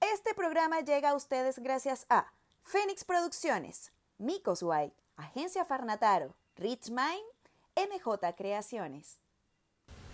Este 0.00 0.34
programa 0.34 0.80
llega 0.80 1.10
a 1.10 1.14
ustedes 1.14 1.58
gracias 1.58 2.06
a 2.08 2.26
Fénix 2.62 3.04
Producciones, 3.04 3.92
Micos 4.18 4.62
White, 4.62 4.94
Agencia 5.16 5.64
Farnataro, 5.64 6.34
Rich 6.56 6.90
Mind, 6.90 7.24
MJ 7.76 8.34
Creaciones. 8.36 9.18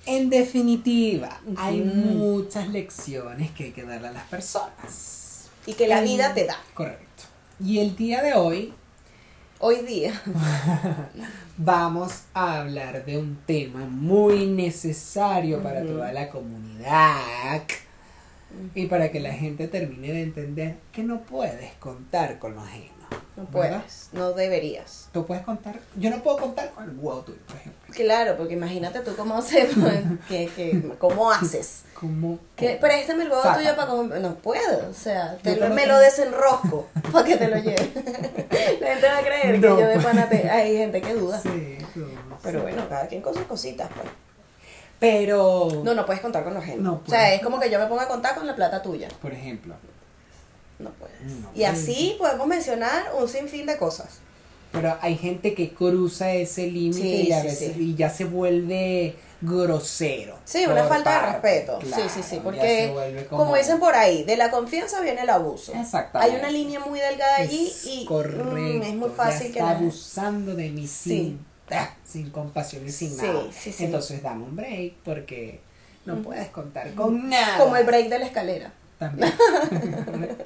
En 0.07 0.31
definitiva, 0.31 1.41
hay 1.57 1.81
muchas 1.81 2.69
lecciones 2.69 3.53
que 3.53 3.65
hay 3.65 3.73
que 3.73 3.85
darle 3.85 4.09
a 4.09 4.13
las 4.13 4.29
personas. 4.29 5.51
Y 5.67 5.75
que 5.75 5.87
la 5.87 6.01
vida 6.01 6.35
te 6.35 6.47
da. 6.47 6.57
Correcto. 6.75 7.25
Y 7.61 7.79
el 7.79 7.95
día 7.95 8.23
de 8.23 8.35
hoy 8.35 8.75
Hoy 9.65 9.83
día. 9.83 10.21
vamos 11.57 12.25
a 12.35 12.59
hablar 12.59 13.05
de 13.05 13.17
un 13.17 13.37
tema 13.47 13.87
muy 13.87 14.47
necesario 14.47 15.63
para 15.63 15.87
toda 15.87 16.13
la 16.13 16.29
comunidad 16.31 17.63
y 18.75 18.87
para 18.87 19.13
que 19.13 19.21
la 19.21 19.33
gente 19.33 19.69
termine 19.69 20.09
de 20.09 20.23
entender 20.23 20.79
que 20.91 21.05
no 21.05 21.21
puedes 21.21 21.75
contar 21.75 22.41
con 22.41 22.57
lo 22.57 22.61
ajeno. 22.61 23.02
No 23.35 23.45
¿verdad? 23.51 23.79
puedes, 23.81 24.09
no 24.13 24.33
deberías. 24.33 25.09
Tú 25.13 25.25
puedes 25.25 25.43
contar, 25.45 25.79
yo 25.97 26.11
no 26.11 26.23
puedo 26.23 26.37
contar 26.37 26.71
con 26.73 26.85
el 26.85 26.91
huevo 26.99 27.21
tuyo, 27.23 27.39
por 27.47 27.57
ejemplo. 27.57 27.83
Claro, 27.95 28.37
porque 28.37 28.53
imagínate 28.55 29.01
tú 29.01 29.17
cómo 29.17 29.39
hacemos, 29.39 29.91
que, 30.29 30.47
que, 30.55 30.93
cómo 30.99 31.31
haces. 31.31 31.85
Como 31.95 32.39
Que, 32.57 32.77
préstame 32.77 33.23
el 33.25 33.31
huevo 33.31 33.43
Saca. 33.43 33.59
tuyo 33.59 33.75
para 33.77 33.89
comer. 33.89 34.21
No 34.21 34.35
puedo, 34.35 34.91
o 34.91 34.95
sea, 34.95 35.37
te 35.43 35.57
lo- 35.57 35.71
me 35.71 35.87
lo 35.87 35.99
desenrosco 35.99 36.89
para 37.13 37.25
que 37.25 37.37
te 37.39 37.49
lo 37.49 37.57
lleve. 37.57 37.91
La 38.81 38.89
gente 38.95 39.07
va 39.07 39.19
a 39.19 39.23
creer 39.23 39.59
No. 39.61 39.77
que 39.77 39.83
yo 39.83 39.89
de 39.89 39.99
pana 40.01 40.29
te- 40.29 40.51
Hay 40.51 40.77
gente 40.77 41.01
que 41.01 41.15
duda. 41.15 41.41
Sí, 41.41 41.79
no, 41.95 42.07
Pero 42.43 42.59
sí. 42.59 42.63
bueno, 42.63 42.87
cada 42.89 43.07
quien 43.09 43.23
con 43.23 43.33
sus 43.35 43.45
cositas, 43.45 43.89
pues. 43.95 44.09
Pero, 45.01 45.69
No, 45.83 45.95
no 45.95 46.07
puedes 46.07 46.23
contar 46.23 46.45
con 46.45 46.55
los 46.55 46.65
gente. 46.65 46.81
No 46.83 47.01
o 47.05 47.09
sea, 47.11 47.35
es 47.35 47.43
como 47.43 47.59
que 47.59 47.69
yo 47.71 47.79
me 47.79 47.87
ponga 47.87 48.03
a 48.05 48.09
contar 48.09 48.35
con 48.35 48.47
la 48.47 48.55
plata 48.55 48.81
tuya. 48.83 49.09
por 49.21 49.33
ejemplo, 49.33 49.75
No 50.83 50.91
puedes. 50.91 51.21
No 51.23 51.51
y 51.55 51.65
así 51.65 52.17
podemos 52.19 52.47
mencionar 52.47 53.05
un 53.19 53.29
sinfín 53.29 53.67
de 53.67 53.77
cosas. 53.77 54.09
Pero 54.73 54.97
hay 55.03 55.17
gente 55.19 55.55
que 55.55 55.75
cruza 55.75 56.33
ese 56.33 56.67
límite 56.67 57.03
Sí, 57.03 57.29
y, 57.29 57.33
a 57.33 57.41
sí, 57.43 57.47
veces- 57.47 57.73
sí. 57.75 57.81
y 57.83 57.95
ya 57.95 58.09
se 58.09 58.25
vuelve 58.25 59.15
grosero. 59.43 60.39
Sí, 60.45 60.65
una 60.67 60.85
falta 60.85 61.13
de 61.27 61.33
respeto. 61.33 61.79
claro, 61.81 62.03
sí, 62.05 62.09
sí, 62.15 62.23
sí. 62.23 62.41
Porque, 62.43 63.27
como... 63.29 63.55
dicen 63.55 63.79
por 63.79 63.95
ahí, 63.95 64.25
de 64.25 64.37
la 64.39 64.51
confianza 64.51 65.01
viene 65.03 65.23
el 65.23 65.31
abuso. 65.31 65.73
Exactamente. 65.75 66.33
Hay 66.35 66.41
una 66.41 66.51
línea 66.51 66.81
muy 66.81 66.99
delgada 67.01 67.37
allí 67.37 67.67
Es 67.67 67.87
y 67.87 68.05
correcto, 68.07 68.45
mm, 68.55 68.83
es 68.83 68.95
muy 68.95 69.11
fácil 69.11 69.53
que 69.53 69.59
está 69.59 69.71
abusando 69.73 70.55
de 70.55 70.71
mí 70.71 70.87
sin, 70.87 71.45
ah, 71.71 71.91
sin 72.05 72.31
compasión 72.31 72.87
y 72.87 72.91
sin 72.93 73.11
Sí, 73.11 73.27
nada. 73.27 73.43
sí, 73.53 73.73
sí. 73.73 73.85
Entonces 73.85 74.23
dame 74.23 74.45
un 74.45 74.57
break 74.57 74.95
porque 75.05 75.61
no 76.07 76.23
puedes 76.23 76.49
contar 76.49 76.95
con 76.95 77.29
nada. 77.29 77.59
Como 77.59 77.77
el 77.77 77.85
break 77.85 78.09
de 78.09 78.19
la 78.21 78.27
escalera. 78.27 78.73
También. 79.03 79.33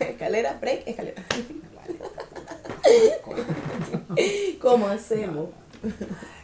escalera, 0.00 0.58
break, 0.60 0.82
escalera. 0.86 1.22
¿Cómo 4.60 4.88
hacemos? 4.88 5.48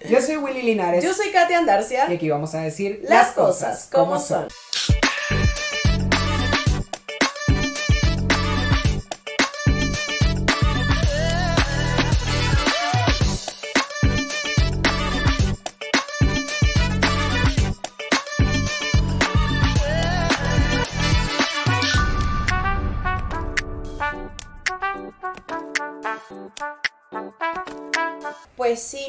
Yo 0.09 0.23
soy 0.23 0.39
Willy 0.39 0.62
Linares 0.62 1.05
Yo 1.05 1.12
soy 1.12 1.31
Katia 1.31 1.59
Andarcia. 1.59 2.11
y 2.11 2.15
aquí 2.15 2.31
vamos 2.31 2.55
a 2.55 2.62
decir 2.62 3.03
Las 3.06 3.33
cosas 3.33 3.87
como 3.93 4.19
son. 4.19 4.48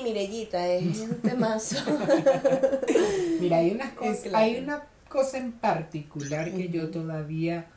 Mirellita, 0.08 0.68
es 0.68 1.00
un 1.02 1.16
temazo. 1.22 1.78
Mira, 3.40 3.58
hay 3.58 3.72
unas 3.72 3.94
cosas, 3.94 4.18
claro. 4.20 4.38
hay 4.38 4.58
una 4.58 4.84
cosa 5.10 5.38
en 5.38 5.52
particular 5.54 6.52
que 6.52 6.70
yo 6.70 6.90
todavía 6.90 7.68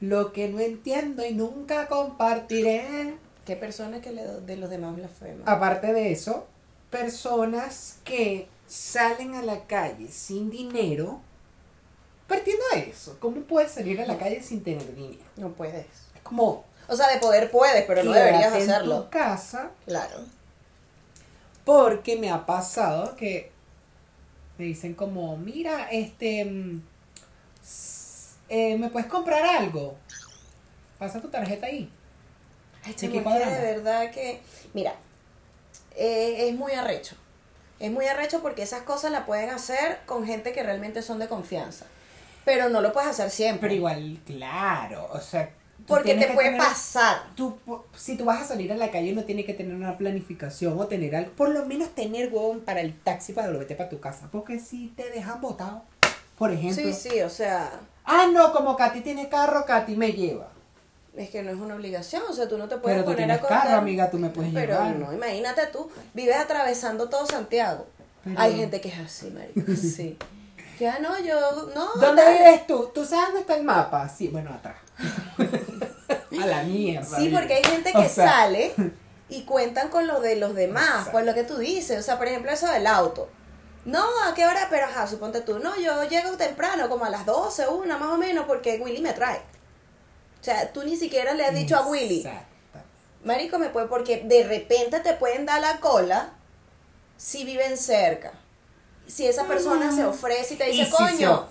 lo 0.00 0.32
que 0.32 0.48
no 0.48 0.60
entiendo 0.60 1.24
y 1.24 1.34
nunca 1.34 1.86
compartiré. 1.88 3.14
¿Qué 3.44 3.56
persona 3.56 4.00
que 4.00 4.12
le 4.12 4.24
de 4.26 4.56
los 4.56 4.70
demás 4.70 4.96
blasfeman? 4.96 5.42
Aparte 5.48 5.92
de 5.92 6.12
eso, 6.12 6.46
personas 6.90 7.98
que 8.04 8.48
salen 8.66 9.34
a 9.34 9.42
la 9.42 9.64
calle 9.66 10.08
sin 10.08 10.50
dinero. 10.50 11.20
Partiendo 12.28 12.62
de 12.74 12.90
eso, 12.90 13.16
¿cómo 13.18 13.40
puedes 13.40 13.72
salir 13.72 14.00
a 14.00 14.06
la 14.06 14.16
calle 14.16 14.40
sin 14.42 14.62
tener 14.62 14.94
dinero? 14.94 15.20
No 15.36 15.48
puedes. 15.50 15.86
Es 16.14 16.20
como 16.22 16.64
O 16.86 16.94
sea, 16.96 17.08
de 17.12 17.18
poder 17.18 17.50
puedes, 17.50 17.84
pero 17.86 18.04
no 18.04 18.12
deberías 18.12 18.54
en 18.54 18.62
hacerlo. 18.62 19.02
tu 19.02 19.10
casa 19.10 19.70
Claro. 19.84 20.18
Porque 21.70 22.16
me 22.16 22.32
ha 22.32 22.46
pasado 22.46 23.14
que 23.14 23.52
me 24.58 24.64
dicen 24.64 24.92
como, 24.94 25.36
mira, 25.36 25.88
este, 25.92 26.44
mm, 26.44 26.82
eh, 28.48 28.76
¿me 28.76 28.90
puedes 28.90 29.08
comprar 29.08 29.44
algo? 29.44 29.96
Pasa 30.98 31.20
tu 31.20 31.28
tarjeta 31.28 31.66
ahí. 31.66 31.88
Ay, 32.82 32.94
de 32.94 33.20
verdad 33.20 34.10
que, 34.10 34.40
mira, 34.74 34.96
eh, 35.94 36.48
es 36.48 36.56
muy 36.56 36.72
arrecho. 36.72 37.14
Es 37.78 37.92
muy 37.92 38.06
arrecho 38.06 38.42
porque 38.42 38.62
esas 38.62 38.82
cosas 38.82 39.12
las 39.12 39.24
pueden 39.24 39.50
hacer 39.50 40.00
con 40.06 40.26
gente 40.26 40.50
que 40.52 40.64
realmente 40.64 41.02
son 41.02 41.20
de 41.20 41.28
confianza. 41.28 41.86
Pero 42.44 42.68
no 42.68 42.80
lo 42.80 42.92
puedes 42.92 43.10
hacer 43.10 43.30
siempre. 43.30 43.68
Pero 43.68 43.74
igual, 43.74 44.18
claro, 44.26 45.08
o 45.12 45.20
sea... 45.20 45.50
tú 45.80 45.94
porque 45.94 46.14
te 46.14 46.26
que 46.26 46.32
puede 46.34 46.50
tener- 46.50 46.62
pasar. 46.66 47.22
Tú, 47.34 47.58
si 47.96 48.16
tú 48.16 48.24
vas 48.24 48.42
a 48.42 48.44
salir 48.44 48.72
a 48.72 48.76
la 48.76 48.90
calle, 48.90 49.12
no 49.12 49.24
tienes 49.24 49.44
que 49.46 49.54
tener 49.54 49.74
una 49.74 49.96
planificación 49.98 50.78
o 50.78 50.86
tener 50.86 51.14
algo, 51.16 51.32
por 51.32 51.50
lo 51.50 51.64
menos 51.66 51.90
tener 51.94 52.32
huevón 52.32 52.60
para 52.60 52.80
el 52.80 52.98
taxi 53.00 53.32
para 53.32 53.48
volverte 53.48 53.74
para 53.74 53.88
tu 53.88 54.00
casa. 54.00 54.28
Porque 54.32 54.58
si 54.58 54.88
te 54.96 55.10
dejan 55.10 55.40
botado, 55.40 55.82
por 56.38 56.50
ejemplo. 56.52 56.82
Sí, 56.82 56.92
sí, 56.92 57.20
o 57.22 57.30
sea, 57.30 57.70
Ah, 58.04 58.26
no, 58.32 58.52
como 58.52 58.76
Katy 58.76 59.02
tiene 59.02 59.28
carro, 59.28 59.64
Katy 59.66 59.94
me 59.94 60.12
lleva. 60.12 60.48
es 61.16 61.28
que 61.30 61.42
no 61.42 61.50
es 61.50 61.56
una 61.58 61.74
obligación. 61.74 62.22
O 62.28 62.32
sea, 62.32 62.48
tú 62.48 62.56
no 62.56 62.66
te 62.68 62.76
puedes 62.78 62.96
Pero 62.96 63.04
tú 63.04 63.12
poner 63.12 63.26
tienes 63.28 63.44
a 63.44 63.48
carro, 63.48 63.76
amiga, 63.76 64.10
tú 64.10 64.18
me 64.18 64.30
puedes 64.30 64.52
Pero 64.54 64.72
llevar. 64.74 64.96
no, 64.96 65.12
imagínate 65.12 65.66
tú, 65.68 65.90
vives 66.14 66.36
atravesando 66.36 67.08
todo 67.08 67.26
Santiago. 67.26 67.86
Pero- 68.24 68.38
Hay 68.40 68.56
gente 68.56 68.80
que 68.80 68.88
es 68.88 68.98
así, 68.98 69.30
marico, 69.30 69.72
sí. 69.74 70.16
Que, 70.78 70.88
ah, 70.88 70.98
no, 70.98 71.18
yo, 71.22 71.38
no. 71.74 71.88
¿Dónde 72.00 72.22
vives 72.32 72.66
tú? 72.66 72.90
¿Tú 72.94 73.04
sabes 73.04 73.26
dónde 73.26 73.40
está 73.40 73.54
el 73.56 73.64
mapa? 73.64 74.08
Sí, 74.08 74.28
bueno, 74.28 74.50
atrás. 74.50 74.76
A 76.42 76.46
la 76.46 76.62
mierda. 76.62 77.18
Sí, 77.18 77.28
porque 77.28 77.54
hay 77.54 77.64
gente 77.64 77.92
O 77.94 78.02
que 78.02 78.08
sea, 78.08 78.28
sale 78.28 78.74
y 79.28 79.42
cuentan 79.42 79.88
con 79.88 80.06
lo 80.06 80.20
de 80.20 80.36
los 80.36 80.54
demás, 80.54 80.84
Exacto. 80.88 81.12
por 81.12 81.24
lo 81.24 81.34
que 81.34 81.44
tú 81.44 81.56
dices. 81.58 81.98
O 81.98 82.02
sea, 82.02 82.18
por 82.18 82.26
ejemplo, 82.26 82.50
eso 82.50 82.66
del 82.66 82.86
auto. 82.86 83.28
No, 83.84 84.04
¿a 84.24 84.34
qué 84.34 84.46
hora? 84.46 84.66
Pero 84.68 84.86
ajá, 84.86 85.06
suponte 85.06 85.40
tú. 85.40 85.58
No, 85.58 85.78
yo 85.78 86.04
llego 86.04 86.36
temprano, 86.36 86.88
como 86.88 87.04
a 87.04 87.10
las 87.10 87.24
12, 87.24 87.68
una 87.68 87.96
más 87.96 88.10
o 88.10 88.18
menos, 88.18 88.44
porque 88.46 88.78
Willy 88.82 89.00
me 89.00 89.12
trae. 89.12 89.38
O 89.38 90.44
sea, 90.44 90.72
tú 90.72 90.84
ni 90.84 90.96
siquiera 90.96 91.34
le 91.34 91.44
has 91.44 91.54
dicho 91.54 91.76
a 91.76 91.86
Willy. 91.86 92.28
Marico, 93.24 93.58
me 93.58 93.68
puede, 93.68 93.86
porque 93.86 94.22
de 94.24 94.44
repente 94.44 95.00
te 95.00 95.12
pueden 95.14 95.44
dar 95.46 95.60
la 95.60 95.80
cola 95.80 96.30
si 97.16 97.44
viven 97.44 97.76
cerca. 97.76 98.32
Si 99.06 99.26
esa 99.26 99.44
persona 99.44 99.92
se 99.92 100.04
ofrece 100.04 100.54
y 100.54 100.56
te 100.56 100.68
Y 100.70 100.78
dice, 100.78 100.86
si 100.86 100.90
coño, 100.92 101.46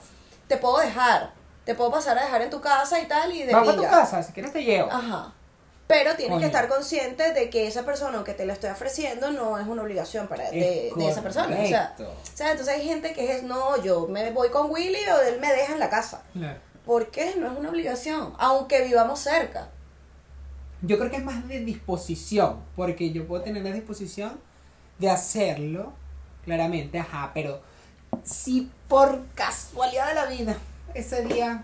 te 0.47 0.57
puedo 0.57 0.79
dejar, 0.79 1.33
te 1.69 1.75
puedo 1.75 1.91
pasar 1.91 2.17
a 2.17 2.23
dejar 2.23 2.41
en 2.41 2.49
tu 2.49 2.61
casa 2.61 2.99
y 2.99 3.05
tal, 3.05 3.31
y 3.31 3.43
de 3.43 3.53
Vamos 3.53 3.69
a 3.69 3.75
tu 3.75 3.81
pinga". 3.81 3.91
casa, 3.91 4.23
si 4.23 4.33
quieres 4.33 4.51
te 4.51 4.63
llevo. 4.63 4.91
Ajá. 4.91 5.31
Pero 5.85 6.15
tienes 6.15 6.29
Coño. 6.33 6.39
que 6.39 6.45
estar 6.47 6.67
consciente 6.67 7.31
de 7.31 7.51
que 7.51 7.67
esa 7.67 7.85
persona, 7.85 8.17
aunque 8.17 8.33
te 8.33 8.43
la 8.47 8.53
estoy 8.53 8.71
ofreciendo, 8.71 9.29
no 9.29 9.59
es 9.59 9.67
una 9.67 9.83
obligación 9.83 10.27
para 10.27 10.49
de, 10.49 10.87
Es 10.87 10.95
de 10.95 11.07
esa 11.07 11.21
persona. 11.21 11.55
O 11.61 11.67
sea, 11.67 11.95
o 11.99 12.35
sea, 12.35 12.49
entonces 12.49 12.73
hay 12.73 12.83
gente 12.83 13.13
que 13.13 13.35
es, 13.35 13.43
no, 13.43 13.79
yo 13.83 14.07
me 14.07 14.31
voy 14.31 14.49
con 14.49 14.71
Willy 14.71 14.97
o 15.15 15.21
él 15.21 15.39
me 15.39 15.53
deja 15.53 15.73
en 15.73 15.79
la 15.79 15.91
casa. 15.91 16.23
Claro. 16.33 16.59
¿Por 16.87 17.11
qué? 17.11 17.35
No 17.37 17.51
es 17.51 17.55
una 17.55 17.69
obligación, 17.69 18.33
aunque 18.39 18.81
vivamos 18.81 19.19
cerca. 19.19 19.69
Yo 20.81 20.97
creo 20.97 21.11
que 21.11 21.17
es 21.17 21.23
más 21.23 21.47
de 21.47 21.59
disposición, 21.59 22.63
porque 22.75 23.11
yo 23.11 23.27
puedo 23.27 23.43
tener 23.43 23.61
la 23.63 23.71
disposición 23.73 24.39
de 24.97 25.11
hacerlo, 25.11 25.93
claramente, 26.45 26.97
ajá, 26.97 27.29
pero 27.35 27.61
si 28.23 28.71
por 28.87 29.23
casualidad 29.35 30.07
de 30.07 30.15
la 30.15 30.25
vida, 30.25 30.57
ese 30.93 31.23
día 31.23 31.63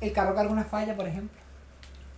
el 0.00 0.12
carro 0.12 0.34
carga 0.34 0.52
una 0.52 0.64
falla, 0.64 0.94
por 0.94 1.06
ejemplo, 1.06 1.36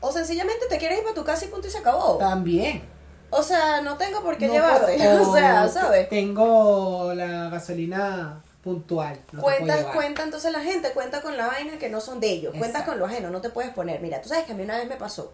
O 0.01 0.13
sencillamente 0.13 0.67
te 0.69 0.79
quieres 0.79 0.99
ir 0.99 1.05
para 1.05 1.15
tu 1.15 1.25
casa 1.25 1.45
y 1.45 1.49
punto 1.49 1.67
y 1.67 1.71
se 1.71 1.79
acabó. 1.79 2.17
también. 2.19 2.83
O 3.31 3.43
sea, 3.43 3.81
no 3.81 3.97
tengo 3.97 4.23
por 4.23 4.37
qué 4.39 4.47
No 4.49 4.55
llevarte. 4.55 4.97
puedo- 4.97 5.31
o 5.31 5.35
sea, 5.35 5.69
¿sabes? 5.69 6.09
Tengo 6.09 7.13
la 7.15 7.49
gasolina 7.51 8.43
puntual. 8.65 9.19
no 9.33 9.41
puedo 9.43 9.57
Cuenta, 9.93 10.23
entonces 10.25 10.53
la 10.53 10.61
gente, 10.61 10.91
cuenta 10.93 11.23
con 11.23 11.37
la 11.37 11.47
vaina 11.47 11.79
que 11.79 11.89
no 11.89 12.01
son 12.01 12.19
de 12.21 12.29
ellos, 12.31 12.51
cuenta 12.53 12.81
Exacto. 12.81 12.91
con 12.93 12.99
lo 12.99 13.07
ajeno, 13.07 13.31
no 13.31 13.41
te 13.41 13.51
puedes 13.51 13.73
poner. 13.73 14.01
Mira, 14.01 14.21
tú 14.21 14.29
sabes 14.29 14.45
que 14.45 14.53
a 14.53 14.55
mí 14.55 14.63
una 14.65 14.77
vez 14.79 14.89
me 14.89 14.97
pasó. 14.97 15.33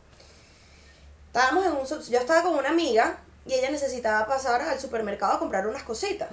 Estábamos 1.28 1.66
en 1.66 1.72
un, 1.72 1.86
yo 1.86 2.18
estaba 2.18 2.42
con 2.42 2.54
una 2.58 2.70
amiga 2.70 3.18
y 3.46 3.54
ella 3.54 3.70
necesitaba 3.70 4.26
pasar 4.26 4.60
al 4.62 4.78
supermercado 4.80 5.34
a 5.34 5.38
comprar 5.38 5.66
unas 5.66 5.82
cositas. 5.82 6.28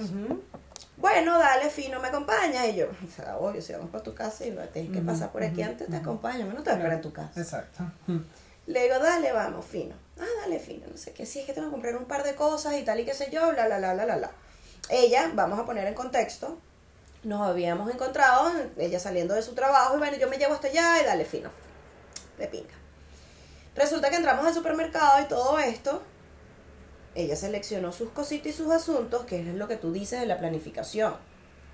Bueno, 1.03 1.37
dale, 1.37 1.69
fino, 1.69 1.99
me 1.99 2.07
acompaña. 2.07 2.65
Y 2.65 2.77
yo, 2.77 2.85
o 2.87 3.11
sea, 3.13 3.35
obvio, 3.35 3.61
si 3.61 3.73
vamos 3.73 3.89
para 3.89 4.01
tu 4.01 4.15
casa 4.15 4.45
y 4.45 4.51
tienes 4.71 4.93
que 4.93 5.01
pasar 5.01 5.33
por 5.33 5.43
aquí 5.43 5.61
antes, 5.61 5.89
te 5.89 5.97
acompaño, 5.97 6.45
no 6.45 6.63
te 6.63 6.69
voy 6.69 6.69
a 6.69 6.73
esperar 6.75 6.93
en 6.93 7.01
tu 7.01 7.11
casa. 7.11 7.41
Exacto. 7.41 7.83
Le 8.67 8.83
digo, 8.83 8.99
dale, 8.99 9.33
vamos, 9.33 9.65
fino. 9.65 9.93
Ah, 10.17 10.23
dale, 10.39 10.59
fino, 10.59 10.87
no 10.89 10.95
sé 10.95 11.11
qué, 11.11 11.25
sí, 11.25 11.41
es 11.41 11.45
que 11.45 11.51
tengo 11.51 11.67
que 11.67 11.71
comprar 11.73 11.97
un 11.97 12.05
par 12.05 12.23
de 12.23 12.35
cosas 12.35 12.75
y 12.75 12.83
tal 12.83 13.01
y 13.01 13.05
qué 13.05 13.13
sé 13.13 13.29
yo, 13.29 13.51
bla, 13.51 13.65
bla, 13.65 13.79
bla, 13.79 13.93
bla, 13.93 14.05
bla, 14.05 14.15
bla. 14.15 14.31
Ella, 14.87 15.29
vamos 15.33 15.59
a 15.59 15.65
poner 15.65 15.85
en 15.87 15.93
contexto, 15.93 16.57
nos 17.23 17.41
habíamos 17.41 17.93
encontrado, 17.93 18.53
ella 18.77 18.97
saliendo 18.97 19.33
de 19.33 19.41
su 19.41 19.53
trabajo, 19.55 19.95
y 19.95 19.97
bueno, 19.97 20.15
yo 20.15 20.29
me 20.29 20.37
llevo 20.37 20.53
hasta 20.53 20.67
allá 20.67 21.01
y 21.01 21.05
dale, 21.05 21.25
fino, 21.25 21.49
de 22.37 22.47
pinga. 22.47 22.75
Resulta 23.75 24.09
que 24.09 24.15
entramos 24.15 24.47
al 24.47 24.53
supermercado 24.53 25.21
y 25.21 25.25
todo 25.25 25.59
esto, 25.59 26.01
ella 27.15 27.35
seleccionó 27.35 27.91
sus 27.91 28.09
cositas 28.09 28.47
y 28.47 28.53
sus 28.53 28.71
asuntos, 28.71 29.25
que 29.25 29.39
es 29.41 29.47
lo 29.55 29.67
que 29.67 29.77
tú 29.77 29.91
dices 29.91 30.19
de 30.19 30.25
la 30.25 30.37
planificación. 30.37 31.15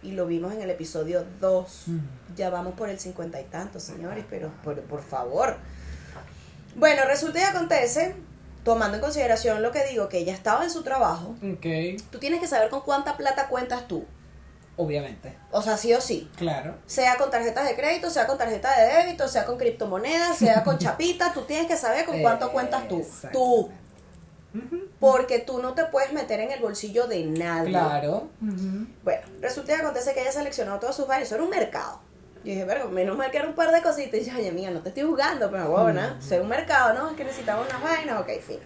Y 0.02 0.12
lo 0.12 0.26
vimos 0.28 0.54
en 0.54 0.62
el 0.62 0.70
episodio 0.70 1.26
2. 1.42 1.88
Ujú. 1.88 1.98
Ya 2.36 2.50
vamos 2.50 2.74
por 2.76 2.90
el 2.90 3.00
cincuenta 3.00 3.40
y 3.42 3.46
tantos, 3.46 3.84
señores, 3.84 4.26
pero 4.30 4.52
por, 4.64 4.80
por 4.82 5.02
favor. 5.04 5.58
Bueno, 6.76 7.04
resulta 7.06 7.40
y 7.40 7.44
acontece, 7.44 8.16
tomando 8.64 8.96
en 8.96 9.02
consideración 9.02 9.62
lo 9.62 9.72
que 9.72 9.84
digo, 9.86 10.08
que 10.08 10.20
ella 10.20 10.34
estaba 10.34 10.64
en 10.64 10.70
su 10.70 10.84
trabajo, 10.84 11.36
Ok. 11.44 12.00
tú 12.12 12.20
tienes 12.20 12.40
que 12.40 12.48
saber 12.48 12.70
con 12.70 12.82
cuánta 12.82 13.18
plata 13.18 13.48
cuentas 13.50 13.88
tú. 13.88 14.06
Obviamente. 14.78 15.38
O 15.52 15.62
sea, 15.62 15.76
sí 15.76 15.94
o 15.94 16.00
sí. 16.00 16.30
Claro. 16.38 16.78
Sea 16.86 17.18
con 17.18 17.30
tarjetas 17.30 17.68
de 17.68 17.76
crédito, 17.76 18.10
sea 18.10 18.26
con 18.28 18.38
tarjeta 18.38 18.70
de 18.80 19.04
débito, 19.04 19.28
sea 19.28 19.46
con 19.46 19.58
criptomonedas, 19.58 20.38
sea 20.38 20.64
con 20.64 20.78
chapita, 20.80 21.34
tú 21.34 21.42
tienes 21.42 21.68
que 21.68 21.76
saber 21.76 22.06
con 22.06 22.22
cuánto 22.22 22.54
cuentas 22.54 22.88
tú. 22.88 23.06
Tú. 23.34 23.70
Ujú. 24.56 24.80
Porque 25.00 25.40
tú 25.40 25.62
no 25.62 25.74
te 25.74 25.86
puedes 25.86 26.12
meter 26.12 26.40
en 26.42 26.52
el 26.52 26.60
bolsillo 26.60 27.08
de 27.08 27.24
nadie. 27.24 27.72
Claro. 27.72 28.30
Bueno, 29.04 29.28
resulta 29.40 29.72
y 29.72 29.76
acontece 29.76 30.14
que 30.14 30.22
ella 30.22 30.32
seleccionó 30.32 30.80
todos 30.80 30.96
sus 30.96 31.08
vainas. 31.08 31.28
Eso 31.28 31.36
era 31.36 31.44
un 31.46 31.50
mercado. 31.50 32.02
Yo 32.44 32.52
dije, 32.52 32.66
pero 32.66 32.90
menos 32.90 33.18
mal 33.18 33.32
que 33.32 33.38
era 33.38 33.48
un 33.48 33.56
par 33.56 33.72
de 33.72 33.82
cositas. 33.82 34.20
Y 34.20 34.26
yo, 34.26 34.36
oye, 34.38 34.52
mía, 34.52 34.72
no 34.72 34.82
te 34.82 34.90
estoy 34.90 35.04
jugando, 35.04 35.50
pero 35.50 35.70
bueno, 35.70 36.02
ser 36.22 36.42
un 36.42 36.50
mercado, 36.50 36.94
¿no? 36.94 37.10
Es 37.10 37.16
que 37.16 37.24
necesitaba 37.24 37.62
unas 37.62 37.82
vainas, 37.82 38.22
ok, 38.22 38.30
fin. 38.42 38.60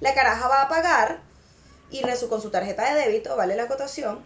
La 0.00 0.12
caraja 0.14 0.48
va 0.48 0.62
a 0.62 0.68
pagar 0.68 1.20
y 1.90 2.02
con 2.28 2.40
su 2.40 2.50
tarjeta 2.50 2.92
de 2.92 3.00
débito, 3.00 3.36
vale 3.36 3.54
la 3.54 3.64
acotación, 3.64 4.20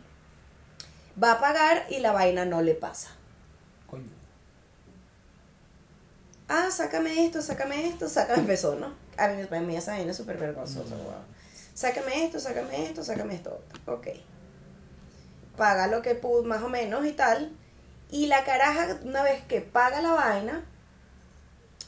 va 1.22 1.32
a 1.32 1.40
pagar 1.40 1.86
y 1.90 1.98
la 1.98 2.12
vaina 2.12 2.44
no 2.44 2.62
le 2.62 2.74
pasa. 2.74 3.10
Coño. 3.88 4.10
Ah, 6.48 6.68
sácame 6.70 7.24
esto, 7.24 7.42
sácame 7.42 7.86
esto, 7.86 8.08
sácame 8.08 8.40
empezó, 8.40 8.76
¿no? 8.76 8.92
A 9.16 9.28
mí, 9.28 9.46
a 9.50 9.60
mí 9.60 9.76
esa 9.76 9.92
vaina 9.92 10.10
es 10.10 10.16
súper 10.16 10.38
vergonzosa, 10.38 10.94
Mm. 10.94 11.40
Sácame 11.74 12.24
esto, 12.24 12.38
sácame 12.38 12.86
esto, 12.86 13.02
sácame 13.04 13.34
esto. 13.34 13.60
Ok. 13.86 14.08
Paga 15.56 15.86
lo 15.86 16.02
que 16.02 16.14
pudo, 16.14 16.42
más 16.42 16.62
o 16.62 16.68
menos 16.68 17.04
y 17.06 17.12
tal. 17.12 17.52
Y 18.10 18.26
la 18.26 18.44
caraja, 18.44 18.98
una 19.04 19.22
vez 19.22 19.42
que 19.44 19.60
paga 19.60 20.00
la 20.00 20.12
vaina, 20.12 20.64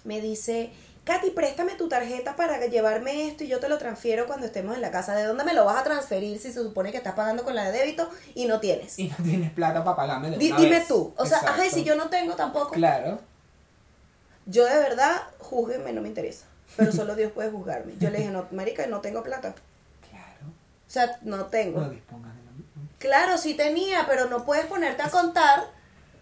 me 0.05 0.21
dice, 0.21 0.73
Katy, 1.05 1.31
préstame 1.31 1.73
tu 1.75 1.89
tarjeta 1.89 2.37
para 2.37 2.65
llevarme 2.67 3.27
esto 3.27 3.43
y 3.43 3.49
yo 3.49 3.59
te 3.59 3.69
lo 3.69 3.77
transfiero 3.79 4.27
cuando 4.27 4.47
estemos 4.47 4.77
en 4.77 4.83
la 4.83 4.93
casa. 4.93 5.17
¿De 5.17 5.25
dónde 5.25 5.43
me 5.43 5.53
lo 5.53 5.65
vas 5.65 5.79
a 5.79 5.83
transferir 5.83 6.39
si 6.39 6.53
se 6.53 6.63
supone 6.63 6.93
que 6.93 6.99
estás 6.99 7.15
pagando 7.15 7.43
con 7.43 7.57
la 7.57 7.71
de 7.71 7.77
débito 7.77 8.09
y 8.35 8.47
no 8.47 8.61
tienes? 8.61 8.99
Y 9.01 9.09
no 9.09 9.17
tienes 9.25 9.51
plata 9.51 9.83
para 9.83 9.97
pagarme 9.97 10.31
de 10.31 10.39
dime 10.39 10.71
vez. 10.71 10.87
tú. 10.87 11.13
O 11.17 11.27
sea, 11.27 11.39
ajá, 11.39 11.67
y 11.67 11.71
si 11.71 11.83
yo 11.83 11.97
no 11.97 12.09
tengo 12.09 12.37
tampoco. 12.37 12.71
Claro. 12.71 13.21
Yo 14.47 14.65
de 14.65 14.77
verdad, 14.77 15.23
júzguenme, 15.39 15.93
no 15.93 16.03
me 16.03 16.09
interesa. 16.09 16.47
Pero 16.77 16.93
solo 16.93 17.17
Dios 17.17 17.33
puede 17.33 17.51
juzgarme. 17.51 17.95
Yo 17.99 18.11
le 18.11 18.19
dije, 18.19 18.31
no, 18.31 18.47
marica, 18.53 18.87
no 18.87 19.01
tengo 19.01 19.25
plata. 19.25 19.55
O 20.93 20.95
sea, 20.95 21.19
no 21.23 21.47
tengo. 21.47 21.81
No 21.81 21.89
dispongas 21.89 22.37
de 22.37 22.45
la 22.45 22.51
misma. 22.51 22.83
Claro, 22.99 23.39
sí 23.39 23.55
tenía, 23.55 24.05
pero 24.07 24.29
no 24.29 24.45
puedes 24.45 24.67
ponerte 24.67 25.01
a 25.01 25.09
contar 25.09 25.71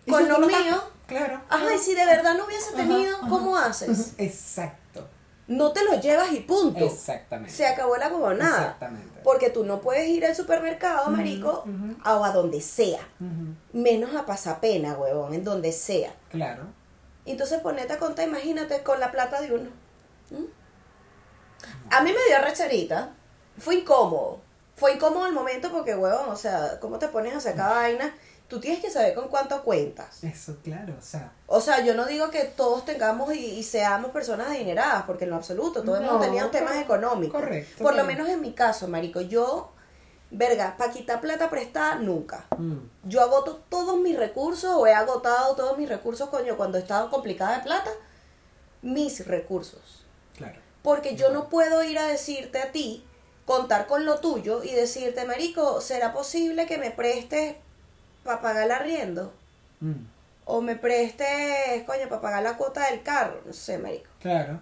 con 0.08 0.28
lo 0.28 0.38
no 0.38 0.46
mío. 0.46 0.80
Claro. 1.08 1.42
Ajá, 1.48 1.74
y 1.74 1.78
si 1.80 1.92
de 1.92 2.06
verdad 2.06 2.36
no 2.36 2.44
hubiese 2.44 2.72
tenido, 2.76 3.16
ajá. 3.16 3.28
¿cómo 3.28 3.56
haces? 3.56 4.14
Exacto. 4.16 5.08
No 5.48 5.72
te 5.72 5.82
lo 5.82 6.00
llevas 6.00 6.30
y 6.30 6.38
punto. 6.38 6.84
Exactamente. 6.84 7.52
Se 7.52 7.66
acabó 7.66 7.96
la 7.96 8.10
nada. 8.10 8.60
Exactamente. 8.60 9.20
Porque 9.24 9.50
tú 9.50 9.64
no 9.64 9.80
puedes 9.80 10.08
ir 10.08 10.24
al 10.24 10.36
supermercado, 10.36 11.10
marico, 11.10 11.64
o 12.04 12.24
a 12.24 12.30
donde 12.30 12.60
sea. 12.60 13.00
Menos 13.72 14.14
a 14.14 14.24
pasapena, 14.24 14.92
huevón, 14.92 15.34
en 15.34 15.42
donde 15.42 15.72
sea. 15.72 16.14
Claro. 16.28 16.62
Entonces 17.26 17.58
ponete 17.58 17.94
a 17.94 17.98
contar, 17.98 18.28
imagínate, 18.28 18.84
con 18.84 19.00
la 19.00 19.10
plata 19.10 19.40
de 19.40 19.52
uno. 19.52 19.70
¿Mm? 20.30 20.44
A 21.90 22.02
mí 22.02 22.12
me 22.12 22.24
dio 22.28 22.44
recherita. 22.44 23.10
Fue 23.58 23.74
incómodo. 23.74 24.48
Fue 24.80 24.94
incómodo 24.94 25.26
el 25.26 25.32
momento 25.34 25.70
porque, 25.70 25.94
huevón, 25.94 26.30
o 26.30 26.36
sea, 26.36 26.80
¿cómo 26.80 26.98
te 26.98 27.08
pones 27.08 27.34
a 27.36 27.40
sacar 27.40 27.70
vaina? 27.70 28.14
Tú 28.48 28.58
tienes 28.58 28.80
que 28.80 28.90
saber 28.90 29.14
con 29.14 29.28
cuánto 29.28 29.62
cuentas. 29.62 30.24
Eso, 30.24 30.56
claro. 30.64 30.94
O 30.98 31.02
sea. 31.02 31.32
O 31.46 31.60
sea, 31.60 31.84
yo 31.84 31.94
no 31.94 32.06
digo 32.06 32.30
que 32.30 32.44
todos 32.44 32.84
tengamos 32.84 33.32
y, 33.34 33.44
y 33.58 33.62
seamos 33.62 34.10
personas 34.10 34.48
adineradas, 34.48 35.04
porque 35.04 35.24
en 35.24 35.30
lo 35.30 35.36
absoluto, 35.36 35.82
todos 35.84 36.00
No, 36.00 36.08
hemos 36.08 36.20
tenido 36.22 36.48
temas 36.48 36.76
económicos. 36.76 37.40
correcto, 37.40 37.84
Por 37.84 37.94
lo 37.94 38.02
menos 38.04 38.28
en 38.28 38.40
mi 38.40 38.52
caso, 38.52 38.88
marico, 38.88 39.20
yo, 39.20 39.70
verga, 40.32 40.74
para 40.76 40.90
quitar 40.92 41.20
plata 41.20 41.48
prestada, 41.50 41.94
nunca. 41.96 42.46
mm, 42.58 42.78
Yo 43.04 43.20
agoto 43.20 43.62
todos 43.68 44.00
mis 44.00 44.18
recursos 44.18 44.70
o 44.74 44.84
he 44.86 44.94
agotado 44.94 45.54
todos 45.54 45.78
mis 45.78 45.88
recursos, 45.88 46.28
coño, 46.30 46.56
cuando 46.56 46.78
he 46.78 46.80
estado 46.80 47.08
complicada 47.10 47.58
de 47.58 47.62
plata, 47.62 47.90
mis 48.82 49.26
recursos. 49.26 50.04
Claro. 50.36 50.58
Porque 50.82 51.14
yo 51.14 51.30
no 51.30 51.48
puedo 51.48 51.84
ir 51.84 51.98
a 51.98 52.06
decirte 52.06 52.58
a 52.60 52.72
ti, 52.72 53.04
contar 53.50 53.88
con 53.88 54.04
lo 54.06 54.20
tuyo 54.20 54.62
y 54.62 54.70
decirte, 54.70 55.24
marico, 55.24 55.80
¿será 55.80 56.12
posible 56.12 56.66
que 56.66 56.78
me 56.78 56.92
prestes 56.92 57.56
para 58.22 58.40
pagar 58.40 58.66
el 58.66 58.70
arriendo? 58.70 59.32
Mm, 59.80 60.04
O 60.44 60.60
me 60.60 60.76
prestes, 60.76 61.82
coño, 61.84 62.08
para 62.08 62.20
pagar 62.20 62.42
la 62.44 62.56
cuota 62.56 62.88
del 62.88 63.02
carro. 63.02 63.40
No 63.44 63.52
sé, 63.52 63.76
marico. 63.78 64.08
Claro. 64.20 64.60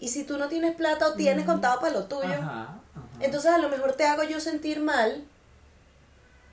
Y 0.00 0.08
si 0.08 0.24
tú 0.24 0.38
no 0.38 0.48
tienes 0.48 0.74
plata 0.74 1.06
o 1.06 1.14
tienes 1.14 1.46
contado 1.46 1.78
para 1.80 1.92
lo 1.92 2.06
tuyo, 2.06 2.24
Ajá. 2.34 2.62
ajá. 2.62 2.78
entonces 3.20 3.52
a 3.52 3.58
lo 3.58 3.68
mejor 3.68 3.92
te 3.92 4.04
hago 4.06 4.24
yo 4.24 4.40
sentir 4.40 4.80
mal. 4.80 5.24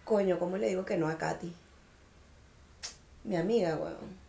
Coño, 0.06 0.38
¿cómo 0.38 0.58
le 0.58 0.68
digo 0.68 0.86
que 0.86 0.98
no 0.98 1.08
a 1.10 1.18
Katy? 1.18 1.52
Mi 3.24 3.36
amiga, 3.36 3.78
weón. 3.78 4.21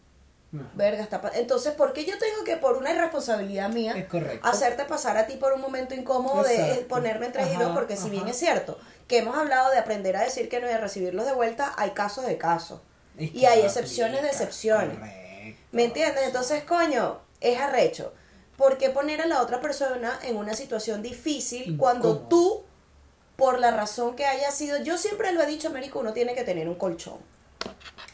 No. 0.52 0.69
Verga, 0.75 1.02
está 1.02 1.20
Entonces, 1.34 1.72
¿por 1.72 1.94
qué 1.94 2.04
yo 2.04 2.19
tengo 2.19 2.44
que, 2.44 2.58
por 2.58 2.76
una 2.76 2.93
irresponsabilidad 2.93 3.70
mía, 3.70 4.06
hacerte 4.43 4.84
pasar 4.84 5.16
a 5.16 5.26
ti 5.26 5.37
por 5.37 5.54
un 5.54 5.62
momento 5.62 5.94
incómodo 5.94 6.43
de 6.43 6.54
Exacto. 6.54 6.88
ponerme 6.88 7.26
entre 7.26 7.43
Ajá, 7.43 7.54
hilos? 7.54 7.70
Porque 7.72 7.96
si 7.96 8.10
bien 8.10 8.28
es 8.28 8.37
cierto 8.37 8.78
que 9.08 9.19
hemos 9.19 9.37
hablado 9.37 9.70
de 9.70 9.78
aprender 9.78 10.14
a 10.14 10.22
decir 10.22 10.50
que 10.50 10.60
no 10.60 10.69
y 10.69 10.72
a 10.72 10.79
recibirlos 10.79 11.24
de 11.24 11.32
vuelta, 11.32 11.72
hay 11.79 11.91
casos 11.91 12.26
de 12.26 12.36
casos. 12.36 12.81
Es 13.17 13.34
y 13.34 13.46
hay 13.46 13.60
excepciones 13.62 14.20
de 14.22 14.29
excepciones. 14.29 14.98
Correcto. 14.98 15.60
¿Me 15.72 15.84
entiendes? 15.84 16.24
Entonces, 16.26 16.65
coño, 16.65 17.20
es 17.41 17.58
arrecho. 17.58 18.12
¿Por 18.56 18.76
qué 18.76 18.91
poner 18.91 19.22
a 19.22 19.26
la 19.26 19.41
otra 19.41 19.60
persona 19.60 20.19
en 20.22 20.36
una 20.36 20.55
situación 20.55 21.03
difícil 21.03 21.79
cuando 21.79 22.19
tú, 22.19 22.62
por 23.36 23.58
la 23.58 23.70
razón 23.70 24.17
que 24.17 24.26
haya 24.26 24.50
sido, 24.50 24.82
yo 24.82 24.98
siempre 24.98 25.32
lo 25.32 25.43
he 25.43 25.46
dicho, 25.46 25.69
Américo, 25.69 26.00
uno 26.00 26.12
tiene 26.12 26.34
que 26.34 26.44
tener 26.44 26.69
un 26.69 26.74
colchón. 26.74 27.19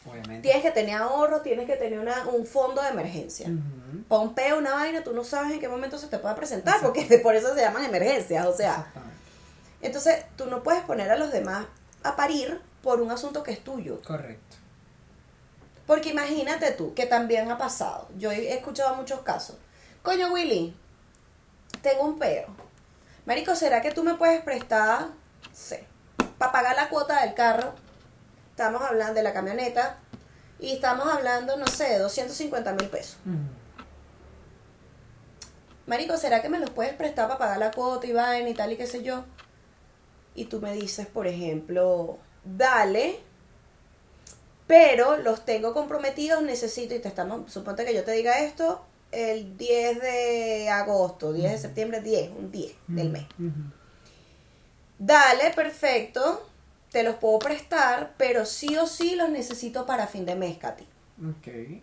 Obviamente. 0.05 0.41
Tienes 0.41 0.63
que 0.63 0.71
tener 0.71 0.95
ahorro, 0.95 1.41
tienes 1.41 1.65
que 1.65 1.75
tener 1.75 1.99
una, 1.99 2.27
un 2.27 2.45
fondo 2.45 2.81
de 2.81 2.89
emergencia. 2.89 3.47
Ujú. 3.47 4.03
Para 4.07 4.21
un 4.21 4.33
peo, 4.33 4.57
una 4.57 4.73
vaina, 4.73 5.03
tú 5.03 5.13
no 5.13 5.23
sabes 5.23 5.53
en 5.53 5.59
qué 5.59 5.67
momento 5.67 5.97
se 5.97 6.07
te 6.07 6.17
pueda 6.19 6.35
presentar, 6.35 6.81
porque 6.81 7.05
por 7.23 7.35
eso 7.35 7.53
se 7.53 7.61
llaman 7.61 7.83
emergencias, 7.83 8.45
o 8.45 8.55
sea. 8.55 8.91
Entonces, 9.81 10.25
tú 10.35 10.45
no 10.45 10.63
puedes 10.63 10.81
poner 10.83 11.09
a 11.11 11.17
los 11.17 11.31
demás 11.31 11.65
a 12.03 12.15
parir 12.15 12.61
por 12.81 13.01
un 13.01 13.11
asunto 13.11 13.43
que 13.43 13.51
es 13.51 13.63
tuyo. 13.63 14.01
Correcto. 14.05 14.57
Porque 15.85 16.09
imagínate 16.09 16.71
tú, 16.71 16.93
que 16.93 17.05
también 17.05 17.49
ha 17.49 17.57
pasado. 17.57 18.07
Yo 18.17 18.31
he 18.31 18.53
escuchado 18.53 18.95
muchos 18.95 19.21
casos. 19.21 19.57
Coño, 20.03 20.31
Willy, 20.31 20.75
tengo 21.81 22.03
un 22.03 22.19
peo. 22.19 22.47
Marico, 23.25 23.55
¿será 23.55 23.81
que 23.81 23.91
tú 23.91 24.03
me 24.03 24.15
puedes 24.15 24.41
prestar, 24.43 25.07
sé, 25.51 25.85
para 26.37 26.51
pagar 26.51 26.75
la 26.75 26.89
cuota 26.89 27.21
del 27.21 27.33
carro? 27.33 27.73
Estamos 28.59 28.81
hablando 28.81 29.13
de 29.13 29.23
la 29.23 29.31
camioneta. 29.31 29.95
Y 30.59 30.73
estamos 30.73 31.07
hablando, 31.07 31.55
no 31.55 31.65
sé, 31.65 31.91
de 31.91 31.99
250 31.99 32.73
mil 32.73 32.89
pesos. 32.89 33.15
Ujú. 33.25 33.37
Marico, 35.87 36.17
¿será 36.17 36.41
que 36.41 36.49
me 36.49 36.59
los 36.59 36.69
puedes 36.69 36.93
prestar 36.93 37.29
para 37.29 37.39
pagar 37.39 37.57
la 37.57 37.71
cuota 37.71 38.05
y 38.05 38.11
vaina 38.11 38.49
y 38.49 38.53
tal 38.53 38.73
y 38.73 38.75
qué 38.75 38.85
sé 38.85 39.01
yo? 39.01 39.23
Y 40.35 40.45
tú 40.45 40.59
me 40.59 40.73
dices, 40.73 41.07
por 41.07 41.25
ejemplo, 41.25 42.17
dale, 42.43 43.21
pero 44.67 45.15
los 45.15 45.45
tengo 45.45 45.73
comprometidos, 45.73 46.43
necesito, 46.43 46.93
y 46.93 46.99
te 46.99 47.07
estamos, 47.07 47.49
suponte 47.49 47.85
que 47.85 47.95
yo 47.95 48.03
te 48.03 48.11
diga 48.11 48.39
esto 48.39 48.85
el 49.13 49.55
10 49.55 50.01
de 50.01 50.69
agosto, 50.69 51.31
10 51.31 51.53
de 51.53 51.57
septiembre, 51.59 52.01
10, 52.01 52.29
un 52.37 52.51
10 52.51 52.75
del 52.87 53.09
mes. 53.09 53.23
Ujú. 53.39 53.71
Dale, 54.99 55.51
perfecto, 55.55 56.45
te 56.91 57.03
los 57.03 57.15
puedo 57.15 57.39
prestar, 57.39 58.13
pero 58.17 58.45
sí 58.45 58.77
o 58.77 58.87
sí 58.87 59.15
los 59.15 59.29
necesito 59.29 59.85
para 59.85 60.07
fin 60.07 60.25
de 60.25 60.35
mes, 60.35 60.57
Katy. 60.57 60.85
Ok. 61.29 61.81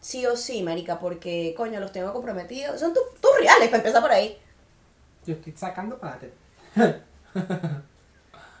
Sí 0.00 0.26
o 0.26 0.36
sí, 0.36 0.62
marica, 0.62 0.98
porque, 0.98 1.54
coño, 1.56 1.78
los 1.80 1.92
tengo 1.92 2.12
comprometidos. 2.12 2.80
Son 2.80 2.92
tus 2.92 3.02
tus 3.20 3.30
reales, 3.38 3.68
para 3.68 3.78
empezar 3.78 4.02
por 4.02 4.10
ahí. 4.12 4.38
Yo 5.26 5.34
estoy 5.34 5.54
sacando 5.56 5.98
para 5.98 6.18
ti. 6.18 6.26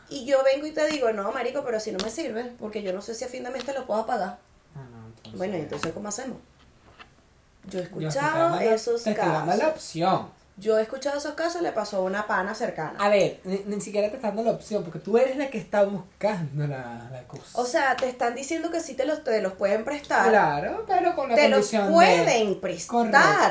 y 0.08 0.24
yo 0.26 0.42
vengo 0.44 0.66
y 0.66 0.72
te 0.72 0.86
digo, 0.88 1.10
no, 1.12 1.32
marico, 1.32 1.64
pero 1.64 1.80
si 1.80 1.90
no 1.90 1.98
me 2.04 2.10
sirve, 2.10 2.52
porque 2.58 2.82
yo 2.82 2.92
no 2.92 3.00
sé 3.02 3.14
si 3.14 3.24
a 3.24 3.28
fin 3.28 3.42
de 3.44 3.50
mes 3.50 3.64
te 3.64 3.72
lo 3.72 3.86
puedo 3.86 4.04
pagar. 4.06 4.38
Ah, 4.74 4.86
no, 4.90 5.06
entonces- 5.08 5.38
Bueno, 5.38 5.54
entonces, 5.56 5.92
¿cómo 5.92 6.08
hacemos? 6.08 6.38
Yo 7.68 7.78
he 7.78 7.82
Yo 7.82 7.86
estoy 7.88 8.04
escuchado 8.06 8.38
dando 8.50 8.56
la- 8.56 8.74
esos 8.74 9.02
Te 9.02 9.10
estoy 9.10 9.28
dando 9.28 9.52
la 9.52 9.58
casos. 9.58 9.72
opción. 9.74 10.28
Yo 10.58 10.78
he 10.78 10.82
escuchado 10.82 11.16
esos 11.18 11.34
casos, 11.34 11.62
le 11.62 11.72
pasó 11.72 11.96
a 11.96 12.00
una 12.00 12.26
pana 12.26 12.54
cercana. 12.54 12.94
A 12.98 13.08
ver, 13.08 13.40
ni, 13.44 13.62
ni 13.66 13.80
siquiera 13.80 14.08
te 14.10 14.16
está 14.16 14.28
dando 14.28 14.42
la 14.44 14.50
opción, 14.50 14.84
porque 14.84 14.98
tú 14.98 15.16
eres 15.16 15.36
la 15.36 15.48
que 15.48 15.56
está 15.58 15.82
buscando 15.84 16.66
la, 16.66 17.08
la 17.10 17.22
cosa. 17.26 17.58
O 17.58 17.64
sea, 17.64 17.96
te 17.96 18.06
están 18.08 18.34
diciendo 18.34 18.70
que 18.70 18.80
sí 18.80 18.94
te 18.94 19.06
los, 19.06 19.24
te 19.24 19.40
los 19.40 19.54
pueden 19.54 19.82
prestar. 19.84 20.28
claro, 20.28 20.84
pero 20.86 21.16
con 21.16 21.30
la 21.30 21.34
te 21.34 21.48
los 21.48 21.70
condición 21.70 21.86
de- 21.86 21.92
pueden 21.92 22.60
prestar, 22.60 22.88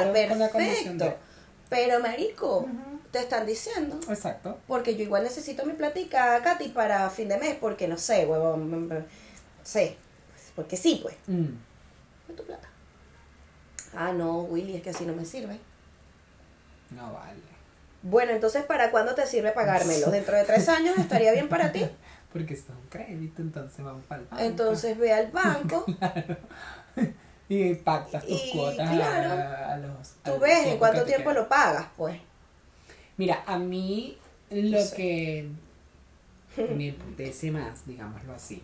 Correcto, 0.05 0.29
con 0.29 0.39
la 0.39 0.49
condición 0.49 0.97
perfecto. 0.99 1.05
de- 1.05 1.31
Pero, 1.69 1.99
marico, 2.01 2.67
te 3.11 3.19
están 3.19 3.45
diciendo. 3.47 3.99
Exacto. 4.07 4.59
Porque 4.67 4.95
yo 4.95 5.03
igual 5.03 5.23
necesito 5.23 5.65
mi 5.65 5.73
platica, 5.73 6.39
Katy, 6.43 6.69
para 6.69 7.09
fin 7.09 7.29
de 7.29 7.37
mes, 7.39 7.55
porque 7.59 7.87
no 7.87 7.97
sé, 7.97 8.25
huevón. 8.27 8.87
No 8.89 8.95
sé. 9.63 9.97
Porque 10.55 10.77
sí, 10.77 10.99
pues. 11.01 11.15
Mm. 11.27 11.47
Tu 12.35 12.43
plata. 12.43 12.67
Ah, 13.95 14.11
no, 14.13 14.41
Willy, 14.43 14.75
es 14.75 14.83
que 14.83 14.91
así 14.91 15.03
no 15.05 15.13
me 15.13 15.25
sirve. 15.25 15.59
No 16.91 17.13
vale. 17.13 17.39
Bueno, 18.03 18.31
entonces, 18.31 18.63
¿para 18.65 18.89
cuándo 18.91 19.13
te 19.15 19.25
sirve 19.27 19.51
pagármelo? 19.51 20.09
¿Dentro 20.11 20.35
de 20.35 20.43
tres 20.43 20.67
años 20.69 20.97
estaría 20.97 21.31
bien 21.33 21.47
para 21.49 21.71
ti? 21.71 21.85
Porque 22.33 22.53
esto 22.53 22.71
es 22.73 22.79
un 22.79 22.87
crédito, 22.89 23.41
entonces 23.41 23.83
vamos 23.83 24.03
para 24.05 24.21
el 24.21 24.27
banco. 24.27 24.43
Entonces 24.43 24.97
ve 24.97 25.11
al 25.13 25.31
banco, 25.31 25.85
Y 27.49 27.75
pactas 27.75 28.25
tus 28.25 28.41
Y, 28.45 28.51
cuotas 28.53 28.89
a- 28.89 28.93
claro, 28.95 29.33
a, 29.71 29.77
los. 29.77 30.13
tú 30.23 30.39
ves 30.39 30.65
en 30.67 30.77
cuánto 30.77 31.03
tiempo 31.03 31.33
lo 31.33 31.49
pagas, 31.49 31.87
pues. 31.97 32.17
Mira, 33.17 33.43
a 33.45 33.59
mí 33.59 34.17
lo 34.49 34.79
No 34.79 34.85
sé. 34.85 34.95
que 34.95 35.49
me 36.75 36.87
emputece 36.89 37.51
más, 37.51 37.85
digámoslo 37.85 38.33
así, 38.33 38.63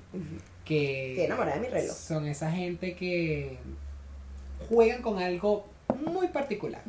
que 0.63 1.12
Estoy 1.12 1.25
enamorada 1.25 1.55
de 1.57 1.62
mi 1.62 1.67
reloj. 1.67 1.93
son 1.96 2.25
esa 2.27 2.50
gente 2.50 2.96
que 2.96 3.60
juegan 4.69 5.01
con 5.01 5.19
algo 5.19 5.67
muy 5.96 6.27
particular 6.27 6.82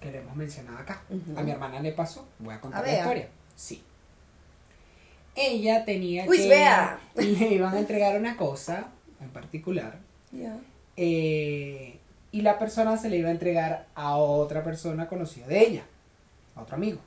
que 0.00 0.10
le 0.12 0.18
hemos 0.18 0.36
mencionado 0.36 0.78
acá. 0.78 1.02
A 1.36 1.42
mi 1.42 1.50
hermana 1.50 1.80
le 1.80 1.92
pasó, 1.92 2.26
voy 2.38 2.54
a 2.54 2.60
contar 2.60 2.80
A 2.80 2.86
la 2.86 2.92
Bea. 2.92 3.00
historia. 3.00 3.28
Sí. 3.56 3.82
Ella 5.34 5.84
tenía 5.84 6.24
Uy, 6.26 6.36
que 6.38 6.48
Bea. 6.48 6.98
le 7.14 7.54
iban 7.54 7.74
a 7.74 7.78
entregar 7.78 8.18
una 8.18 8.36
cosa 8.36 8.88
en 9.20 9.28
particular 9.30 9.98
Ya. 10.32 10.56
eh, 10.96 11.98
y 12.32 12.42
la 12.42 12.58
persona 12.58 12.96
se 12.96 13.08
le 13.08 13.16
iba 13.18 13.28
a 13.28 13.32
entregar 13.32 13.86
a 13.94 14.16
otra 14.16 14.62
persona 14.62 15.08
conocida 15.08 15.46
de 15.46 15.60
ella, 15.66 15.82
a 16.54 16.62
otro 16.62 16.76
amigo, 16.76 16.98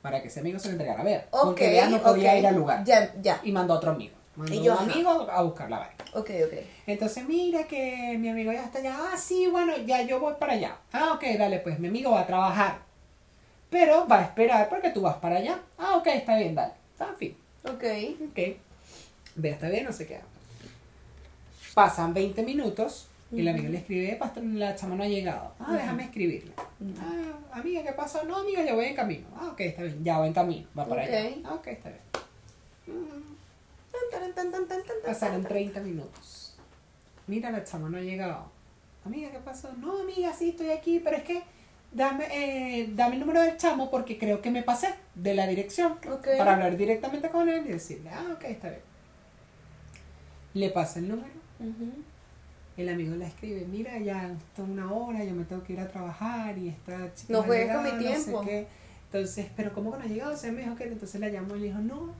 para 0.00 0.22
que 0.22 0.28
ese 0.28 0.40
amigo 0.40 0.58
se 0.58 0.68
le 0.68 0.72
entregara 0.72 1.00
a 1.00 1.04
Bea. 1.04 1.26
Ok. 1.30 1.44
porque 1.44 1.68
Bea 1.68 1.88
no 1.88 2.02
podía 2.02 2.38
ir 2.38 2.46
al 2.46 2.54
lugar. 2.56 2.84
Ya, 2.84 3.14
ya. 3.20 3.40
Y 3.44 3.52
mandó 3.52 3.74
a 3.74 3.76
otro 3.78 3.90
amigo. 3.92 4.14
Mandó 4.36 4.54
Y 4.54 4.64
yo, 4.64 4.72
un 4.72 4.90
amigo 4.90 5.10
a 5.10 5.42
buscar 5.42 5.68
la 5.68 5.78
vaina. 5.78 5.94
Ok, 6.14 6.30
ok. 6.46 6.54
Entonces, 6.86 7.26
mira 7.26 7.64
que 7.64 8.16
mi 8.18 8.28
amigo 8.28 8.52
ya 8.52 8.64
está 8.64 8.78
allá. 8.78 8.96
Ah, 8.98 9.16
sí, 9.16 9.46
bueno, 9.46 9.76
ya 9.78 10.02
yo 10.02 10.20
voy 10.20 10.34
para 10.38 10.54
allá. 10.54 10.76
Ah, 10.92 11.12
ok, 11.14 11.24
dale, 11.38 11.58
pues 11.58 11.78
mi 11.78 11.88
amigo 11.88 12.10
va 12.12 12.20
a 12.20 12.26
trabajar. 12.26 12.78
Pero 13.68 14.06
va 14.06 14.18
a 14.18 14.22
esperar 14.22 14.68
porque 14.68 14.90
tú 14.90 15.02
vas 15.02 15.16
para 15.16 15.36
allá. 15.36 15.60
Ah, 15.78 15.96
ok, 15.96 16.06
está 16.08 16.36
bien, 16.36 16.54
dale. 16.54 16.74
Está 16.92 17.08
en 17.08 17.16
fin. 17.16 17.36
Ok. 17.64 17.84
Ok. 18.30 18.38
Vea, 19.36 19.54
está 19.54 19.68
bien, 19.68 19.84
no 19.84 19.92
sé 19.92 20.06
qué. 20.06 20.20
Pasan 21.74 22.12
20 22.12 22.42
minutos 22.42 23.08
y 23.30 23.40
el 23.40 23.48
amigo 23.48 23.70
le 23.70 23.78
escribe, 23.78 24.14
pastor, 24.16 24.44
la 24.44 24.76
chama 24.76 24.94
no 24.94 25.04
ha 25.04 25.08
llegado. 25.08 25.54
Ah, 25.58 25.72
déjame 25.72 26.04
escribirle. 26.04 26.52
Ah, 27.00 27.58
amiga, 27.58 27.82
¿qué 27.82 27.92
pasó? 27.92 28.24
No, 28.24 28.36
amiga, 28.36 28.62
ya 28.62 28.74
voy 28.74 28.86
en 28.86 28.94
camino. 28.94 29.26
Ah, 29.34 29.48
ok, 29.52 29.60
está 29.60 29.82
bien, 29.82 30.04
ya 30.04 30.18
voy 30.18 30.28
en 30.28 30.34
camino. 30.34 30.68
Va 30.78 30.84
para 30.84 31.02
allá. 31.02 31.30
Ah, 31.44 31.54
ok, 31.54 31.66
está 31.68 31.88
bien. 31.88 32.02
Tan, 34.10 34.34
tan, 34.34 34.50
tan, 34.50 34.66
tan, 34.68 34.80
Pasaron 35.04 35.42
tan. 35.42 35.48
30 35.48 35.80
minutos. 35.80 36.56
Mira, 37.26 37.50
la 37.50 37.64
chama 37.64 37.88
no 37.88 37.98
ha 37.98 38.00
llegado. 38.02 38.50
Amiga, 39.04 39.30
¿qué 39.30 39.38
pasó? 39.38 39.72
No, 39.78 40.00
amiga, 40.00 40.32
sí, 40.32 40.50
estoy 40.50 40.70
aquí, 40.70 41.00
pero 41.02 41.16
es 41.16 41.22
que 41.24 41.42
dame, 41.92 42.26
eh, 42.30 42.90
dame 42.94 43.14
el 43.14 43.20
número 43.20 43.42
del 43.42 43.56
chamo 43.56 43.90
porque 43.90 44.18
creo 44.18 44.40
que 44.40 44.50
me 44.50 44.62
pasé 44.62 44.94
de 45.14 45.34
la 45.34 45.46
dirección 45.46 45.92
Ok. 46.10 46.28
para 46.38 46.54
hablar 46.54 46.76
directamente 46.76 47.28
con 47.30 47.48
él 47.48 47.64
y 47.66 47.72
decirle, 47.72 48.10
ah, 48.10 48.32
ok, 48.34 48.44
está 48.44 48.68
bien. 48.70 48.82
Le 50.54 50.70
pasa 50.70 50.98
el 50.98 51.08
número. 51.08 51.32
El 52.76 52.88
amigo 52.88 53.14
le 53.16 53.26
escribe, 53.26 53.66
mira, 53.66 53.98
ya 53.98 54.32
está 54.32 54.62
una 54.62 54.90
hora, 54.92 55.22
yo 55.24 55.34
me 55.34 55.44
tengo 55.44 55.62
que 55.62 55.74
ir 55.74 55.80
a 55.80 55.88
trabajar 55.88 56.56
y 56.56 56.68
esta 56.70 57.12
chica 57.14 57.32
No 57.32 57.42
juegues 57.42 57.70
con 57.74 57.84
mi 57.84 57.90
no 57.90 57.96
sé 57.98 58.04
tiempo. 58.04 58.40
qué". 58.42 58.66
Entonces, 59.06 59.46
pero 59.54 59.74
¿cómo 59.74 59.92
que 59.92 59.98
no 59.98 60.04
ha 60.04 60.08
llegado? 60.08 60.32
O 60.32 60.36
sea, 60.36 60.50
me 60.52 60.62
dijo 60.62 60.74
que 60.74 60.84
entonces 60.84 61.20
la 61.20 61.28
llamó 61.28 61.54
y 61.56 61.60
le 61.60 61.66
dijo, 61.66 61.78
no. 61.80 62.14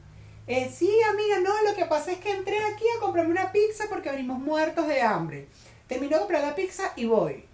Eh, 0.46 0.70
sí, 0.74 0.90
amiga, 1.08 1.38
no, 1.40 1.70
lo 1.70 1.76
que 1.76 1.86
pasa 1.86 2.12
es 2.12 2.18
que 2.18 2.32
entré 2.32 2.58
aquí 2.64 2.84
a 2.96 3.00
comprarme 3.00 3.30
una 3.30 3.52
pizza 3.52 3.84
porque 3.88 4.10
venimos 4.10 4.38
muertos 4.40 4.86
de 4.88 5.00
hambre. 5.00 5.48
Termino 5.86 6.14
de 6.14 6.20
comprar 6.20 6.42
la 6.42 6.54
pizza 6.54 6.92
y 6.96 7.04
voy. 7.04 7.44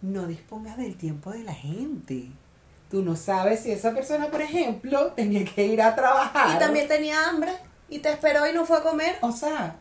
No 0.00 0.26
dispongas 0.26 0.76
del 0.76 0.96
tiempo 0.96 1.30
de 1.30 1.40
la 1.40 1.54
gente. 1.54 2.28
Tú 2.90 3.02
no 3.02 3.16
sabes 3.16 3.60
si 3.60 3.72
esa 3.72 3.94
persona, 3.94 4.30
por 4.30 4.40
ejemplo, 4.40 5.12
tenía 5.12 5.44
que 5.44 5.66
ir 5.66 5.82
a 5.82 5.94
trabajar. 5.94 6.56
Y 6.56 6.58
también 6.58 6.88
tenía 6.88 7.28
hambre 7.28 7.52
y 7.88 7.98
te 7.98 8.10
esperó 8.10 8.46
y 8.46 8.52
no 8.52 8.64
fue 8.64 8.78
a 8.78 8.82
comer. 8.82 9.16
O 9.20 9.32
sea, 9.32 9.76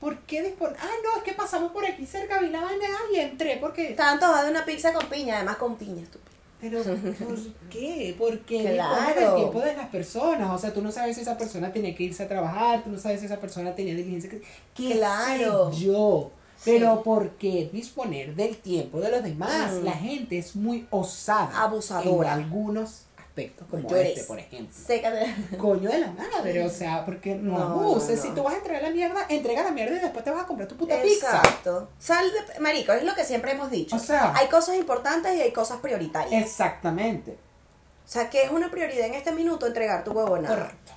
¿por 0.00 0.18
qué 0.20 0.42
disponer? 0.42 0.76
Ah, 0.80 0.88
no, 1.04 1.18
es 1.18 1.22
que 1.22 1.32
pasamos 1.32 1.72
por 1.72 1.84
aquí 1.84 2.06
cerca, 2.06 2.38
vi 2.38 2.48
la 2.48 2.62
vaina 2.62 2.86
y 3.12 3.16
entré, 3.18 3.56
¿por 3.58 3.72
qué? 3.72 3.90
Estaba 3.90 4.12
antojada 4.12 4.44
de 4.44 4.50
una 4.50 4.64
pizza 4.64 4.92
con 4.92 5.06
piña, 5.06 5.36
además 5.36 5.56
con 5.56 5.76
piña, 5.76 6.02
estúpido. 6.02 6.35
Pero, 6.60 6.82
¿por 6.82 7.38
qué? 7.70 8.14
Porque 8.18 8.72
Claro. 8.74 9.20
del 9.20 9.34
tiempo 9.36 9.60
de 9.60 9.76
las 9.76 9.88
personas. 9.88 10.50
O 10.50 10.58
sea, 10.58 10.72
tú 10.72 10.80
no 10.82 10.90
sabes 10.90 11.16
si 11.16 11.22
esa 11.22 11.36
persona 11.36 11.72
tenía 11.72 11.94
que 11.94 12.04
irse 12.04 12.22
a 12.22 12.28
trabajar, 12.28 12.82
tú 12.84 12.90
no 12.90 12.98
sabes 12.98 13.20
si 13.20 13.26
esa 13.26 13.38
persona 13.40 13.74
tenía 13.74 13.94
diligencia. 13.94 14.30
que- 14.30 14.42
¿Qué 14.74 14.94
Claro. 14.96 15.72
sé 15.72 15.80
yo? 15.84 16.30
Pero 16.64 16.94
Sí. 16.96 17.00
¿por 17.04 17.30
qué 17.32 17.68
disponer 17.72 18.34
del 18.34 18.56
tiempo 18.56 19.00
de 19.00 19.10
los 19.10 19.22
demás? 19.22 19.74
Mm. 19.74 19.84
La 19.84 19.92
gente 19.92 20.38
es 20.38 20.56
muy 20.56 20.86
osada. 20.90 21.62
Abusadora. 21.62 22.32
En 22.34 22.40
algunos 22.44 23.02
aspectos, 23.36 23.68
como 23.68 23.88
Llores. 23.88 24.08
este, 24.16 24.24
por 24.24 24.38
ejemplo. 24.38 24.74
Sécate. 24.86 25.34
Coño 25.58 25.90
de 25.90 25.98
la 25.98 26.10
madre, 26.12 26.64
o 26.64 26.70
sea, 26.70 27.04
porque 27.04 27.34
no, 27.34 27.58
No, 27.58 27.64
abuses. 27.64 28.16
no, 28.16 28.22
Si 28.22 28.34
tú 28.34 28.42
vas 28.42 28.54
a 28.54 28.56
entregar 28.58 28.82
la 28.82 28.90
mierda, 28.90 29.26
entrega 29.28 29.62
la 29.62 29.70
mierda 29.72 29.96
y 29.96 30.00
después 30.00 30.24
te 30.24 30.30
vas 30.30 30.44
a 30.44 30.46
comprar 30.46 30.66
tu 30.68 30.76
puta 30.76 31.00
pizza. 31.02 31.36
Exacto. 31.36 31.88
Sal 31.98 32.24
de, 32.32 32.60
marico, 32.60 32.92
es 32.92 33.04
lo 33.04 33.14
que 33.14 33.24
siempre 33.24 33.52
hemos 33.52 33.70
dicho. 33.70 33.94
O 33.94 33.98
sea- 33.98 34.34
hay 34.34 34.48
cosas 34.48 34.76
importantes 34.76 35.36
y 35.36 35.42
hay 35.42 35.52
cosas 35.52 35.78
prioritarias. 35.80 36.42
Exactamente. 36.42 37.32
O 37.32 38.08
sea, 38.08 38.30
que 38.30 38.42
es 38.44 38.50
una 38.50 38.70
prioridad 38.70 39.06
en 39.06 39.14
este 39.14 39.32
minuto 39.32 39.66
entregar 39.66 40.02
tu 40.04 40.12
huevonada. 40.12 40.54
Correcto. 40.56 40.92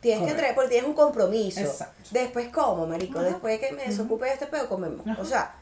Tienes 0.00 0.20
que 0.20 0.24
Correcto. 0.26 0.30
entregar 0.30 0.54
porque 0.54 0.70
tienes 0.70 0.88
un 0.88 0.94
compromiso. 0.94 1.60
Exacto. 1.60 2.08
Después, 2.12 2.48
¿cómo, 2.48 2.86
marico? 2.86 3.18
Ajá. 3.18 3.28
Después 3.28 3.58
que 3.58 3.72
me 3.72 3.84
desocupe 3.86 4.26
de 4.26 4.32
este 4.34 4.46
pedo, 4.46 4.68
comemos. 4.68 5.06
Ajá. 5.06 5.20
O 5.20 5.24
sea, 5.24 5.54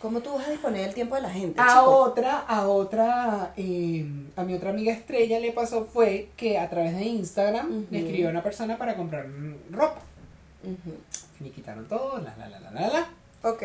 ¿cómo 0.00 0.20
tú 0.20 0.32
vas 0.34 0.48
a 0.48 0.50
disponer 0.50 0.88
el 0.88 0.94
tiempo 0.94 1.14
de 1.14 1.22
la 1.22 1.30
gente? 1.30 1.60
A 1.60 1.66
chico? 1.68 1.84
otra, 1.98 2.38
a 2.40 2.66
otra, 2.66 3.52
eh, 3.56 4.04
a 4.36 4.42
mi 4.42 4.54
otra 4.54 4.70
amiga 4.70 4.92
estrella 4.92 5.38
le 5.38 5.52
pasó 5.52 5.84
fue 5.84 6.30
que 6.36 6.58
a 6.58 6.68
través 6.68 6.96
de 6.96 7.04
Instagram 7.04 7.66
Ujú. 7.70 7.86
le 7.90 7.98
escribió 8.00 8.28
a 8.28 8.30
una 8.30 8.42
persona 8.42 8.76
para 8.78 8.96
comprar 8.96 9.26
ropa. 9.70 10.00
Me 11.40 11.50
quitaron 11.50 11.86
todo, 11.86 12.18
la, 12.18 12.34
la, 12.36 12.48
la, 12.48 12.58
la, 12.60 12.70
la, 12.70 12.88
la. 12.88 13.08
Ok. 13.48 13.62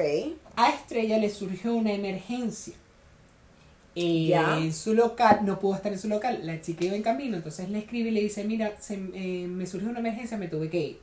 A 0.57 0.69
Estrella 0.69 1.17
le 1.17 1.29
surgió 1.29 1.74
una 1.74 1.93
emergencia. 1.93 2.74
Eh. 3.95 4.33
En 4.36 4.74
su 4.74 4.93
local, 4.93 5.39
no 5.43 5.59
pudo 5.59 5.75
estar 5.75 5.91
en 5.91 6.00
su 6.00 6.07
local, 6.07 6.41
la 6.43 6.62
chica 6.62 6.86
iba 6.86 6.95
en 6.95 7.01
camino, 7.03 7.36
entonces 7.38 7.69
le 7.69 7.79
escribe 7.79 8.09
y 8.09 8.12
le 8.12 8.21
dice, 8.21 8.43
mira, 8.43 8.74
se- 8.79 8.95
eh, 9.13 9.48
me 9.48 9.65
surgió 9.65 9.89
una 9.89 10.00
emergencia, 10.00 10.38
me 10.38 10.48
tuve 10.48 10.69
que 10.69 10.79
ir. 10.79 11.00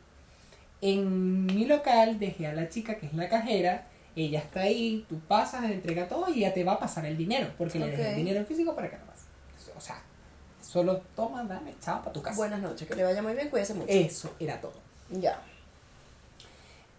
En 0.80 1.47
mi 1.47 1.64
local 1.64 2.18
dejé 2.18 2.47
a 2.47 2.52
la 2.52 2.68
chica 2.68 2.97
que 2.97 3.06
es 3.06 3.14
la 3.14 3.28
cajera, 3.28 3.87
ella 4.16 4.40
está 4.40 4.61
ahí, 4.61 5.04
tú 5.08 5.20
pasas, 5.20 5.70
entrega 5.70 6.08
todo 6.08 6.28
y 6.32 6.40
ya 6.40 6.54
te 6.54 6.64
va 6.64 6.73
a 6.73 6.78
pasar 6.78 7.04
el 7.04 7.16
dinero, 7.16 7.52
porque 7.58 7.78
le 7.78 7.90
dejé 7.90 8.11
el 8.11 8.16
dinero 8.16 8.38
en 8.40 8.46
físico 8.46 8.75
para 8.75 8.88
que 8.88 8.96
no 8.96 9.04
pase. 9.04 9.26
O 9.76 9.80
sea, 9.80 10.02
solo 10.62 11.02
toma, 11.14 11.44
dame, 11.44 11.75
chao, 11.80 12.00
para 12.00 12.12
tu 12.12 12.23
casa. 12.23 12.37
Buenas 12.37 12.61
noches, 12.61 12.88
que 12.88 12.94
le 12.94 13.04
vaya 13.04 13.23
muy 13.23 13.35
bien, 13.35 13.50
cuídese 13.50 13.75
mucho. 13.75 13.92
Eso 13.92 14.35
era 14.40 14.58
todo. 14.61 14.80
Ya. 15.11 15.40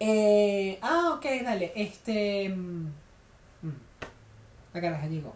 Eh, 0.00 0.78
ah, 0.80 1.14
ok, 1.16 1.24
dale. 1.42 1.72
Este. 1.74 2.48
mm, 2.50 2.86
mm, 3.62 3.76
La 4.74 4.80
caraja 4.80 5.06
llegó. 5.08 5.34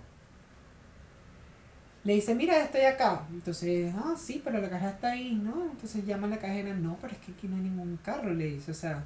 Le 2.04 2.14
dice, 2.14 2.34
mira, 2.34 2.62
estoy 2.62 2.82
acá. 2.82 3.26
Entonces, 3.30 3.92
ah, 3.96 4.14
sí, 4.16 4.40
pero 4.44 4.60
la 4.60 4.68
caja 4.70 4.90
está 4.90 5.12
ahí, 5.12 5.34
¿no? 5.34 5.70
Entonces 5.70 6.04
llama 6.04 6.26
a 6.26 6.30
la 6.30 6.38
cajera, 6.38 6.74
no, 6.74 6.96
pero 7.00 7.12
es 7.12 7.18
que 7.20 7.32
aquí 7.32 7.46
no 7.46 7.56
hay 7.56 7.62
ningún 7.62 7.96
carro, 8.04 8.32
le 8.32 8.44
dice, 8.46 8.70
o 8.70 8.74
sea. 8.74 9.04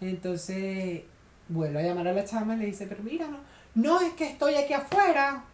Entonces, 0.00 1.02
vuelve 1.50 1.80
a 1.80 1.82
llamar 1.82 2.08
a 2.08 2.12
la 2.12 2.24
chama 2.24 2.54
y 2.54 2.60
le 2.60 2.66
dice, 2.66 2.86
pero 2.86 3.02
mira, 3.02 3.26
no, 3.26 3.38
no 3.74 4.00
es 4.00 4.14
que 4.14 4.26
estoy 4.26 4.54
aquí 4.54 4.72
afuera. 4.72 5.44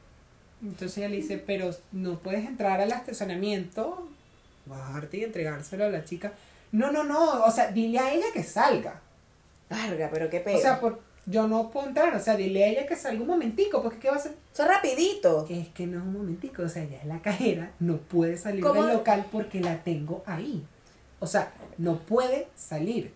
Entonces 0.63 0.99
ella 0.99 1.09
le 1.09 1.17
dice, 1.17 1.39
pero 1.39 1.71
no 1.93 2.19
puedes 2.19 2.47
entrar 2.47 2.81
al 2.81 2.93
estacionamiento, 2.93 4.09
bajarte 4.67 5.19
y 5.19 5.25
entregárselo 5.25 5.85
a 5.85 5.91
la 5.91 6.05
chica. 6.05 6.33
No, 6.73 6.93
no, 6.93 7.05
no, 7.05 7.45
o 7.45 7.51
sea, 7.51 7.73
dile 7.73 7.99
a 7.99 8.13
ella 8.13 8.27
que 8.33 8.43
salga. 8.43 9.01
Larga, 9.69 10.11
pero 10.13 10.31
qué 10.31 10.41
pedo. 10.41 10.57
O 10.57 10.61
sea, 10.61 10.81
por, 10.81 11.01
yo 11.27 11.49
no 11.49 11.71
puedo 11.71 11.89
entrar. 11.89 12.15
O 12.15 12.21
sea, 12.21 12.37
dile 12.37 12.65
a 12.65 12.69
ella 12.69 12.87
que 12.87 12.97
salga 12.97 13.21
un 13.21 13.27
momentico, 13.27 13.83
porque 13.83 13.99
¿qué 13.99 14.09
va 14.09 14.15
a 14.15 14.19
hacer? 14.19 14.35
Eso 14.53 14.63
es 14.63 14.69
rapidito. 14.69 15.47
Es 15.51 15.69
que 15.69 15.87
no 15.87 15.99
es 15.99 16.05
un 16.05 16.13
momentico, 16.13 16.63
o 16.63 16.69
sea, 16.69 16.85
ella 16.85 16.99
es 17.01 17.07
la 17.07 17.21
cajera, 17.21 17.73
no 17.81 17.99
puede 17.99 18.37
salir 18.37 18.63
¿Cómo? 18.63 18.85
del 18.85 18.95
local 18.95 19.27
porque 19.31 19.61
la 19.61 19.83
tengo 19.83 20.23
ahí. 20.27 20.65
O 21.19 21.27
sea, 21.27 21.53
no 21.79 21.99
puede 21.99 22.49
salir. 22.55 23.13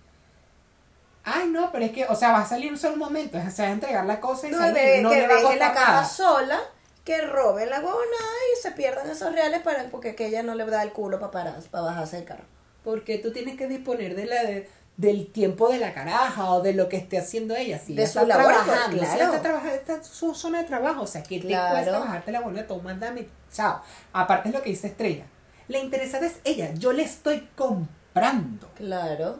Ay, 1.25 1.49
no, 1.49 1.71
pero 1.71 1.85
es 1.85 1.93
que, 1.93 2.05
o 2.07 2.15
sea, 2.15 2.33
va 2.33 2.41
a 2.41 2.47
salir 2.47 2.71
un 2.73 2.79
solo 2.79 2.97
momento, 2.97 3.39
o 3.39 3.50
sea, 3.50 3.71
entregar 3.71 4.05
la 4.07 4.21
cosa 4.21 4.49
y 4.49 4.50
No, 4.50 4.59
salir, 4.59 4.75
de- 4.75 5.03
no 5.03 5.11
que 5.11 5.17
le 5.21 5.27
va 5.29 5.50
a 5.50 5.57
la 5.57 5.73
caja 5.73 5.93
nada. 5.93 6.05
sola, 6.05 6.61
que 7.05 7.21
roben 7.23 7.69
la 7.71 7.79
huevonada 7.79 8.39
y 8.57 8.62
se 8.62 8.71
pierdan 8.73 9.09
esos 9.11 9.33
reales 9.33 9.61
para, 9.62 9.85
porque 9.91 10.15
que 10.15 10.27
ella 10.27 10.43
no 10.43 10.55
le 10.55 10.65
da 10.67 10.83
el 10.83 10.93
culo 10.93 11.19
para 11.21 11.31
parar, 11.31 11.61
para 11.71 11.85
bajarse 11.85 12.17
del 12.17 12.25
carro. 12.25 12.45
Porque 12.85 13.19
tú 13.19 13.33
tienes 13.33 13.57
que 13.57 13.67
disponer 13.67 14.15
de 14.17 14.27
la 14.27 14.43
de- 14.43 14.69
del 14.97 15.31
tiempo 15.33 15.69
de 15.71 15.79
la 15.79 15.95
caraja 15.95 16.50
o 16.53 16.61
de 16.62 16.75
lo 16.75 16.89
que 16.91 16.97
esté 16.99 17.17
haciendo 17.19 17.55
ella. 17.57 17.79
Si 17.79 17.95
De 17.95 18.07
su 18.07 18.19
está 18.21 18.37
labor, 18.37 18.53
trabajando, 18.53 18.93
si 18.93 18.99
claro. 18.99 19.15
ella 19.15 19.25
está 19.27 19.41
trabajando, 19.43 19.75
está 19.75 19.95
en 19.95 20.05
su 20.05 20.35
zona 20.35 20.59
de 20.59 20.65
trabajo. 20.65 21.03
O 21.03 21.07
sea, 21.07 21.23
que 21.23 21.41
Claro. 21.41 21.69
te 21.77 21.83
cuesta 21.85 21.99
bajarte 22.00 22.33
la 22.33 22.41
buena, 22.41 22.67
toma, 22.67 22.93
dame, 22.95 23.27
chao. 23.53 23.81
Aparte 24.12 24.49
es 24.50 24.55
lo 24.55 24.62
que 24.62 24.71
dice 24.71 24.89
Estrella. 24.89 25.25
La 25.69 25.79
interesada 25.79 26.27
es 26.27 26.41
ella, 26.45 26.73
yo 26.75 26.93
le 26.93 27.03
estoy 27.03 27.49
comprando. 27.57 28.69
Claro. 28.77 29.39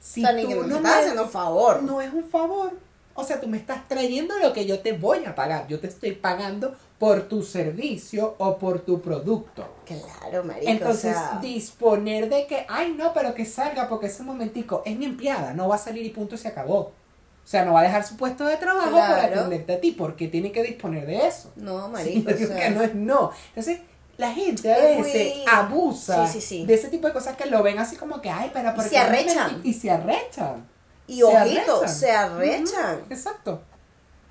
Si 0.00 0.22
tú 0.22 0.28
me 0.32 0.54
no 0.68 0.76
estás 0.76 0.96
haciendo 0.98 1.24
un 1.24 1.30
favor. 1.30 1.82
no 1.82 2.00
es 2.00 2.12
un 2.12 2.24
favor. 2.24 2.72
O 3.14 3.24
sea, 3.24 3.40
tú 3.40 3.48
me 3.48 3.56
estás 3.56 3.88
trayendo 3.88 4.38
lo 4.38 4.52
que 4.52 4.64
yo 4.64 4.78
te 4.78 4.92
voy 4.92 5.24
a 5.24 5.34
pagar. 5.34 5.66
Yo 5.66 5.80
te 5.80 5.88
estoy 5.88 6.12
pagando 6.12 6.76
por 7.00 7.22
tu 7.22 7.42
servicio 7.42 8.36
o 8.38 8.58
por 8.58 8.80
tu 8.80 9.00
producto. 9.00 9.66
Claro, 9.84 10.44
marico. 10.44 10.70
Entonces, 10.70 11.16
o 11.16 11.18
sea, 11.18 11.38
disponer 11.42 12.28
de 12.28 12.46
que, 12.46 12.64
ay, 12.68 12.94
no, 12.96 13.12
pero 13.12 13.34
que 13.34 13.44
salga 13.44 13.88
porque 13.88 14.06
ese 14.06 14.22
momentico 14.22 14.82
es 14.84 14.96
mi 14.96 15.04
empleada, 15.06 15.52
no 15.52 15.66
va 15.68 15.74
a 15.74 15.78
salir 15.78 16.06
y 16.06 16.10
punto, 16.10 16.36
se 16.36 16.46
acabó. 16.46 16.78
O 16.78 17.50
sea, 17.50 17.64
no 17.64 17.72
va 17.72 17.80
a 17.80 17.84
dejar 17.84 18.04
su 18.06 18.16
puesto 18.16 18.44
de 18.44 18.56
trabajo 18.56 18.90
para 18.92 19.26
Claro. 19.26 19.40
atenderte 19.40 19.72
a 19.74 19.80
ti, 19.80 19.92
porque 19.92 20.28
tiene 20.28 20.52
que 20.52 20.62
disponer 20.62 21.04
de 21.06 21.26
eso. 21.26 21.50
no, 21.56 21.88
marico. 21.90 22.30
o 22.32 22.36
sea, 22.36 22.56
que 22.56 22.70
no 22.70 22.82
es 22.82 22.94
no. 22.94 23.32
Entonces, 23.48 23.80
la 24.18 24.32
gente 24.32 24.70
a 24.72 24.76
Es 24.90 24.98
veces 25.02 25.36
muy- 25.36 25.44
abusa 25.50 26.26
Sí, 26.26 26.40
sí, 26.40 26.46
sí. 26.46 26.66
de 26.66 26.74
ese 26.74 26.88
tipo 26.88 27.06
de 27.06 27.12
cosas 27.14 27.36
que 27.36 27.46
lo 27.46 27.62
ven 27.62 27.78
así 27.78 27.96
como 27.96 28.20
que, 28.20 28.28
ay, 28.30 28.50
pero 28.52 28.74
¿por 28.74 28.84
se 28.84 28.98
arrechan. 28.98 29.60
Y 29.64 29.72
se 29.72 29.90
arrechan. 29.90 30.68
Y 31.06 31.16
Se 31.18 31.24
ojito, 31.24 31.76
arrechan. 31.76 31.88
se 31.88 32.10
arrechan. 32.12 33.00
Exacto. 33.08 33.62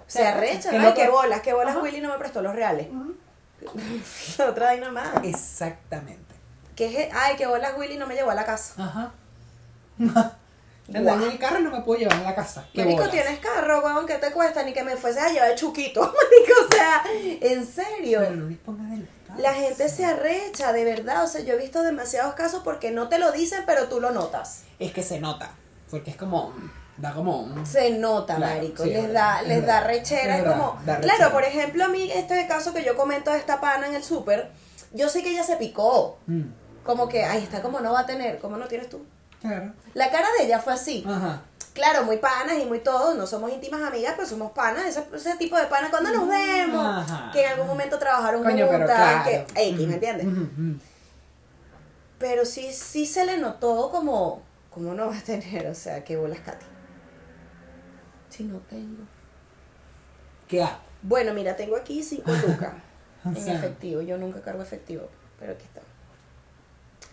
Se 0.05 0.25
arrechan. 0.25 0.79
Ay, 0.79 0.93
qué 0.93 1.01
que- 1.03 1.09
bolas, 1.09 1.41
qué 1.41 1.53
bolas 1.53 1.73
Ajá. 1.75 1.83
Willy 1.83 1.99
no 2.01 2.09
me 2.09 2.17
prestó 2.19 2.41
los 2.41 2.53
reales. 2.55 2.87
Ujú. 2.91 3.15
Otra 4.49 4.67
vaina 4.67 4.91
más. 4.91 5.23
Exactamente. 5.23 6.21
Que 6.75 7.03
es, 7.05 7.09
ay, 7.13 7.35
qué 7.37 7.47
bolas 7.47 7.73
Willy 7.77 7.97
no 7.97 8.05
me 8.05 8.13
llevó 8.13 8.29
a 8.31 8.35
la 8.35 8.45
casa. 8.45 8.73
Ajá. 8.77 9.11
Andando 10.93 11.25
en 11.25 11.31
el 11.33 11.37
carro 11.39 11.59
no 11.59 11.69
me 11.71 11.81
puedo 11.81 11.99
llevar 11.99 12.17
a 12.17 12.23
la 12.23 12.35
casa. 12.35 12.65
Qué 12.73 12.83
Marico, 12.85 13.09
tienes 13.09 13.39
carro, 13.39 13.81
weón, 13.83 14.05
¿qué 14.05 14.15
te 14.19 14.31
cuesta? 14.31 14.63
Ni 14.63 14.71
que 14.73 14.83
me 14.83 14.95
fuese 14.95 15.19
a 15.19 15.29
llevar 15.29 15.49
el 15.51 15.57
chuquito. 15.57 15.99
Marico, 16.01 16.65
o 16.69 16.73
sea, 16.73 17.03
en 17.41 17.65
serio. 17.65 18.19
Pero 18.21 18.35
no 18.35 18.47
disponga 18.47 18.83
del 18.83 19.01
espacio. 19.01 19.16
La 19.39 19.53
gente 19.53 19.89
se 19.89 20.05
arrecha, 20.05 20.73
de 20.73 20.83
verdad. 20.83 21.23
O 21.23 21.27
sea, 21.27 21.41
yo 21.41 21.53
he 21.53 21.57
visto 21.57 21.83
demasiados 21.83 22.33
casos 22.35 22.61
porque 22.63 22.91
no 22.91 23.07
te 23.09 23.19
lo 23.19 23.31
dicen, 23.31 23.63
pero 23.65 23.87
tú 23.87 23.99
lo 23.99 24.11
notas. 24.11 24.63
Es 24.79 24.91
que 24.91 25.03
se 25.03 25.19
nota. 25.19 25.51
Porque 25.89 26.11
es 26.11 26.17
como. 26.17 26.53
Da 26.97 27.13
como. 27.13 27.47
Se 27.65 27.91
nota, 27.91 28.35
Claro, 28.37 28.55
marico. 28.55 28.83
sí, 28.83 28.89
les 28.89 29.05
es 29.05 29.13
da, 29.13 29.35
verdad, 29.35 29.47
les 29.47 29.65
da 29.65 29.79
rechera. 29.81 30.37
Es 30.37 30.43
verdad, 30.43 30.57
como. 30.59 30.79
da 30.85 30.99
Claro, 30.99 31.31
por 31.31 31.43
ejemplo, 31.43 31.85
a 31.85 31.87
mí, 31.89 32.11
este 32.11 32.47
caso 32.47 32.73
que 32.73 32.83
yo 32.83 32.95
comento 32.97 33.31
de 33.31 33.37
esta 33.37 33.61
pana 33.61 33.87
en 33.87 33.95
el 33.95 34.03
súper, 34.03 34.49
yo 34.93 35.07
sé 35.09 35.21
que 35.23 35.29
ella 35.31 35.43
se 35.43 35.57
picó. 35.57 36.17
Mm, 36.25 36.41
Como 36.83 37.07
que, 37.07 37.23
ahí 37.23 37.43
está, 37.43 37.61
como 37.61 37.79
no 37.81 37.91
va 37.93 37.99
a 38.01 38.05
tener, 38.05 38.39
como 38.39 38.57
no 38.57 38.67
tienes 38.67 38.89
tú. 38.89 39.05
Claro. 39.41 39.73
La 39.93 40.09
cara 40.09 40.27
de 40.39 40.45
ella 40.45 40.59
fue 40.59 40.73
así. 40.73 41.05
Ajá. 41.07 41.41
Claro, 41.77 42.03
muy 42.05 42.17
panas 42.17 42.57
y 42.59 42.65
muy 42.65 42.79
todo, 42.79 43.13
no 43.13 43.27
somos 43.27 43.51
íntimas 43.51 43.83
amigas, 43.83 44.13
pero 44.15 44.27
somos 44.27 44.51
panas, 44.51 44.83
ese, 44.87 45.05
ese 45.13 45.35
tipo 45.37 45.55
de 45.57 45.67
panas 45.67 45.91
cuando 45.91 46.09
nos 46.11 46.27
vemos, 46.27 46.83
Ajá. 46.83 47.29
que 47.31 47.45
en 47.45 47.51
algún 47.51 47.67
momento 47.67 47.99
trabajaron 47.99 48.41
Coño, 48.41 48.65
juntas, 48.65 48.87
claro. 48.87 49.23
que 49.29 49.85
¿me 49.85 49.93
entiendes? 49.93 50.25
Pero 52.17 52.45
sí, 52.45 52.73
sí 52.73 53.05
se 53.05 53.25
le 53.27 53.37
notó 53.37 53.91
como, 53.91 54.41
como 54.71 54.95
no 54.95 55.05
va 55.11 55.17
a 55.17 55.21
tener, 55.21 55.67
o 55.67 55.75
sea, 55.75 56.03
qué 56.03 56.17
bolas 56.17 56.39
Katy. 56.39 56.65
Si 58.29 58.43
no 58.43 58.57
tengo. 58.61 59.03
¿Qué 60.47 60.63
hago? 60.63 60.79
Bueno, 61.03 61.31
mira, 61.35 61.55
tengo 61.55 61.75
aquí 61.75 62.01
cinco 62.01 62.31
lucas 62.31 62.73
en 63.25 63.35
sea. 63.35 63.53
efectivo, 63.53 64.01
yo 64.01 64.17
nunca 64.17 64.41
cargo 64.41 64.63
efectivo, 64.63 65.07
pero 65.39 65.53
aquí 65.53 65.63
está. 65.65 65.81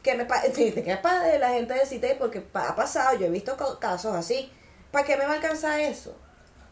Que 0.03 0.15
me 0.15 0.25
pa- 0.25 0.41
sí, 0.55 0.71
te 0.73 0.83
quedas 0.83 1.23
de 1.23 1.39
la 1.39 1.51
gente 1.51 1.75
de 1.75 1.85
Cite 1.85 2.17
porque 2.19 2.43
ha 2.55 2.75
pasado, 2.75 3.19
yo 3.19 3.27
he 3.27 3.31
visto 3.31 3.57
casos 3.79 4.15
así. 4.15 4.51
¿Para 4.95 5.05
qué 5.05 5.17
me 5.17 5.25
va 5.27 5.33
a 5.33 5.35
alcanzar 5.35 5.79
eso? 5.81 6.17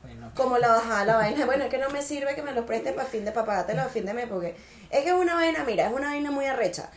Bueno. 0.03 0.31
como 0.35 0.59
la 0.59 0.69
bajada 0.69 1.05
la 1.05 1.17
vaina. 1.17 1.45
Bueno, 1.47 1.65
es 1.65 1.71
que 1.71 1.79
no 1.79 1.89
me 1.91 2.03
sirve 2.03 2.35
que 2.35 2.43
me 2.43 2.53
lo 2.53 2.65
prestes 2.67 2.93
para 2.93 3.07
fin 3.07 3.25
de 3.25 3.33
para 3.33 3.47
pagártelo 3.47 3.83
a 3.83 3.89
fin 3.89 4.07
de 4.07 4.15
mes, 4.15 4.27
porque 4.29 4.57
es 4.91 5.03
que 5.03 5.09
es 5.09 5.15
una 5.15 5.35
vaina, 5.35 5.63
mira, 5.65 5.87
es 5.87 5.93
una 5.93 6.09
vaina 6.09 6.31
muy 6.31 6.45
arrecha. 6.47 6.89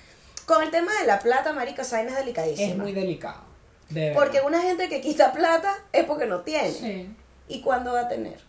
Con 0.45 0.63
el 0.63 0.71
tema 0.71 0.91
de 1.01 1.07
la 1.07 1.19
plata, 1.19 1.51
marica, 1.53 1.81
esa 1.81 1.97
vaina 1.97 2.11
es 2.11 2.17
delicadísima. 2.17 2.71
Es 2.71 2.77
muy 2.77 2.93
delicado. 2.93 3.41
De 3.89 4.11
porque 4.15 4.41
una 4.41 4.61
gente 4.61 4.87
que 4.89 5.01
quita 5.01 5.33
plata 5.33 5.75
es 5.91 6.05
porque 6.05 6.25
no 6.27 6.41
tiene. 6.41 6.71
Sí. 6.71 7.15
¿Y 7.47 7.61
cuándo 7.61 7.93
va 7.93 8.01
a 8.01 8.07
tener? 8.07 8.39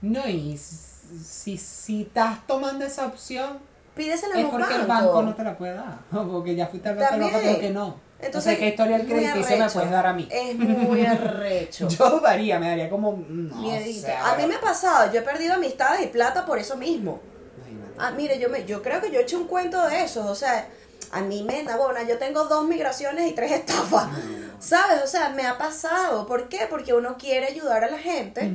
No, 0.00 0.26
y 0.28 0.56
si, 0.56 1.56
si 1.56 2.02
estás 2.02 2.46
tomando 2.46 2.84
esa 2.84 3.06
opción, 3.06 3.58
Pídesela 3.94 4.36
a 4.36 4.38
es 4.38 4.44
un 4.44 4.50
porque 4.52 4.66
banco. 4.66 4.80
el 4.80 4.86
banco 4.86 5.22
no 5.22 5.34
te 5.34 5.44
la 5.44 5.58
puede 5.58 5.74
dar. 5.74 5.98
Porque 6.10 6.54
ya 6.54 6.68
fuiste 6.68 6.88
al 6.88 6.96
banco 6.96 7.30
banco 7.32 7.60
que 7.60 7.70
no. 7.70 8.07
Entonces, 8.20 8.54
Entonces, 8.54 8.58
¿qué 8.58 8.68
historial 8.68 9.02
muy 9.02 9.10
crediticia 9.10 9.56
me 9.56 9.70
puedes 9.70 9.90
dar 9.90 10.06
a 10.06 10.12
mí? 10.12 10.28
Es 10.28 10.54
muy 10.56 11.06
arrecho. 11.06 11.88
Yo 11.98 12.10
dudaría, 12.10 12.58
me 12.58 12.68
daría 12.68 12.90
como. 12.90 13.12
No, 13.28 13.56
Miedito. 13.56 14.06
sé, 14.06 14.12
a 14.12 14.34
mí 14.34 14.46
me 14.46 14.56
ha 14.56 14.60
pasado, 14.60 15.12
yo 15.12 15.20
he 15.20 15.22
perdido 15.22 15.54
amistades 15.54 16.04
y 16.04 16.08
plata 16.08 16.44
por 16.44 16.58
eso 16.58 16.76
mismo. 16.76 17.20
Imagínate. 17.56 17.94
Ah, 17.96 18.10
mire, 18.10 18.38
yo 18.40 18.48
me, 18.48 18.64
yo 18.64 18.82
creo 18.82 19.00
que 19.00 19.12
yo 19.12 19.20
he 19.20 19.22
hecho 19.22 19.38
un 19.38 19.46
cuento 19.46 19.86
de 19.88 20.02
esos, 20.02 20.26
o 20.26 20.34
sea, 20.34 20.68
a 21.12 21.20
mí 21.20 21.44
me 21.44 21.60
enabona, 21.60 22.02
yo 22.02 22.18
tengo 22.18 22.44
dos 22.44 22.66
migraciones 22.66 23.30
y 23.30 23.34
tres 23.34 23.52
estafas, 23.52 24.08
¿sabes? 24.58 25.02
O 25.04 25.06
sea, 25.06 25.28
me 25.30 25.46
ha 25.46 25.56
pasado, 25.56 26.26
¿por 26.26 26.48
qué? 26.48 26.66
Porque 26.68 26.94
uno 26.94 27.16
quiere 27.18 27.46
ayudar 27.46 27.84
a 27.84 27.90
la 27.90 27.98
gente, 27.98 28.52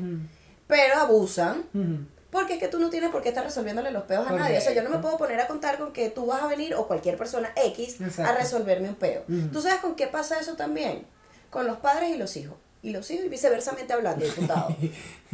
pero 0.68 1.00
abusan, 1.00 1.64
ujú. 1.74 2.06
Porque 2.34 2.56
es 2.56 2.60
que 2.60 2.68
tú 2.68 2.80
no 2.80 2.90
tienes 2.90 3.12
por 3.12 3.22
qué 3.22 3.30
estar 3.30 3.44
resolviéndole 3.44 3.92
los 3.92 4.04
peos 4.04 4.28
a 4.28 4.32
nadie, 4.32 4.58
o 4.58 4.62
sea, 4.62 4.74
yo 4.74 4.82
no 4.82 4.90
me 4.90 4.98
puedo 4.98 5.18
poner 5.20 5.40
a 5.40 5.46
contar 5.46 5.78
con 5.78 5.94
que 5.94 6.10
tú 6.10 6.26
vas 6.26 6.42
a 6.42 6.48
venir 6.48 6.74
o 6.74 6.88
cualquier 6.88 7.16
persona 7.16 7.54
X 7.56 7.98
a 8.20 8.34
resolverme 8.34 8.90
un 8.90 8.96
peo. 8.96 9.24
¿Tú 9.54 9.62
sabes 9.62 9.80
con 9.82 9.96
qué 9.96 10.08
pasa 10.08 10.40
eso 10.40 10.56
también? 10.56 11.06
Con 11.52 11.68
los 11.68 11.78
padres 11.78 12.10
y 12.10 12.18
los 12.18 12.36
hijos, 12.36 12.58
y 12.82 12.90
los 12.90 13.10
hijos 13.12 13.26
y 13.26 13.30
viceversamente 13.30 13.94
hablando, 13.94 14.26
diputado. 14.26 14.76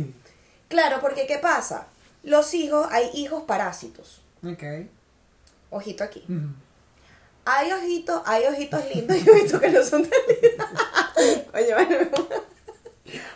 claro, 0.68 0.98
porque 1.00 1.26
¿qué 1.26 1.38
pasa? 1.38 1.88
Los 2.24 2.54
hijos, 2.54 2.86
hay 2.92 3.10
hijos 3.14 3.44
parásitos. 3.44 4.22
Ok. 4.44 4.64
Ojito 5.70 6.04
aquí. 6.04 6.26
Hay 7.46 7.72
ojitos, 7.72 8.22
hay 8.26 8.44
ojitos 8.46 8.84
lindos 8.94 9.18
y 9.26 9.30
ojitos 9.30 9.62
que 9.62 9.70
no 9.70 9.84
son 9.84 10.06
tan 10.06 10.20
lindos. 10.28 10.68
Oye, 11.54 11.74
bueno, 11.74 12.10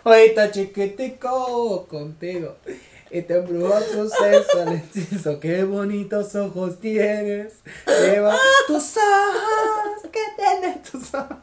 Ahorita 0.03 0.51
chiquitico 0.51 1.87
contigo. 1.87 2.57
Y 3.13 3.21
te 3.21 3.37
embrujo 3.37 3.79
tu 3.79 4.09
sexo 4.09 4.61
al 4.63 4.73
hechizo. 4.73 5.39
Qué 5.39 5.63
bonitos 5.63 6.33
ojos 6.35 6.79
tienes. 6.79 7.53
Lleva 7.85 8.35
tus 8.65 8.97
ojos. 8.97 10.09
¿Qué 10.11 10.19
tienen 10.35 10.81
tus 10.81 11.13
ojos? 11.13 11.37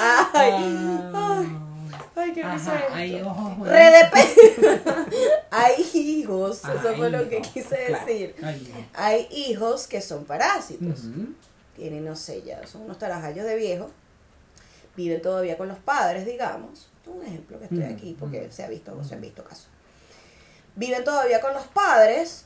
ay, 0.00 0.52
Ah. 1.14 1.44
ay, 2.16 2.32
qué 2.32 2.42
risa 2.42 2.80
hay 2.92 3.20
ojos 3.22 3.68
hay 5.50 5.74
hijos, 5.94 6.58
eso 6.58 6.88
Ay, 6.88 6.96
fue 6.96 7.10
lo 7.10 7.28
que 7.28 7.40
quise 7.40 7.86
claro. 7.86 8.04
decir. 8.06 8.34
Ay. 8.42 8.86
Hay 8.94 9.28
hijos 9.30 9.86
que 9.86 10.00
son 10.00 10.24
parásitos. 10.24 11.04
Ujú. 11.04 11.34
Tienen, 11.76 12.04
no 12.04 12.16
sé, 12.16 12.42
ya 12.42 12.66
son 12.66 12.82
unos 12.82 12.98
tarajayos 12.98 13.46
de 13.46 13.56
viejo. 13.56 13.90
Viven 14.96 15.22
todavía 15.22 15.56
con 15.56 15.68
los 15.68 15.78
padres, 15.78 16.26
digamos. 16.26 16.89
Un 17.06 17.24
ejemplo 17.24 17.58
que 17.58 17.64
estoy 17.64 17.82
aquí 17.82 18.16
porque 18.18 18.50
se 18.52 18.62
ha 18.62 18.68
visto, 18.68 19.02
se 19.04 19.14
han 19.14 19.20
visto 19.20 19.42
casos. 19.42 19.68
Viven 20.76 21.02
todavía 21.04 21.40
con 21.40 21.54
los 21.54 21.66
padres 21.66 22.44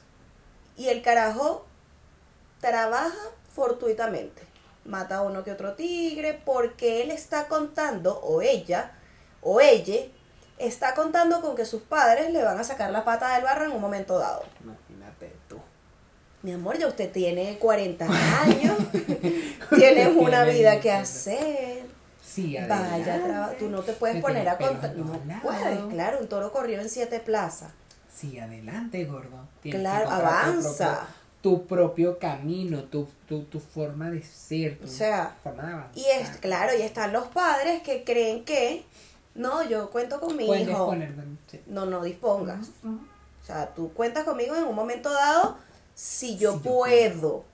y 0.77 0.89
el 0.89 1.03
carajo 1.03 1.67
trabaja 2.61 3.15
fortuitamente. 3.53 4.43
Mata 4.85 5.17
a 5.17 5.23
uno 5.23 5.45
que 5.45 5.53
otro 5.53 5.75
tigre 5.75 6.41
porque 6.45 7.03
él 7.03 7.11
está 7.11 7.49
contando, 7.49 8.19
o 8.21 8.43
ella, 8.43 8.93
o 9.43 9.61
ella, 9.61 10.07
está 10.59 10.95
contando 10.95 11.41
con 11.41 11.57
que 11.57 11.65
sus 11.65 11.83
padres 11.83 12.31
le 12.31 12.43
van 12.43 12.59
a 12.59 12.65
sacar 12.65 12.91
la 12.91 13.05
pata 13.05 13.35
del 13.35 13.45
barro 13.45 13.67
en 13.67 13.73
un 13.73 13.81
momento 13.81 14.19
dado. 14.19 14.45
Imagínate 14.63 15.35
tú. 15.49 15.59
Mi 16.43 16.53
amor, 16.53 16.79
ya 16.79 16.87
usted 16.87 17.11
tiene 17.11 17.59
40 17.59 18.07
años, 18.43 18.77
tienes 19.75 20.15
una 20.17 20.45
vida 20.45 20.81
que 20.81 20.93
hacer. 20.93 21.94
Sí, 22.35 22.57
Vaya, 22.57 22.95
adelante. 22.95 23.29
traba- 23.29 23.53
tú 23.59 23.69
no 23.71 23.81
te 23.83 23.93
puedes 23.93 24.21
poner 24.21 24.49
a 24.49 24.57
contar. 24.59 24.95
No 24.97 25.13
puedes, 25.43 25.79
claro, 25.91 26.19
un 26.21 26.29
toro 26.29 26.51
corrió 26.51 26.81
en 26.81 26.89
siete 26.89 27.21
plazas. 27.21 27.71
Sí, 28.13 28.39
adelante, 28.39 29.05
gordo. 29.05 29.47
Tienes 29.63 29.81
Claro, 29.81 30.07
tu 30.07 30.11
avanza. 30.13 30.95
propio- 30.95 31.25
Tu 31.43 31.67
propio, 31.67 32.19
camino, 32.19 32.85
tu, 32.85 33.07
tu, 33.29 33.43
tu 33.45 33.61
forma 33.61 34.11
de 34.11 34.23
ser, 34.23 34.79
tu 34.79 34.87
O 34.87 34.89
sea, 34.91 35.37
forma 35.43 35.63
de 35.67 35.73
avanzar. 35.75 35.99
Y 35.99 36.05
es, 36.07 36.29
claro, 36.39 36.73
y 36.79 36.81
están 36.83 37.13
los 37.13 37.27
padres 37.29 37.83
que 37.83 38.03
creen 38.03 38.45
que 38.45 38.85
No, 39.35 39.63
yo 39.69 39.91
cuento 39.91 40.21
con 40.21 40.37
mi 40.37 40.47
Puedes 40.47 40.69
hijo. 40.69 40.87
poner, 40.87 41.13
sí. 41.51 41.61
No, 41.67 41.87
no 41.87 42.03
dispongas. 42.05 42.69
O 42.85 43.45
sea, 43.45 43.75
tú 43.75 43.93
cuentas 43.93 44.23
conmigo 44.25 44.55
en 44.55 44.63
un 44.65 44.75
momento 44.77 45.11
dado 45.13 45.57
si 45.95 46.37
yo 46.39 46.53
Si 46.53 46.59
yo 46.65 46.73
puedo, 46.73 47.45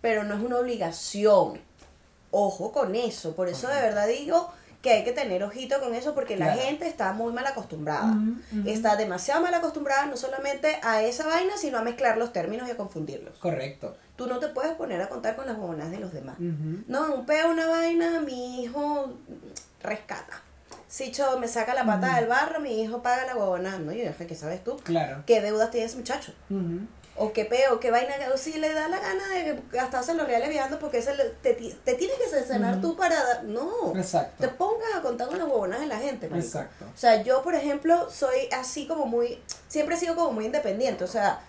pero 0.00 0.22
no 0.24 0.34
es 0.34 0.42
una 0.42 0.56
obligación. 0.58 1.60
Ojo 2.36 2.72
con 2.72 2.96
eso. 2.96 3.36
Por 3.36 3.48
eso 3.48 3.68
de 3.68 3.80
verdad 3.80 4.08
digo 4.08 4.50
que 4.82 4.90
hay 4.90 5.04
que 5.04 5.12
tener 5.12 5.44
ojito 5.44 5.80
con 5.80 5.94
eso 5.94 6.16
porque 6.16 6.36
la 6.36 6.52
gente 6.52 6.88
está 6.88 7.12
muy 7.12 7.32
mal 7.32 7.46
acostumbrada. 7.46 8.18
Está 8.66 8.96
demasiado 8.96 9.40
mal 9.40 9.54
acostumbrada 9.54 10.06
no 10.06 10.16
solamente 10.16 10.80
a 10.82 11.02
esa 11.02 11.28
vaina, 11.28 11.56
sino 11.56 11.78
a 11.78 11.82
mezclar 11.82 12.18
los 12.18 12.32
términos 12.32 12.66
y 12.68 12.72
a 12.72 12.76
confundirlos. 12.76 13.38
Correcto. 13.38 13.96
Tú 14.16 14.26
no 14.26 14.40
te 14.40 14.48
puedes 14.48 14.72
poner 14.72 15.00
a 15.00 15.08
contar 15.08 15.36
con 15.36 15.46
las 15.46 15.56
bobonas 15.56 15.92
de 15.92 15.98
los 15.98 16.12
demás. 16.12 16.34
No, 16.40 17.14
un 17.14 17.24
peo, 17.24 17.50
una 17.50 17.68
vaina, 17.68 18.20
mi 18.20 18.62
hijo 18.62 19.14
rescata. 19.80 20.42
Si 20.88 21.12
yo 21.12 21.38
me 21.38 21.46
saca 21.46 21.72
la 21.72 21.86
pata 21.86 22.16
del 22.16 22.26
barro, 22.26 22.58
mi 22.58 22.82
hijo 22.82 23.00
paga 23.00 23.26
la 23.26 23.36
huevona. 23.36 23.78
No, 23.78 23.92
yo 23.92 24.06
dije, 24.06 24.26
¿qué 24.26 24.34
sabes 24.34 24.62
tú? 24.64 24.76
Claro. 24.78 25.22
¿Qué 25.24 25.40
deudas 25.40 25.70
tiene 25.70 25.86
ese 25.86 25.96
muchacho? 25.96 26.32
O 27.16 27.32
qué 27.32 27.44
peo, 27.44 27.78
qué 27.78 27.92
vaina, 27.92 28.12
o 28.34 28.36
si 28.36 28.54
le 28.58 28.72
da 28.72 28.88
la 28.88 28.98
gana 28.98 29.28
de 29.28 29.60
gastarse 29.70 30.14
los 30.14 30.26
reales 30.26 30.48
viajando 30.48 30.80
porque 30.80 30.98
ese 30.98 31.12
te, 31.42 31.54
te 31.54 31.94
tienes 31.94 32.16
que 32.18 32.28
cenar 32.42 32.80
tú 32.80 32.96
para... 32.96 33.14
dar- 33.22 33.44
No, 33.44 33.92
te 33.92 34.00
Exacto. 34.00 34.50
pongas 34.58 34.92
a 34.96 35.00
contar 35.00 35.28
con 35.28 35.38
las 35.38 35.46
huevonas 35.46 35.78
de 35.78 35.86
la 35.86 35.98
gente. 35.98 36.28
marico. 36.28 36.44
Exacto. 36.46 36.84
O 36.92 36.96
sea, 36.98 37.22
yo, 37.22 37.42
por 37.44 37.54
ejemplo, 37.54 38.10
soy 38.10 38.48
así 38.52 38.88
como 38.88 39.06
muy... 39.06 39.40
Siempre 39.68 39.94
he 39.94 39.98
sido 39.98 40.16
como 40.16 40.32
muy 40.32 40.46
independiente. 40.46 41.04
O 41.04 41.06
sea, 41.06 41.40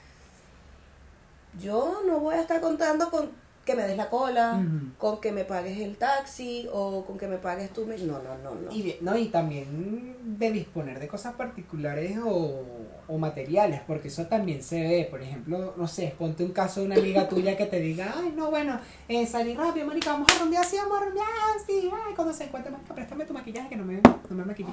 yo 1.60 2.02
no 2.06 2.20
voy 2.20 2.36
a 2.36 2.42
estar 2.42 2.62
contando 2.62 3.10
con 3.10 3.32
que 3.66 3.76
me 3.76 3.84
des 3.88 3.98
la 3.98 4.10
cola, 4.10 4.62
con 5.00 5.20
que 5.20 5.32
me 5.32 5.44
pagues 5.44 5.80
el 5.80 5.98
taxi 5.98 6.68
o 6.72 7.04
con 7.04 7.18
que 7.18 7.28
me 7.28 7.38
pagues 7.38 7.72
tú. 7.74 7.86
mi- 7.88 7.98
No, 8.04 8.20
no, 8.22 8.38
no, 8.44 8.54
no. 8.56 8.72
Y, 8.72 8.96
no, 9.02 9.18
y 9.18 9.28
también 9.30 10.16
de 10.38 10.52
disponer 10.52 11.00
de 11.00 11.08
cosas 11.08 11.34
particulares 11.34 12.18
o, 12.24 12.62
o 13.08 13.18
materiales, 13.18 13.82
porque 13.88 14.10
eso 14.10 14.28
también 14.28 14.62
se 14.62 14.82
ve. 14.82 15.08
Por 15.10 15.22
ejemplo, 15.22 15.74
no 15.76 15.88
sé, 15.88 16.14
ponte 16.18 16.44
un 16.44 16.52
caso 16.52 16.82
de 16.82 16.86
una 16.86 16.96
amiga 16.96 17.28
tuya 17.30 17.58
que 17.58 17.66
te 17.66 17.80
diga, 17.80 18.14
ay, 18.18 18.34
no, 18.36 18.50
bueno, 18.52 18.80
eh, 19.08 19.26
salí 19.26 19.56
rápido, 19.56 19.88
marica, 19.88 20.12
vamos 20.12 20.30
a 20.36 20.40
rumbear, 20.40 20.64
sí, 20.64 20.78
vamos 20.78 21.02
a 21.02 21.06
rumbear, 21.06 21.26
sí, 21.66 21.90
ay, 21.92 22.14
cuando 22.16 22.34
se 22.34 22.44
encuentre, 22.44 22.72
marica, 22.72 22.94
préstame 22.94 23.26
tu 23.26 23.34
maquillaje 23.34 23.70
que 23.70 23.76
no 23.76 23.84
me, 23.86 23.96
no 24.30 24.36
me 24.36 24.46
maquillé. 24.46 24.70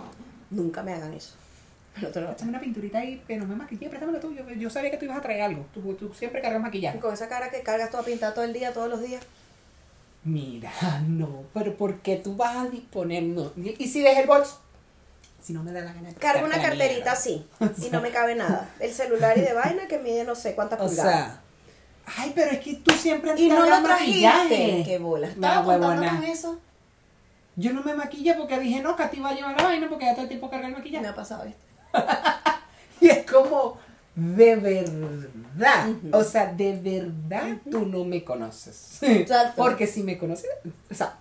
Nunca 0.51 0.83
me 0.83 0.93
hagan 0.93 1.15
eso. 1.15 1.35
Préstame 1.95 2.49
una 2.49 2.61
pinturita 2.61 2.99
ahí 2.99 3.23
que 3.27 3.37
no 3.37 3.47
me 3.47 3.55
maquillé, 3.55 3.89
préstamelo 3.89 4.19
tú. 4.19 4.33
Yo, 4.35 4.49
yo 4.51 4.71
sabía 4.71 4.91
que 4.91 4.97
tú 4.97 5.05
ibas 5.05 5.19
a 5.19 5.23
traer 5.23 5.43
algo. 5.43 5.67
Tú, 5.75 5.81
tú 5.95 6.13
siempre 6.15 6.41
cargas 6.41 6.61
maquillaje. 6.63 6.99
Con 6.99 7.13
esa 7.13 7.29
cara 7.29 7.51
que 7.51 7.63
cargas 7.63 7.91
toda 7.91 8.03
pintada 8.03 8.33
todo 8.33 8.45
el 8.45 8.53
día, 8.53 8.73
todos 8.73 8.89
los 8.89 9.03
días. 9.03 9.23
Mira, 10.25 10.73
no, 11.07 11.45
pero 11.53 11.77
¿por 11.77 11.99
qué 12.01 12.17
tú 12.17 12.37
vas 12.37 12.57
a 12.57 12.69
disponer? 12.69 13.23
No. 13.25 13.53
¿Y 13.57 13.89
si 13.89 14.03
ves 14.03 14.19
el 14.19 14.27
bolso? 14.27 14.61
Si 15.41 15.53
no 15.53 15.63
me 15.65 15.73
da 15.73 15.81
la 15.81 15.93
gana. 15.93 16.09
Cargo 16.19 16.47
una 16.47 16.63
carterita 16.63 17.13
así 17.13 17.45
y 17.85 17.91
no 17.91 18.01
me 18.01 18.11
cabe 18.11 18.37
nada. 18.37 18.71
El 18.79 18.93
celular 18.93 19.37
y 19.37 19.41
de 19.41 19.53
vaina 19.53 19.87
que 19.89 19.99
mide 19.99 20.25
no 20.25 20.35
sé 20.37 20.55
cuántas 20.55 20.81
O 20.81 20.87
pulgadas. 20.87 21.13
sea, 21.13 21.41
ay, 22.17 22.33
pero 22.35 22.53
es 22.53 22.61
que 22.61 22.75
tú 22.77 22.93
siempre 22.93 23.33
y 23.37 23.49
no 23.49 23.67
lo 23.69 23.83
trajiste. 23.83 24.83
Qué 24.87 24.99
bola. 24.99 25.27
La 25.27 25.33
Estaba 25.33 25.65
contando 25.65 26.11
con 26.11 26.25
eso. 26.25 26.59
Yo 27.57 27.73
no 27.75 27.83
me 27.83 27.93
maquillé 27.95 28.35
porque 28.35 28.59
dije, 28.61 28.81
no, 28.81 28.97
Katy 28.97 29.21
va 29.21 29.31
a 29.31 29.35
llevar 29.35 29.57
la 29.61 29.65
vaina 29.65 29.89
porque 29.89 30.05
ya 30.07 30.13
todo 30.13 30.23
el 30.23 30.29
tiempo 30.29 30.49
carga 30.49 30.69
el 30.69 30.73
Me 30.73 30.79
maquillaje. 30.79 31.07
ha 31.07 31.15
pasado 31.15 31.45
esto. 31.45 31.61
Y 33.01 33.09
es 33.09 33.29
como, 33.31 33.79
de 34.15 34.55
verdad, 34.55 35.89
o 36.13 36.23
sea, 36.23 36.53
de 36.53 36.73
verdad 36.77 37.57
tú 37.69 37.85
no 37.87 38.05
me 38.05 38.23
conoces. 38.23 38.99
Exacto. 39.03 39.55
Porque 39.57 39.89
si 39.89 40.05
me 40.05 40.17
conoces, 40.19 40.49
o 40.89 40.95
sea, 40.95 41.19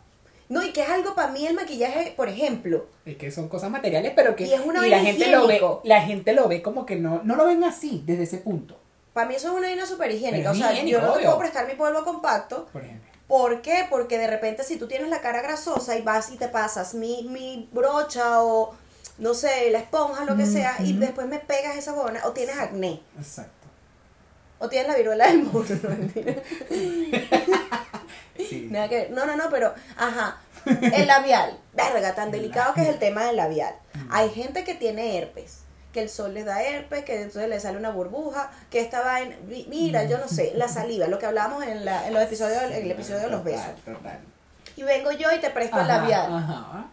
No, 0.48 0.64
y 0.64 0.72
que 0.74 0.82
es 0.82 0.90
algo 0.90 1.16
para 1.16 1.32
mí 1.32 1.48
el 1.48 1.56
maquillaje, 1.56 2.14
por 2.16 2.30
ejemplo. 2.30 2.86
Es 3.06 3.18
que 3.18 3.32
son 3.32 3.48
cosas 3.50 3.72
materiales, 3.72 4.14
pero 4.16 4.36
que 4.36 4.46
Y 4.46 4.54
es 4.54 4.62
una 4.62 4.82
la 4.82 4.98
vaina 4.98 5.00
gente 5.00 5.32
lo 5.32 5.48
ve, 5.48 5.62
la 5.86 6.02
gente 6.02 6.34
lo 6.34 6.48
ve 6.48 6.62
como 6.62 6.86
que 6.86 6.98
no, 6.98 7.22
no 7.24 7.36
lo 7.36 7.46
ven 7.48 7.64
así, 7.64 8.04
desde 8.06 8.24
ese 8.24 8.38
punto, 8.38 8.78
Para 9.14 9.28
mí 9.28 9.36
eso 9.36 9.48
es 9.48 9.54
una 9.56 9.68
vaina 9.68 9.86
súper 9.88 10.12
higiénica. 10.12 10.52
O 10.52 10.54
sea, 10.54 10.72
higiénico, 10.72 11.00
yo 11.00 11.08
no 11.08 11.14
te 11.14 11.24
puedo 11.24 11.40
prestar 11.40 11.68
mi 11.68 11.74
polvo 11.74 12.04
compacto. 12.04 12.68
por 12.72 12.84
ejemplo. 12.84 13.10
¿Por 13.28 13.62
qué? 13.62 13.86
Porque 13.90 14.18
de 14.18 14.28
repente 14.28 14.64
si 14.64 14.76
tú 14.78 14.88
tienes 14.88 15.10
la 15.10 15.22
cara 15.22 15.42
grasosa 15.42 15.98
y 15.98 16.02
vas 16.02 16.32
y 16.32 16.38
te 16.38 16.50
pasas 16.50 16.94
mi, 16.94 17.24
mi 17.30 17.70
brocha 17.72 18.44
o 18.44 18.76
no 19.22 19.34
sé, 19.34 19.70
la 19.72 19.80
esponja, 19.80 20.26
lo 20.26 20.36
que 20.36 20.46
sea, 20.46 20.76
y 20.80 20.94
después 20.94 21.28
me 21.28 21.40
pegas 21.40 21.78
esa 21.78 21.94
bona, 21.94 22.20
o 22.26 22.32
tienes 22.32 22.58
acné, 22.60 23.02
Exacto. 23.18 23.68
o 24.60 24.68
tienes 24.68 24.88
la 24.90 24.96
viruela 24.98 25.28
del 25.28 25.44
mono, 25.44 25.66
no 25.84 25.90
mentira. 25.90 26.36
Sí. 28.38 28.68
Nada 28.72 28.90
que 28.90 28.96
ver. 28.96 29.12
No, 29.12 29.26
no, 29.26 29.36
no, 29.38 29.50
pero, 29.50 29.74
ajá, 29.98 30.38
el 30.66 31.08
labial, 31.08 31.58
verga, 31.74 32.16
tan 32.16 32.32
delicado 32.32 32.74
que 32.74 32.82
es 32.82 32.88
el 32.90 33.00
tema 33.00 33.26
del 33.26 33.36
labial. 33.38 33.76
Hay 34.10 34.30
gente 34.32 34.64
que 34.64 34.74
tiene 34.76 35.18
herpes, 35.18 35.60
que 35.94 36.02
el 36.02 36.10
sol 36.10 36.34
les 36.34 36.46
da 36.46 36.64
herpes, 36.64 37.04
que 37.06 37.18
entonces 37.22 37.48
le 37.50 37.60
sale 37.60 37.78
una 37.78 37.92
burbuja, 37.92 38.50
que 38.72 38.80
esta 38.82 39.02
vaina, 39.02 39.36
mi- 39.48 39.68
mira, 39.70 40.06
yo 40.06 40.18
no 40.18 40.28
sé, 40.28 40.54
la 40.56 40.68
saliva, 40.68 41.08
lo 41.08 41.20
que 41.20 41.26
hablábamos 41.28 41.64
en, 41.66 41.86
la, 41.86 42.08
en 42.08 42.14
los 42.14 42.24
episodios, 42.24 42.64
en 42.64 42.74
el 42.74 42.92
episodio 42.92 43.20
de 43.20 43.30
los 43.30 43.44
besos. 43.44 43.76
Total, 43.76 43.96
total. 43.98 44.20
Y 44.76 44.84
vengo 44.84 45.12
yo 45.12 45.32
y 45.32 45.40
te 45.40 45.50
presto 45.52 45.80
el 45.80 45.88
labial. 45.88 46.34
Ajá. 46.34 46.86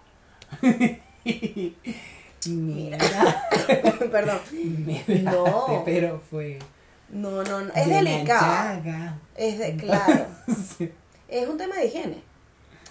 Mira. 2.46 2.98
Perdón. 4.12 4.38
No. 5.24 5.82
pero 5.84 6.20
fue. 6.30 6.58
No, 7.10 7.42
no, 7.42 7.60
no. 7.62 7.72
Es 7.74 7.86
de 7.86 7.94
delicado. 7.94 8.46
llaga. 8.82 9.18
Es 9.36 9.58
de, 9.58 9.76
claro. 9.76 10.26
Sí. 10.78 10.92
Es 11.28 11.46
un 11.48 11.58
tema 11.58 11.76
de 11.76 11.86
higiene. 11.86 12.22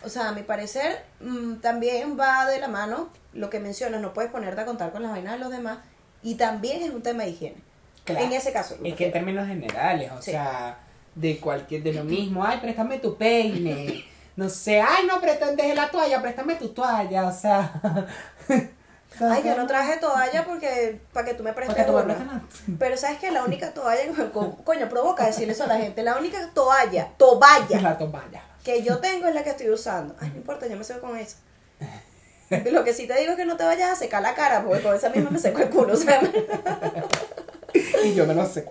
O 0.03 0.09
sea, 0.09 0.29
a 0.29 0.31
mi 0.31 0.43
parecer, 0.43 1.03
mm, 1.21 1.55
también 1.55 2.17
va 2.19 2.45
de 2.45 2.59
la 2.59 2.67
mano 2.67 3.09
lo 3.33 3.49
que 3.49 3.59
mencionas, 3.59 4.01
no 4.01 4.13
puedes 4.13 4.31
ponerte 4.31 4.61
a 4.61 4.65
contar 4.65 4.91
con 4.91 5.01
las 5.01 5.11
vainas 5.11 5.33
de 5.33 5.39
los 5.39 5.51
demás. 5.51 5.79
Y 6.21 6.35
también 6.35 6.81
es 6.83 6.89
un 6.91 7.01
tema 7.01 7.23
de 7.23 7.29
higiene. 7.31 7.57
Claro. 8.03 8.25
En 8.25 8.31
ese 8.33 8.51
caso. 8.51 8.77
Es 8.83 8.95
que 8.95 9.05
en 9.07 9.11
términos 9.11 9.47
generales, 9.47 10.11
o 10.11 10.21
Sí. 10.21 10.31
sea, 10.31 10.79
de 11.15 11.39
cualquier, 11.39 11.83
de 11.83 11.93
lo 11.93 12.03
mismo, 12.03 12.43
ay, 12.45 12.59
préstame 12.59 12.99
tu 12.99 13.17
peine, 13.17 14.03
no 14.35 14.49
sé, 14.49 14.81
ay, 14.81 15.05
no, 15.07 15.19
dejé 15.19 15.73
la 15.75 15.89
toalla, 15.89 16.21
préstame 16.21 16.55
tu 16.55 16.69
toalla, 16.69 17.27
o 17.27 17.31
sea. 17.31 18.07
Ay, 19.19 19.41
yo 19.43 19.55
no 19.57 19.65
traje 19.67 19.97
toalla 19.97 20.45
porque 20.45 20.99
para 21.13 21.25
que 21.25 21.33
tú 21.33 21.43
me 21.43 21.53
prestes 21.53 21.85
tú 21.85 21.93
me 21.93 22.01
una. 22.03 22.43
Pero 22.79 22.97
sabes 22.97 23.17
que 23.19 23.31
la 23.31 23.43
única 23.43 23.73
toalla, 23.73 24.03
co- 24.33 24.57
coño, 24.63 24.87
provoca 24.89 25.25
decirle 25.25 25.53
eso 25.53 25.63
a 25.63 25.67
la 25.67 25.77
gente, 25.77 26.03
la 26.03 26.17
única 26.17 26.49
toalla, 26.53 27.09
toalla 27.17 27.81
La 27.81 27.97
toalla. 27.97 28.43
que 28.63 28.83
yo 28.83 28.99
tengo 28.99 29.27
es 29.27 29.33
la 29.33 29.43
que 29.43 29.51
estoy 29.51 29.69
usando. 29.69 30.15
Ay, 30.19 30.29
no 30.31 30.37
importa, 30.37 30.67
yo 30.67 30.77
me 30.77 30.83
seco 30.83 31.01
con 31.07 31.17
eso. 31.17 31.37
Lo 32.71 32.83
que 32.83 32.93
sí 32.93 33.07
te 33.07 33.19
digo 33.19 33.31
es 33.31 33.37
que 33.37 33.45
no 33.45 33.57
te 33.57 33.63
vayas 33.65 33.91
a 33.91 33.95
secar 33.95 34.21
la 34.21 34.33
cara, 34.35 34.63
porque 34.63 34.81
con 34.83 34.95
esa 34.95 35.09
misma 35.09 35.31
me 35.31 35.39
seco 35.39 35.59
el 35.59 35.69
culo, 35.69 35.93
o 35.93 35.97
sea, 35.97 36.21
Y 38.03 38.13
yo 38.13 38.25
me 38.25 38.33
lo 38.33 38.45
sé. 38.45 38.65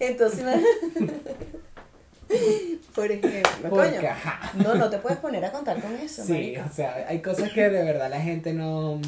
entonces, 0.00 0.44
por 2.94 3.10
ejemplo, 3.10 3.70
Porque, 3.70 3.96
coño, 3.96 4.08
ajá. 4.10 4.52
no, 4.54 4.74
no 4.74 4.88
te 4.90 4.98
puedes 4.98 5.18
poner 5.18 5.44
a 5.44 5.52
contar 5.52 5.80
con 5.80 5.94
eso, 5.96 6.24
Sí, 6.24 6.32
marica. 6.32 6.66
o 6.70 6.74
sea, 6.74 7.06
hay 7.08 7.20
cosas 7.20 7.50
que 7.52 7.68
de 7.68 7.82
verdad 7.84 8.10
la 8.10 8.20
gente 8.20 8.52
no, 8.52 8.92
O 8.94 9.00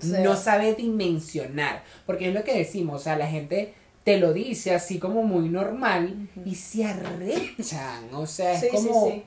sea, 0.00 0.20
no 0.20 0.36
sabe 0.36 0.74
dimensionar. 0.74 1.82
Porque 2.06 2.28
es 2.28 2.34
lo 2.34 2.44
que 2.44 2.56
decimos, 2.56 3.00
o 3.00 3.04
sea, 3.04 3.16
la 3.16 3.26
gente 3.26 3.74
te 4.04 4.18
lo 4.18 4.32
dice 4.32 4.74
así 4.74 4.98
como 4.98 5.22
muy 5.22 5.48
normal 5.48 6.28
y 6.44 6.54
se 6.56 6.84
arrechan. 6.84 8.12
O 8.14 8.26
sea, 8.26 8.52
es 8.54 8.60
Sí, 8.60 8.68
como. 8.70 9.08
sí. 9.08 9.22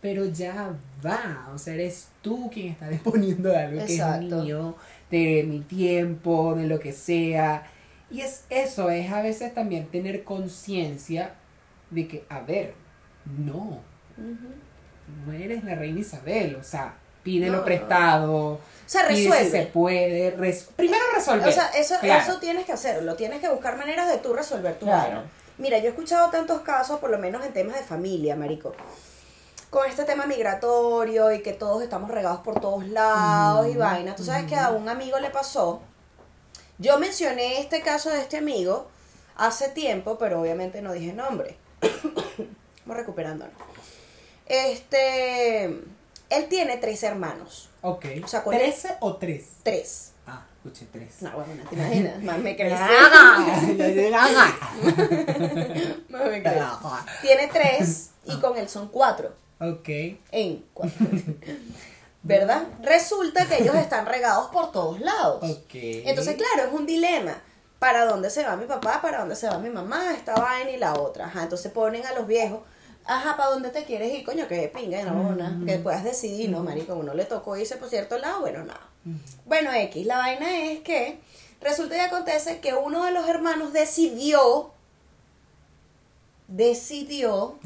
Pero 0.00 0.26
ya 0.26 0.72
va, 1.04 1.50
o 1.52 1.58
sea, 1.58 1.74
eres 1.74 2.08
tú 2.22 2.48
quien 2.52 2.68
está 2.68 2.88
disponiendo 2.90 3.48
de 3.48 3.56
algo 3.56 3.84
que 3.86 3.96
es 3.96 4.20
mío, 4.22 4.76
de 5.10 5.44
mi 5.48 5.60
tiempo, 5.60 6.54
de 6.54 6.66
lo 6.66 6.78
que 6.78 6.92
sea. 6.92 7.66
Y 8.10 8.20
es 8.20 8.44
eso, 8.50 8.88
es 8.90 9.10
a 9.10 9.20
veces 9.22 9.52
también 9.52 9.86
tener 9.86 10.22
conciencia 10.22 11.34
de 11.90 12.08
que, 12.08 12.24
a 12.28 12.40
ver, 12.40 12.74
no, 13.24 13.80
no 15.26 15.32
eres 15.32 15.64
la 15.64 15.74
reina 15.74 16.00
Isabel, 16.00 16.56
o 16.56 16.64
sea, 16.64 16.94
pídelo 17.22 17.58
No. 17.58 17.64
prestado. 17.64 18.32
O 18.54 18.60
sea, 18.86 19.06
si 19.08 19.26
resuelve. 19.28 19.50
se 19.50 19.66
puede. 19.66 20.30
res- 20.32 20.68
Primero 20.76 21.02
resolver. 21.14 21.48
O 21.48 21.52
sea, 21.52 21.68
eso, 21.70 21.96
claro. 22.00 22.22
eso 22.22 22.38
tienes 22.40 22.64
que 22.66 22.72
hacerlo, 22.72 23.14
tienes 23.16 23.40
que 23.40 23.48
buscar 23.48 23.76
maneras 23.76 24.08
de 24.08 24.18
tú 24.18 24.32
resolver 24.32 24.78
tu 24.78 24.86
Claro. 24.86 25.22
Mira, 25.58 25.78
yo 25.78 25.86
he 25.86 25.88
escuchado 25.88 26.28
tantos 26.30 26.60
casos, 26.60 27.00
por 27.00 27.10
lo 27.10 27.18
menos 27.18 27.44
en 27.44 27.52
temas 27.52 27.76
de 27.76 27.82
familia, 27.82 28.36
marico. 28.36 28.74
Con 29.70 29.88
este 29.88 30.04
tema 30.04 30.26
migratorio 30.26 31.32
y 31.32 31.42
que 31.42 31.52
todos 31.52 31.82
estamos 31.82 32.10
regados 32.10 32.40
por 32.40 32.60
todos 32.60 32.86
lados 32.88 33.66
y 33.68 33.76
vaina. 33.76 34.14
Tú 34.14 34.22
sabes 34.24 34.44
que 34.46 34.54
a 34.54 34.70
un 34.70 34.88
amigo 34.88 35.18
le 35.18 35.30
pasó. 35.30 35.82
Yo 36.78 36.98
mencioné 36.98 37.58
este 37.60 37.80
caso 37.80 38.10
de 38.10 38.20
este 38.20 38.36
amigo 38.36 38.88
hace 39.36 39.68
tiempo, 39.70 40.18
pero 40.18 40.40
obviamente 40.42 40.82
no 40.82 40.92
dije 40.92 41.12
nombre. 41.14 41.56
Vamos 42.84 42.96
recuperándonos. 42.98 43.54
Este, 44.46 45.64
él 45.64 46.46
tiene 46.48 46.76
tres 46.76 47.02
hermanos. 47.02 47.68
Ok. 47.82 48.06
O 48.24 48.28
sea, 48.28 48.42
con- 48.44 48.54
¿Trece 48.56 48.94
o 49.00 49.16
tres? 49.16 49.44
Tres. 49.62 50.12
Ah, 50.26 50.44
escuché 50.64 50.86
tres. 50.92 51.22
No, 51.22 51.30
bueno, 51.32 51.54
no 51.62 51.68
te 51.70 51.76
imaginas. 51.76 52.22
Más 52.22 52.38
me 52.38 52.56
crecí. 52.56 52.74
Más 56.08 56.24
me 56.28 56.42
crecí. 56.42 56.58
Tiene 57.22 57.48
tres 57.48 58.10
y 58.24 58.38
con 58.40 58.56
él 58.56 58.68
son 58.68 58.88
cuatro. 58.88 59.32
ok. 59.60 59.88
En 60.32 60.64
cuatro. 60.74 61.06
¿verdad? 62.22 62.64
Resulta 62.82 63.46
que 63.46 63.62
ellos 63.62 63.74
están 63.76 64.04
regados 64.06 64.48
por 64.50 64.72
todos 64.72 65.00
lados. 65.00 65.48
Ok. 65.48 65.70
Entonces, 65.74 66.34
claro, 66.36 66.68
es 66.68 66.74
un 66.74 66.86
dilema. 66.86 67.40
¿Para 67.78 68.06
dónde 68.06 68.30
se 68.30 68.44
va 68.44 68.56
mi 68.56 68.66
papá? 68.66 69.00
¿Para 69.02 69.20
dónde 69.20 69.36
se 69.36 69.48
va 69.48 69.58
mi 69.58 69.70
mamá? 69.70 70.14
Esta 70.14 70.34
vaina 70.34 70.70
y 70.70 70.78
la 70.78 70.94
otra. 70.94 71.26
Ajá, 71.26 71.42
entonces 71.42 71.70
ponen 71.72 72.06
a 72.06 72.14
los 72.14 72.26
viejos. 72.26 72.60
Ajá, 73.04 73.36
¿para 73.36 73.50
dónde 73.50 73.70
te 73.70 73.84
quieres 73.84 74.12
ir? 74.12 74.24
Coño, 74.24 74.48
que 74.48 74.68
pinga, 74.74 75.02
no, 75.04 75.28
una, 75.28 75.60
que 75.64 75.78
puedas 75.78 76.02
decidir, 76.02 76.50
¿no, 76.50 76.64
marico? 76.64 76.94
Uno 76.94 77.14
le 77.14 77.24
tocó 77.24 77.56
irse 77.56 77.76
por 77.76 77.88
cierto 77.88 78.18
lado, 78.18 78.40
bueno, 78.40 78.64
nada. 78.64 78.80
Bueno, 79.44 79.72
X, 79.72 80.04
la 80.06 80.18
vaina 80.18 80.64
es 80.64 80.80
que 80.80 81.20
resulta 81.60 81.96
y 81.96 82.00
acontece 82.00 82.58
que 82.58 82.74
uno 82.74 83.04
de 83.04 83.12
los 83.12 83.28
hermanos 83.28 83.72
decidió, 83.72 84.72
decidió 86.48 87.58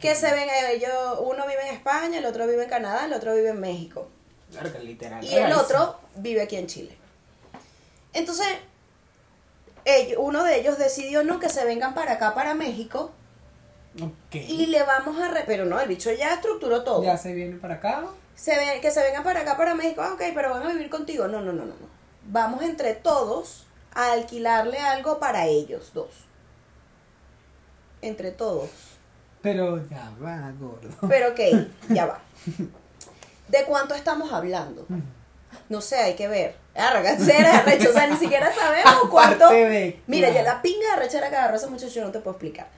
que 0.00 0.14
se 0.14 0.34
ven 0.34 0.48
ellos, 0.70 1.18
uno 1.20 1.46
vive 1.46 1.66
en 1.66 1.74
España, 1.74 2.18
el 2.18 2.26
otro 2.26 2.46
vive 2.46 2.64
en 2.64 2.68
Canadá, 2.68 3.06
el 3.06 3.14
otro 3.14 3.34
vive 3.34 3.50
en 3.50 3.60
México. 3.60 4.08
Literal. 4.82 5.24
Y 5.24 5.34
el 5.34 5.52
otro 5.52 5.98
vive 6.16 6.42
aquí 6.42 6.56
en 6.56 6.66
Chile. 6.66 6.98
Entonces, 8.12 8.46
ellos- 9.84 10.18
uno 10.20 10.44
de 10.44 10.58
ellos 10.60 10.78
decidió 10.78 11.22
no 11.24 11.38
que 11.38 11.48
se 11.48 11.64
vengan 11.64 11.94
para 11.94 12.12
acá, 12.12 12.34
para 12.34 12.54
México, 12.54 13.12
Ok. 14.00 14.34
y 14.34 14.66
le 14.66 14.82
vamos 14.82 15.20
a... 15.20 15.28
Re 15.28 15.44
pero 15.46 15.64
no, 15.64 15.78
el 15.80 15.88
bicho 15.88 16.10
ya 16.12 16.34
estructuró 16.34 16.84
todo. 16.84 17.02
Ya 17.02 17.16
se 17.16 17.32
viene 17.32 17.56
para 17.56 17.74
acá. 17.74 18.04
Se 18.34 18.56
ve, 18.56 18.80
que 18.80 18.90
se 18.90 19.02
vengan 19.02 19.24
para 19.24 19.40
acá, 19.40 19.56
para 19.56 19.74
México, 19.74 20.00
ah, 20.02 20.12
ok, 20.14 20.22
pero 20.34 20.50
van 20.50 20.62
a 20.62 20.72
vivir 20.72 20.88
contigo. 20.90 21.26
No, 21.28 21.40
no, 21.40 21.52
no, 21.52 21.64
no, 21.64 21.74
no. 21.74 21.98
Vamos 22.30 22.62
entre 22.62 22.94
todos 22.94 23.66
a 23.94 24.12
alquilarle 24.12 24.78
algo 24.78 25.18
para 25.18 25.46
ellos 25.46 25.90
dos. 25.94 26.10
Entre 28.02 28.30
todos. 28.30 28.70
Pero 29.42 29.88
ya 29.88 30.12
va, 30.22 30.52
gordo. 30.58 30.88
Pero 31.08 31.30
ok, 31.30 31.40
ya 31.88 32.06
va. 32.06 32.20
¿De 33.48 33.64
cuánto 33.64 33.94
estamos 33.94 34.32
hablando? 34.32 34.86
No 35.68 35.80
sé, 35.80 35.96
hay 35.96 36.14
que 36.14 36.28
ver. 36.28 36.54
Arrachera, 36.74 37.58
arrecho, 37.58 37.90
o 37.90 37.92
sea, 37.92 38.06
ni 38.06 38.16
siquiera 38.16 38.52
sabemos 38.54 39.08
cuánto. 39.10 39.48
De- 39.50 40.00
Mira, 40.06 40.28
ya 40.30 40.42
la 40.42 40.62
pinga 40.62 40.86
de 40.86 40.92
arrechera 40.94 41.28
que 41.30 41.36
agarró 41.36 41.56
ese 41.56 41.66
muchacho 41.66 41.92
yo 41.94 42.04
no 42.04 42.10
te 42.12 42.20
puedo 42.20 42.32
explicar. 42.36 42.68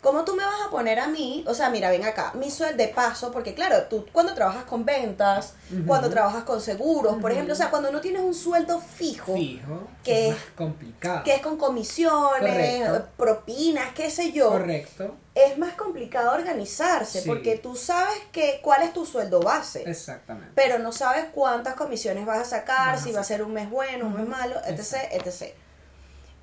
¿Cómo 0.00 0.24
tú 0.24 0.34
me 0.34 0.42
vas 0.44 0.54
a 0.66 0.70
poner 0.70 0.98
a 0.98 1.08
mí? 1.08 1.44
O 1.46 1.52
sea, 1.52 1.68
mira, 1.68 1.90
ven 1.90 2.04
acá, 2.04 2.32
mi 2.34 2.50
sueldo 2.50 2.78
de 2.78 2.88
paso, 2.88 3.30
porque 3.30 3.52
claro, 3.54 3.82
tú 3.84 4.06
cuando 4.12 4.32
trabajas 4.34 4.64
con 4.64 4.86
ventas, 4.86 5.52
cuando 5.86 6.08
trabajas 6.08 6.44
con 6.44 6.60
seguros, 6.62 7.16
por 7.20 7.30
ejemplo, 7.32 7.52
o 7.52 7.56
sea, 7.56 7.68
cuando 7.68 7.92
no 7.92 8.00
tienes 8.00 8.22
un 8.22 8.32
sueldo 8.34 8.80
fijo, 8.80 9.34
Fijo. 9.34 9.88
que- 10.02 10.28
es 10.28 10.34
más 10.34 10.44
complicado. 10.56 11.22
que 11.24 11.34
es 11.34 11.42
con 11.42 11.58
comisiones, 11.58 12.80
Correcto. 12.82 13.08
propinas, 13.18 13.92
qué 13.94 14.10
sé 14.10 14.32
yo, 14.32 14.48
Correcto. 14.50 15.16
es 15.34 15.58
más 15.58 15.74
complicado 15.74 16.32
organizarse 16.32 17.20
Sí. 17.20 17.28
porque 17.28 17.58
tú 17.58 17.76
sabes 17.76 18.18
que 18.32 18.60
cuál 18.62 18.82
es 18.82 18.94
tu 18.94 19.04
sueldo 19.04 19.40
base, 19.40 19.82
Exactamente. 19.88 20.52
pero 20.54 20.78
no 20.78 20.92
sabes 20.92 21.26
cuántas 21.32 21.74
comisiones 21.74 22.24
vas 22.24 22.38
a 22.38 22.44
sacar, 22.44 22.92
Vas 22.94 23.02
a 23.02 23.04
si 23.04 23.12
va 23.12 23.20
a 23.20 23.24
ser 23.24 23.42
un 23.42 23.52
mes 23.52 23.68
bueno, 23.68 24.06
un 24.06 24.14
mes 24.16 24.26
malo, 24.26 24.56
etc, 24.66 24.94
etc. 25.12 25.54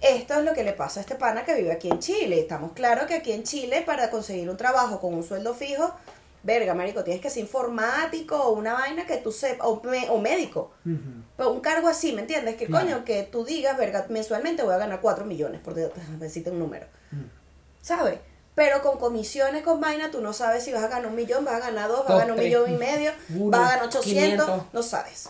Esto 0.01 0.35
es 0.35 0.45
lo 0.45 0.53
que 0.53 0.63
le 0.63 0.73
pasa 0.73 0.99
a 0.99 1.01
este 1.01 1.15
pana 1.15 1.43
que 1.43 1.55
vive 1.55 1.71
aquí 1.71 1.89
en 1.89 1.99
Chile. 1.99 2.39
Estamos 2.39 2.73
claros 2.73 3.05
que 3.07 3.15
aquí 3.15 3.31
en 3.31 3.43
Chile 3.43 3.81
para 3.85 4.09
conseguir 4.11 4.49
un 4.49 4.57
trabajo 4.57 4.99
con 5.01 5.13
un 5.13 5.23
sueldo 5.23 5.55
fijo, 5.55 5.91
verga, 6.43 6.73
marico, 6.75 7.03
tienes 7.03 7.21
que 7.21 7.29
ser 7.31 7.41
informático 7.43 8.35
o 8.37 8.51
una 8.53 8.73
vaina 8.73 9.05
que 9.07 9.17
tú 9.17 9.31
sepas, 9.31 9.67
o, 9.67 9.81
me- 9.83 10.09
o 10.09 10.19
médico. 10.19 10.71
Ujú. 10.85 11.23
Pero 11.35 11.51
un 11.51 11.61
cargo 11.61 11.87
así, 11.87 12.13
¿me 12.13 12.21
entiendes? 12.21 12.55
Que 12.57 12.67
Claro. 12.67 12.85
coño, 12.85 13.05
que 13.05 13.23
tú 13.23 13.43
digas, 13.43 13.75
verga, 13.77 14.05
mensualmente 14.09 14.63
voy 14.63 14.73
a 14.75 14.77
ganar 14.77 15.01
4 15.01 15.25
millones, 15.25 15.61
por 15.61 15.73
decirte 15.73 16.51
un 16.51 16.59
número. 16.59 16.85
Mm. 17.11 17.23
¿Sabes? 17.81 18.19
Pero 18.55 18.81
con 18.81 18.97
comisiones, 18.97 19.63
con 19.63 19.81
vaina, 19.81 20.09
tú 20.09 20.21
no 20.21 20.31
sabes 20.33 20.63
si 20.63 20.71
vas 20.71 20.83
a 20.83 20.87
ganar 20.87 21.07
un 21.07 21.15
millón, 21.15 21.43
vas 21.43 21.55
a 21.55 21.59
ganar 21.59 21.89
dos, 21.89 21.99
vas 22.05 22.11
a 22.11 22.13
ganar 22.19 22.31
un 22.31 22.37
tres. 22.37 22.47
millón 22.47 22.71
y 22.71 22.77
medio, 22.77 23.11
Uno, 23.35 23.49
vas 23.57 23.67
a 23.67 23.73
ganar 23.75 23.85
800, 23.87 24.45
500. 24.45 24.73
no 24.73 24.83
sabes. 24.83 25.29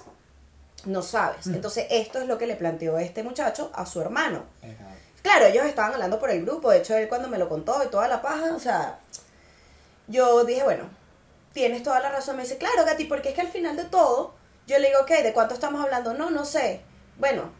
No 0.88 1.02
sabes. 1.04 1.46
Mm. 1.48 1.56
Entonces, 1.56 1.86
esto 1.92 2.20
es 2.20 2.28
lo 2.28 2.38
que 2.38 2.48
le 2.48 2.56
planteó 2.56 2.98
este 2.98 3.22
muchacho 3.24 3.72
a 3.76 3.86
su 3.86 4.02
hermano. 4.02 4.44
Exacto. 4.64 4.94
Claro, 5.22 5.46
ellos 5.46 5.66
estaban 5.66 5.94
hablando 5.94 6.20
por 6.20 6.30
el 6.30 6.44
grupo, 6.44 6.72
de 6.72 6.78
hecho, 6.78 6.96
él 6.96 7.10
cuando 7.10 7.28
me 7.28 7.38
lo 7.38 7.50
contó 7.50 7.84
y 7.84 7.88
toda 7.90 8.08
la 8.08 8.22
paja, 8.22 8.54
o 8.56 8.60
sea, 8.60 9.00
yo 10.08 10.46
dije, 10.46 10.64
bueno, 10.64 10.86
tienes 11.54 11.84
toda 11.84 12.00
la 12.00 12.10
razón. 12.10 12.38
Me 12.38 12.44
dice, 12.44 12.58
claro, 12.58 12.86
Gati, 12.86 13.06
porque 13.06 13.30
es 13.30 13.36
que 13.36 13.42
al 13.42 13.50
final 13.50 13.76
de 13.76 13.84
todo, 13.86 14.36
yo 14.68 14.80
le 14.80 14.88
digo, 14.88 15.02
ok, 15.02 15.10
¿de 15.10 15.34
cuánto 15.34 15.54
estamos 15.54 15.84
hablando? 15.84 16.14
No, 16.14 16.30
no 16.30 16.46
sé. 16.46 16.82
Bueno, 17.18 17.52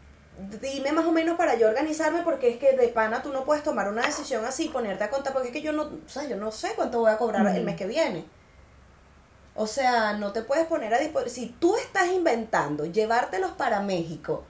dime 0.62 0.92
más 0.92 1.04
o 1.04 1.12
menos 1.12 1.36
para 1.36 1.56
yo 1.56 1.68
organizarme, 1.68 2.22
porque 2.22 2.48
es 2.48 2.56
que 2.56 2.74
de 2.76 2.88
pana 2.88 3.22
tú 3.22 3.32
no 3.32 3.44
puedes 3.44 3.62
tomar 3.62 3.88
una 3.88 4.06
decisión 4.06 4.44
así 4.46 4.66
y 4.66 4.68
ponerte 4.70 5.04
a 5.04 5.10
contar, 5.10 5.32
porque 5.34 5.48
es 5.48 5.52
que 5.52 5.60
yo 5.62 5.72
no, 5.72 5.82
o 5.82 6.08
sea, 6.08 6.24
yo 6.26 6.36
no 6.36 6.50
sé 6.50 6.72
cuánto 6.76 7.00
voy 7.00 7.10
a 7.10 7.18
cobrar 7.18 7.46
el 7.48 7.56
Ujú. 7.56 7.64
mes 7.64 7.76
que 7.76 7.86
viene. 7.86 8.24
O 9.60 9.66
sea, 9.66 10.12
no 10.12 10.30
te 10.32 10.42
puedes 10.42 10.66
poner 10.66 10.94
a 10.94 10.98
disposición. 10.98 11.34
Si 11.34 11.46
tú 11.58 11.76
estás 11.76 12.06
inventando 12.12 12.84
llevártelos 12.86 13.50
para 13.52 13.80
México 13.80 14.44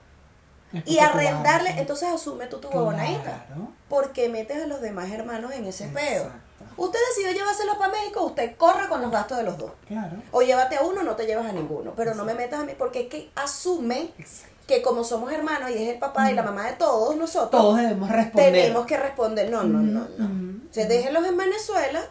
y 0.85 0.99
vas 0.99 1.09
arrendarle, 1.15 1.71
entonces 1.79 2.11
asume 2.11 2.47
tú 2.47 2.59
tu 2.59 2.69
huevonadita. 2.69 3.23
Claro. 3.47 3.73
Porque 3.89 4.29
metes 4.29 4.63
a 4.63 4.67
los 4.67 4.83
demás 4.83 5.11
hermanos 5.11 5.53
en 5.53 5.65
ese 5.65 5.89
peo. 5.89 6.25
Exacto. 6.25 6.45
Usted 6.77 6.99
decidió 7.09 7.33
llevárselos 7.33 7.77
para 7.79 7.91
México, 7.93 8.23
usted 8.23 8.55
corre 8.57 8.87
con 8.89 9.01
los 9.01 9.11
gastos 9.11 9.39
de 9.39 9.45
los 9.45 9.57
dos. 9.57 9.73
Claro. 9.87 10.17
O 10.31 10.43
llévate 10.43 10.77
a 10.77 10.83
uno, 10.83 11.03
no 11.03 11.17
te 11.17 11.25
llevas 11.25 11.47
a 11.47 11.53
ninguno. 11.53 11.95
Pero 11.97 12.15
no 12.15 12.27
me 12.27 12.35
metas 12.35 12.61
a 12.61 12.65
mí, 12.65 12.73
porque 12.77 13.01
es 13.03 13.09
que 13.09 13.31
asume 13.35 14.13
Exacto. 14.19 14.55
que 14.67 14.83
como 14.83 15.05
somos 15.05 15.33
hermanos 15.33 15.71
y 15.71 15.75
es 15.83 15.89
el 15.95 15.99
papá 15.99 16.31
y 16.31 16.35
la 16.35 16.43
mamá 16.43 16.67
de 16.67 16.75
todos 16.75 17.17
nosotros, 17.17 17.51
Todos 17.63 17.79
debemos 17.79 18.11
responder. 18.11 18.53
tenemos 18.53 18.85
que 18.85 18.97
responder. 18.99 19.51
No, 19.51 19.63
no, 19.63 19.79
no, 19.79 20.07
no. 20.19 20.25
Ujú, 20.27 20.61
Se 20.71 20.85
déjenlos 20.87 21.27
en 21.27 21.37
Venezuela 21.39 22.03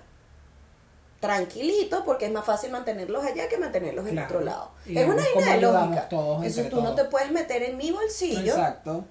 tranquilitos 1.19 2.03
porque 2.05 2.25
es 2.27 2.31
más 2.31 2.45
fácil 2.45 2.71
mantenerlos 2.71 3.25
allá 3.25 3.47
que 3.49 3.57
mantenerlos 3.57 4.05
en 4.05 4.11
Claro. 4.13 4.27
otro 4.27 4.41
lado. 4.45 4.71
Y 4.85 4.97
es 4.97 5.07
una 5.07 5.23
idea 5.35 5.55
de 5.55 5.61
lógica. 5.61 6.09
todos 6.09 6.45
Eso 6.45 6.63
tú 6.69 6.81
no 6.81 6.93
te 6.95 7.05
puedes 7.05 7.31
meter 7.31 7.63
en 7.63 7.75
mi 7.77 7.91
bolsillo. 7.91 8.53
Exacto. 8.53 9.05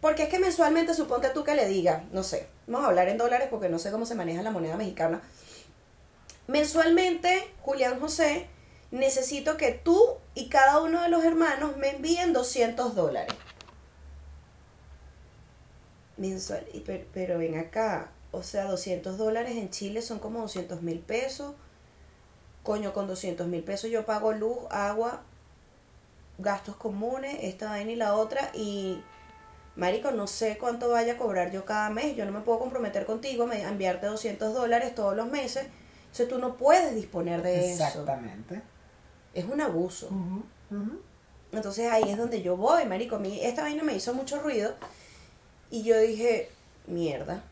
Porque 0.00 0.24
es 0.24 0.28
que 0.28 0.40
mensualmente, 0.40 0.94
suponte 0.94 1.28
tú 1.30 1.44
que 1.44 1.54
le 1.54 1.66
diga, 1.66 2.04
no 2.10 2.24
sé, 2.24 2.48
vamos 2.66 2.84
a 2.86 2.88
hablar 2.88 3.08
en 3.08 3.18
dólares 3.18 3.46
porque 3.50 3.68
no 3.68 3.78
sé 3.78 3.92
cómo 3.92 4.04
se 4.06 4.16
maneja 4.16 4.42
la 4.42 4.50
moneda 4.50 4.76
mexicana. 4.76 5.22
Mensualmente, 6.48 7.48
Julián 7.60 8.00
José, 8.00 8.48
necesito 8.90 9.56
que 9.56 9.70
tú 9.70 10.16
y 10.34 10.48
cada 10.48 10.80
uno 10.82 11.00
de 11.02 11.08
los 11.08 11.22
hermanos 11.24 11.76
me 11.76 11.90
envíen 11.90 12.32
200 12.32 12.96
dólares. 12.96 13.32
Mensual, 16.16 16.66
y 16.72 16.80
per- 16.80 17.06
pero, 17.14 17.38
ven 17.38 17.56
acá, 17.58 18.10
o 18.32 18.42
sea, 18.42 18.64
200 18.64 19.16
dólares 19.16 19.56
en 19.56 19.70
Chile 19.70 20.02
son 20.02 20.18
como 20.18 20.40
200 20.40 20.82
mil 20.82 20.98
pesos. 20.98 21.54
Coño, 22.62 22.92
con 22.92 23.06
200 23.06 23.46
mil 23.46 23.62
pesos 23.62 23.90
yo 23.90 24.04
pago 24.04 24.32
luz, 24.32 24.58
agua, 24.70 25.22
gastos 26.38 26.76
comunes, 26.76 27.36
esta 27.42 27.70
vaina 27.70 27.92
y 27.92 27.96
la 27.96 28.14
otra, 28.14 28.50
y 28.54 29.02
Marico, 29.74 30.10
no 30.10 30.26
sé 30.26 30.58
cuánto 30.58 30.90
vaya 30.90 31.14
a 31.14 31.16
cobrar 31.16 31.50
yo 31.50 31.64
cada 31.64 31.88
mes. 31.90 32.14
Yo 32.14 32.26
no 32.26 32.32
me 32.32 32.40
puedo 32.40 32.58
comprometer 32.58 33.06
contigo 33.06 33.48
a 33.48 33.56
enviarte 33.56 34.06
200 34.06 34.52
dólares 34.52 34.94
todos 34.94 35.16
los 35.16 35.28
meses. 35.28 35.66
Entonces 36.02 36.28
tú 36.28 36.38
no 36.38 36.56
puedes 36.56 36.94
disponer 36.94 37.42
de 37.42 37.72
eso. 37.72 37.84
Exactamente. 37.84 38.60
Es 39.32 39.46
un 39.46 39.60
abuso. 39.62 40.10
Entonces 41.52 41.90
ahí 41.90 42.10
es 42.10 42.18
donde 42.18 42.42
yo 42.42 42.56
voy, 42.56 42.84
Marico. 42.84 43.16
A 43.16 43.18
mí 43.18 43.40
esta 43.42 43.62
vaina 43.62 43.82
me 43.82 43.94
hizo 43.94 44.12
mucho 44.12 44.40
ruido. 44.40 44.74
Y 45.70 45.84
yo 45.84 45.98
dije, 45.98 46.50
mierda. 46.86 47.42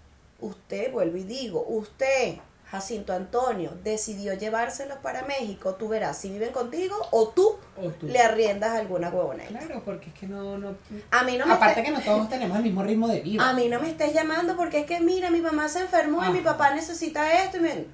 Usted, 0.40 0.90
vuelvo 0.92 1.16
y 1.18 1.24
digo, 1.24 1.64
usted, 1.68 2.36
Jacinto 2.70 3.12
Antonio, 3.12 3.72
decidió 3.82 4.34
llevárselos 4.34 4.98
para 4.98 5.22
México. 5.24 5.74
Tú 5.74 5.88
verás 5.88 6.16
si 6.18 6.30
viven 6.30 6.52
contigo 6.52 6.96
o 7.10 7.28
tú 7.28 7.56
O 7.76 7.88
tú. 7.90 8.06
le 8.06 8.20
arriendas 8.20 8.76
alguna 8.76 9.08
huevona. 9.10 9.44
Claro, 9.44 9.82
porque 9.84 10.10
es 10.10 10.14
que 10.14 10.26
no, 10.26 10.56
no. 10.56 10.76
A 11.10 11.24
mí 11.24 11.36
no 11.36 11.46
me 11.46 11.54
Aparte 11.54 11.82
que 11.82 11.90
no 11.90 12.00
todos 12.00 12.28
tenemos 12.28 12.56
el 12.58 12.62
mismo 12.62 12.82
ritmo 12.82 13.08
de 13.08 13.20
vida. 13.20 13.48
A 13.48 13.52
mí 13.54 13.68
no 13.68 13.80
me 13.80 13.90
estés 13.90 14.12
llamando 14.14 14.56
porque 14.56 14.80
es 14.80 14.86
que, 14.86 15.00
mira, 15.00 15.30
mi 15.30 15.40
mamá 15.40 15.68
se 15.68 15.80
enfermó 15.80 16.24
y 16.24 16.30
mi 16.30 16.40
papá 16.40 16.72
necesita 16.74 17.42
esto. 17.44 17.56
Y 17.56 17.60
me... 17.60 17.86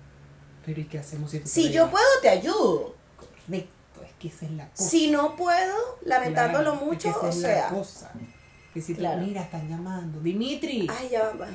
Pero 0.64 0.80
¿y 0.80 0.85
qué 0.85 0.98
hacemos 0.98 1.30
si 1.30 1.40
tú 1.40 1.48
Si 1.48 1.70
yo 1.72 1.88
puedo, 1.90 2.04
te 2.20 2.28
ayudo. 2.28 2.94
Correcto, 3.16 4.02
es 4.04 4.12
que 4.18 4.28
esa 4.28 4.44
es 4.44 4.50
la 4.52 4.68
cosa. 4.68 4.90
Si 4.90 5.11
no 5.11 5.37
puedo, 5.37 5.74
lamentándolo 6.04 6.72
Claro, 6.72 6.87
mucho, 6.87 7.09
es 7.09 7.16
que 7.16 7.20
esa 7.20 7.26
o 7.26 7.30
es 7.30 7.37
la 7.38 7.48
sea. 7.48 7.68
cosa. 7.70 8.12
Claro. 8.96 9.22
mira, 9.22 9.42
están 9.42 9.68
llamando. 9.68 10.20
Dimitri, 10.20 10.86
Ay, 10.90 11.08
ya 11.10 11.32
va. 11.40 11.46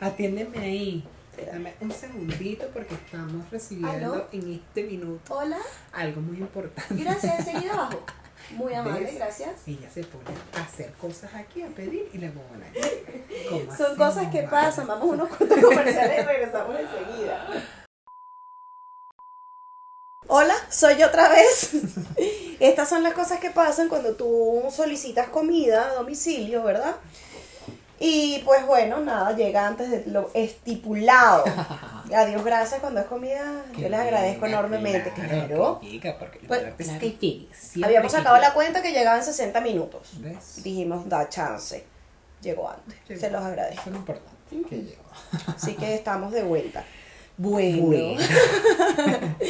atiéndeme 0.00 0.58
ahí. 0.58 1.04
Dame 1.50 1.72
un 1.80 1.90
segundito 1.90 2.66
porque 2.72 2.94
estamos 2.94 3.48
recibiendo 3.50 4.12
¿Aló? 4.14 4.28
en 4.32 4.52
este 4.52 4.82
minuto 4.82 5.34
Hola, 5.34 5.56
algo 5.92 6.20
muy 6.20 6.36
importante. 6.36 7.02
gracias, 7.02 7.38
enseguida 7.48 7.72
abajo. 7.74 8.02
Muy 8.56 8.74
amable, 8.74 9.04
¿Ves? 9.04 9.14
gracias. 9.14 9.50
Ella 9.66 9.88
se 9.90 10.02
pone 10.02 10.24
a 10.56 10.62
hacer 10.62 10.90
cosas 10.94 11.32
aquí, 11.34 11.62
a 11.62 11.68
pedir 11.68 12.08
y 12.12 12.18
le 12.18 12.30
pongo 12.30 12.48
¿Cómo 13.48 13.76
Son 13.76 13.86
así, 13.86 13.96
cosas 13.96 14.32
que 14.32 14.42
pasan. 14.42 14.88
Vamos 14.88 15.04
a 15.04 15.12
unos 15.12 15.28
cuantos 15.28 15.58
comerciales 15.64 16.22
y 16.22 16.26
regresamos 16.26 16.74
enseguida. 16.80 17.46
Hola, 20.32 20.54
soy 20.68 20.96
yo 20.96 21.08
otra 21.08 21.28
vez. 21.28 21.72
Estas 22.60 22.88
son 22.88 23.02
las 23.02 23.14
cosas 23.14 23.40
que 23.40 23.50
pasan 23.50 23.88
cuando 23.88 24.14
tú 24.14 24.62
solicitas 24.70 25.28
comida 25.28 25.88
a 25.88 25.94
domicilio, 25.94 26.62
¿verdad? 26.62 26.94
Y 27.98 28.40
pues 28.44 28.64
bueno, 28.64 29.00
nada, 29.00 29.34
llega 29.34 29.66
antes 29.66 29.90
de 29.90 30.04
lo 30.06 30.30
estipulado. 30.32 31.42
Adiós, 32.14 32.44
gracias 32.44 32.78
cuando 32.78 33.00
es 33.00 33.06
comida. 33.06 33.64
Yo 33.76 33.88
les 33.88 33.98
agradezco 33.98 34.46
enormemente. 34.46 35.12
Claro. 35.12 35.80
que 35.80 35.88
llega, 35.88 36.16
porque 36.16 36.38
Pues, 36.46 36.60
claro. 36.60 37.00
que 37.00 37.48
Habíamos 37.82 38.12
sacado 38.12 38.36
la 38.38 38.54
cuenta 38.54 38.82
que 38.82 38.92
llegaba 38.92 39.18
en 39.18 39.24
60 39.24 39.60
minutos. 39.60 40.12
¿Ves? 40.20 40.62
Dijimos, 40.62 41.08
da 41.08 41.28
chance. 41.28 41.84
Llegó 42.40 42.70
antes. 42.70 42.96
Llegó. 43.08 43.20
Se 43.20 43.30
los 43.32 43.42
agradezco. 43.42 43.80
Eso 43.80 43.90
es 43.90 43.92
lo 43.94 43.98
importante, 43.98 44.68
que 44.68 44.76
llegó. 44.76 45.02
Así 45.48 45.74
que 45.74 45.92
estamos 45.96 46.30
de 46.30 46.44
vuelta. 46.44 46.84
Bueno. 47.36 47.86
Bueno. 47.86 48.20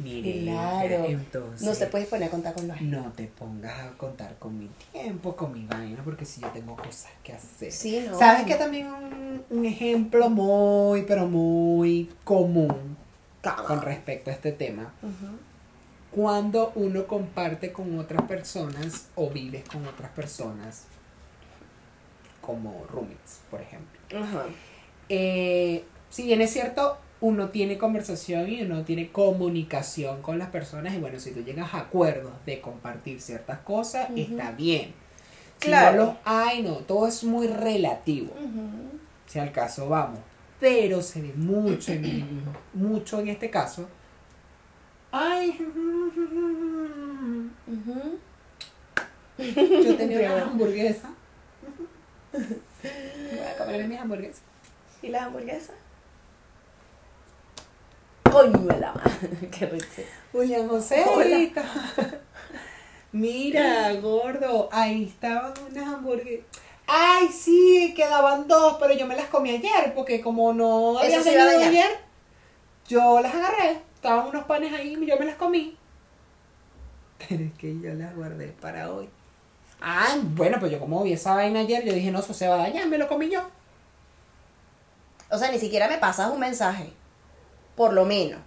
Mire, 0.00 0.42
Claro. 0.42 1.04
entonces. 1.06 1.66
No 1.66 1.74
se 1.74 1.86
puede 1.86 2.04
poner 2.06 2.28
a 2.28 2.30
contar 2.30 2.54
con 2.54 2.68
los 2.68 2.80
No 2.80 3.12
te 3.12 3.24
pongas 3.26 3.78
a 3.80 3.90
contar 3.96 4.36
con 4.38 4.58
mi 4.58 4.68
tiempo, 4.92 5.34
con 5.36 5.52
mi 5.52 5.64
vaina, 5.66 6.02
porque 6.04 6.24
si 6.24 6.40
yo 6.40 6.48
tengo 6.48 6.76
cosas 6.76 7.10
que 7.22 7.32
hacer. 7.32 7.72
Sí, 7.72 8.04
no. 8.08 8.18
¿Sabes 8.18 8.44
que 8.46 8.54
también 8.54 8.86
un, 8.88 9.44
un 9.50 9.64
ejemplo 9.66 10.28
muy, 10.30 11.02
pero 11.02 11.26
muy 11.26 12.10
común 12.24 12.96
con 13.66 13.82
respecto 13.82 14.30
a 14.30 14.34
este 14.34 14.52
tema? 14.52 14.92
Cuando 16.10 16.72
uno 16.74 17.06
comparte 17.06 17.72
con 17.72 17.98
otras 17.98 18.22
personas 18.22 19.08
o 19.14 19.28
vives 19.30 19.64
con 19.68 19.86
otras 19.86 20.10
personas, 20.12 20.84
como 22.40 22.84
roommates, 22.90 23.40
por 23.50 23.60
ejemplo. 23.60 23.98
Ajá. 24.18 24.44
Eh, 25.10 25.84
si 26.08 26.24
bien 26.24 26.40
es 26.40 26.50
cierto, 26.52 26.96
uno 27.20 27.48
tiene 27.48 27.78
conversación 27.78 28.48
y 28.48 28.62
uno 28.62 28.84
tiene 28.84 29.10
comunicación 29.10 30.22
con 30.22 30.38
las 30.38 30.50
personas 30.50 30.94
y 30.94 30.98
bueno, 30.98 31.18
si 31.18 31.32
tú 31.32 31.42
llegas 31.42 31.74
a 31.74 31.78
acuerdos 31.78 32.32
de 32.46 32.60
compartir 32.60 33.20
ciertas 33.20 33.58
cosas, 33.60 34.08
está 34.16 34.52
bien. 34.52 34.92
Si 35.60 35.66
Claro. 35.68 35.96
no 35.96 36.04
los 36.04 36.14
hay, 36.24 36.62
no, 36.62 36.74
todo 36.76 37.08
es 37.08 37.24
muy 37.24 37.48
relativo, 37.48 38.32
si 39.26 39.38
al 39.40 39.50
caso 39.50 39.88
vamos. 39.88 40.20
Pero 40.60 41.02
se 41.02 41.22
ve 41.22 41.32
mucho, 41.34 41.92
en, 41.92 42.42
mucho 42.74 43.18
en 43.20 43.28
este 43.28 43.50
caso. 43.50 43.88
Ay, 45.10 45.58
yo 49.38 49.96
tenía 49.96 50.18
una 50.34 50.42
hamburguesa. 50.44 51.10
Voy 52.32 53.38
a 53.40 53.56
comerme 53.56 53.88
mis 53.88 53.98
hamburguesas. 53.98 54.42
¿Y 55.02 55.08
las 55.08 55.22
hamburguesas? 55.22 55.74
Coño 58.30 58.58
de 58.58 58.80
la 58.80 58.92
madre. 58.94 59.48
Qué 59.50 59.66
rico. 59.66 59.86
Julián 60.32 60.68
José. 60.68 61.04
Mira, 63.12 63.92
gordo, 63.94 64.68
ahí 64.70 65.04
estaban 65.04 65.52
unas 65.70 65.94
hamburguesas. 65.94 66.44
Ay, 66.86 67.28
sí, 67.28 67.92
quedaban 67.96 68.46
dos, 68.48 68.76
pero 68.80 68.94
yo 68.94 69.06
me 69.06 69.14
las 69.16 69.26
comí 69.28 69.50
ayer, 69.50 69.92
porque 69.94 70.20
como 70.20 70.52
no 70.52 70.92
Eso 71.02 71.04
habían 71.04 71.22
se 71.24 71.32
iba 71.32 71.42
a 71.42 71.46
venido 71.46 71.60
dañar. 71.66 71.84
ayer, 71.86 71.98
yo 72.88 73.20
las 73.20 73.34
agarré. 73.34 73.80
Estaban 73.94 74.28
unos 74.28 74.44
panes 74.44 74.72
ahí 74.72 74.96
y 75.00 75.06
yo 75.06 75.18
me 75.18 75.26
las 75.26 75.36
comí. 75.36 75.76
Pero 77.28 77.44
es 77.44 77.52
que 77.54 77.78
yo 77.80 77.92
las 77.94 78.14
guardé 78.14 78.48
para 78.60 78.90
hoy. 78.92 79.08
Ah, 79.80 80.16
bueno, 80.22 80.58
pues 80.60 80.70
yo 80.72 80.78
como 80.78 81.02
vi 81.02 81.12
esa 81.12 81.34
vaina 81.34 81.60
ayer, 81.60 81.84
yo 81.84 81.92
dije, 81.92 82.10
no, 82.10 82.20
eso 82.20 82.32
se 82.32 82.46
va 82.48 82.54
a 82.54 82.58
dañar, 82.58 82.86
me 82.88 82.96
lo 82.98 83.08
comí 83.08 83.28
yo. 83.28 83.42
O 85.30 85.36
sea, 85.36 85.50
ni 85.50 85.58
siquiera 85.58 85.88
me 85.88 85.98
pasas 85.98 86.30
un 86.30 86.40
mensaje. 86.40 86.92
Por 87.78 87.94
lo 87.94 88.04
menos. 88.04 88.40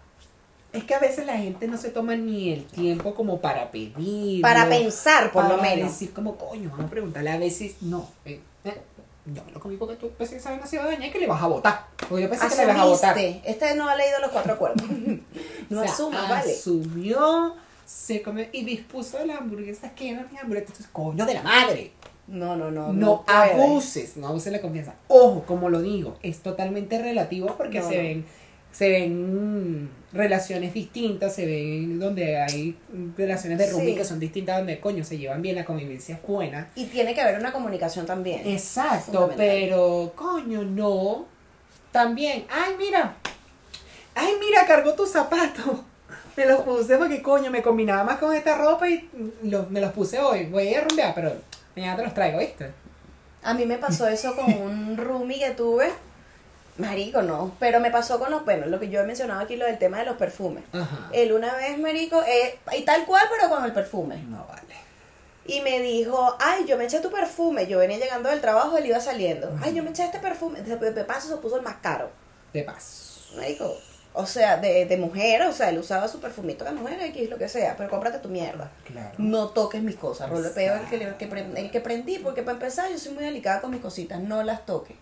Es 0.74 0.84
que 0.84 0.94
a 0.94 1.00
veces 1.00 1.26
la 1.26 1.38
gente 1.38 1.68
no 1.68 1.78
se 1.78 1.90
toma 1.90 2.16
ni 2.16 2.52
el 2.52 2.66
tiempo 2.66 3.16
como 3.16 3.42
para 3.42 3.72
pedir. 3.72 4.42
Para 4.42 4.70
pensar, 4.70 5.32
por 5.32 5.44
lo 5.46 5.58
para 5.58 5.62
menos. 5.62 5.90
decir 5.92 6.14
como, 6.14 6.36
coño, 6.38 6.70
vamos 6.70 6.86
a 6.86 6.90
preguntarle 6.90 7.30
a 7.32 7.38
veces, 7.38 7.78
no, 7.82 8.08
eh, 8.26 8.40
eh, 8.64 8.82
yo 9.26 9.44
me 9.46 9.52
lo 9.52 9.60
comí 9.60 9.78
porque 9.78 9.96
tú 9.96 10.10
pensé 10.12 10.38
que 10.38 10.76
iba 10.76 10.84
a 10.84 10.88
dañar 10.88 11.10
y 11.10 11.12
que 11.12 11.20
le 11.20 11.28
vas 11.28 11.42
a 11.42 11.48
votar. 11.48 11.88
Porque 12.10 12.24
yo 12.24 12.30
pensé 12.30 12.48
que 12.48 12.56
le 12.58 12.66
vas 12.68 12.78
a 12.80 12.86
votar. 12.86 13.18
Este 13.18 13.76
no 13.76 13.88
ha 13.88 13.96
leído 13.96 14.20
los 14.20 14.32
cuatro 14.32 14.54
acuerdos. 14.54 14.86
no 15.70 15.80
O 15.80 15.84
sea, 15.84 15.94
asumas, 15.94 16.30
vale. 16.30 16.54
Asumió, 16.54 17.56
se 17.86 18.22
comió 18.22 18.46
y 18.52 18.66
dispuso 18.66 19.18
de 19.18 19.28
las 19.28 19.38
hamburguesas 19.40 19.94
que 19.94 20.10
eran 20.12 20.28
mis 20.32 20.42
hamburguesas. 20.42 20.70
Entonces, 20.72 20.92
coño 20.92 21.26
de 21.26 21.34
la 21.36 21.44
madre. 21.44 21.92
No, 22.28 22.56
no, 22.56 22.72
no. 22.72 22.94
No, 22.94 23.24
abuses, 23.28 24.18
no 24.18 24.28
abuses 24.28 24.52
la 24.52 24.62
confianza. 24.62 24.96
Ojo, 25.08 25.44
como 25.46 25.70
lo 25.70 25.82
digo, 25.82 26.18
es 26.24 26.40
totalmente 26.40 27.02
relativo 27.02 27.56
porque 27.58 27.80
No, 27.80 27.90
se 27.90 27.96
no. 27.96 28.02
ven 28.04 28.26
se 28.72 28.90
ven 28.90 29.90
relaciones 30.14 30.74
distintas, 30.74 31.36
se 31.36 31.46
ven 31.46 32.00
donde 32.00 32.38
hay 32.40 32.78
relaciones 33.18 33.58
de 33.58 33.70
roomie 33.70 33.92
Sí. 33.92 33.96
que 33.96 34.06
son 34.06 34.20
distintas, 34.20 34.58
donde 34.58 34.80
coño 34.80 35.04
se 35.04 35.18
llevan 35.18 35.42
bien, 35.42 35.56
la 35.56 35.66
convivencia 35.66 36.16
es 36.16 36.22
buena. 36.22 36.70
Y 36.76 36.86
tiene 36.86 37.14
que 37.14 37.22
haber 37.22 37.40
una 37.40 37.52
comunicación 37.52 38.06
también. 38.06 38.42
Exacto, 38.46 39.32
pero 39.38 40.14
coño, 40.16 40.64
no. 40.64 41.26
También, 41.92 42.46
ay, 42.50 42.74
mira. 42.78 43.16
Ay, 44.16 44.34
mira, 44.40 44.66
cargó 44.66 44.94
tus 44.94 45.12
zapatos. 45.12 45.82
Me 46.38 46.46
los 46.46 46.62
puse 46.62 46.98
porque 46.98 47.22
coño, 47.22 47.52
me 47.52 47.62
combinaba 47.62 48.06
más 48.06 48.18
con 48.18 48.34
esta 48.34 48.58
ropa 48.58 48.90
y 48.90 49.10
los, 49.44 49.70
me 49.70 49.82
los 49.82 49.92
puse 49.92 50.18
hoy. 50.18 50.46
Voy 50.46 50.74
a 50.74 50.82
rumbear, 50.82 51.14
pero 51.14 51.34
mañana 51.76 51.98
te 51.98 52.04
los 52.04 52.14
traigo, 52.14 52.40
¿viste? 52.40 52.72
A 53.44 53.54
mí 53.54 53.66
me 53.66 53.78
pasó 53.78 54.08
eso 54.08 54.34
con 54.36 54.46
un 54.54 54.96
roomie 54.98 55.40
que 55.40 55.52
tuve. 55.52 55.90
Marico, 56.82 57.22
no. 57.22 57.56
Pero 57.60 57.80
me 57.80 57.92
pasó 57.92 58.20
con 58.20 58.32
los, 58.32 58.44
bueno, 58.46 58.66
lo 58.68 58.80
que 58.80 58.90
yo 58.90 59.00
he 59.02 59.04
mencionado 59.04 59.42
aquí, 59.42 59.56
lo 59.56 59.66
del 59.66 59.78
tema 59.78 60.00
de 60.00 60.06
los 60.06 60.18
perfumes. 60.18 60.64
Ajá. 60.74 61.10
Él 61.14 61.32
una 61.34 61.54
vez, 61.56 61.78
Marico, 61.78 62.22
eh, 62.24 62.58
y 62.78 62.82
tal 62.84 63.06
cual, 63.06 63.24
pero 63.30 63.50
con 63.50 63.64
el 63.66 63.74
perfume. 63.74 64.18
No 64.28 64.46
vale. 64.48 64.62
Y 65.46 65.62
me 65.62 65.80
dijo, 65.80 66.36
ay, 66.40 66.66
yo 66.68 66.78
me 66.78 66.86
eché 66.86 67.00
tu 67.00 67.12
perfume. 67.12 67.66
Yo 67.68 67.80
venía 67.80 67.98
llegando 67.98 68.30
del 68.30 68.42
trabajo, 68.42 68.78
él 68.78 68.86
iba 68.86 69.00
saliendo. 69.00 69.52
Ay, 69.62 69.74
yo 69.74 69.84
me 69.84 69.90
eché 69.90 70.04
este 70.04 70.20
perfume. 70.20 70.62
De, 70.62 70.76
de 70.92 71.04
paso 71.04 71.30
se 71.30 71.38
puso 71.38 71.56
el 71.58 71.64
más 71.64 71.76
caro. 71.82 72.10
De 72.54 72.64
paz. 72.64 73.30
Marico, 73.36 73.74
o 74.14 74.26
sea, 74.26 74.58
de, 74.58 74.86
de 74.86 74.98
mujer, 74.98 75.42
o 75.44 75.54
sea, 75.54 75.70
él 75.70 75.80
usaba 75.80 76.08
su 76.10 76.20
perfumito 76.20 76.66
de 76.66 76.72
mujer, 76.72 77.00
X, 77.02 77.30
lo 77.30 77.38
que 77.38 77.48
sea, 77.48 77.76
pero 77.78 77.90
cómprate 77.90 78.20
tu 78.20 78.28
mierda. 78.28 78.70
Claro. 78.86 79.12
No 79.18 79.48
toques 79.50 79.82
mis 79.82 79.96
cosas, 79.96 80.30
Exacto. 80.30 80.54
peor 80.54 80.80
el 80.82 80.88
que, 80.90 80.96
el, 81.06 81.16
que, 81.16 81.28
pre- 81.28 81.48
el 81.56 81.72
que 81.72 81.80
prendí, 81.80 82.20
porque 82.20 82.44
para 82.44 82.56
empezar 82.58 82.90
yo 82.92 82.98
soy 83.00 83.14
muy 83.14 83.24
delicada 83.24 83.62
con 83.62 83.72
mis 83.72 83.80
cositas, 83.82 84.20
no 84.20 84.44
las 84.44 84.66
toques. 84.66 84.98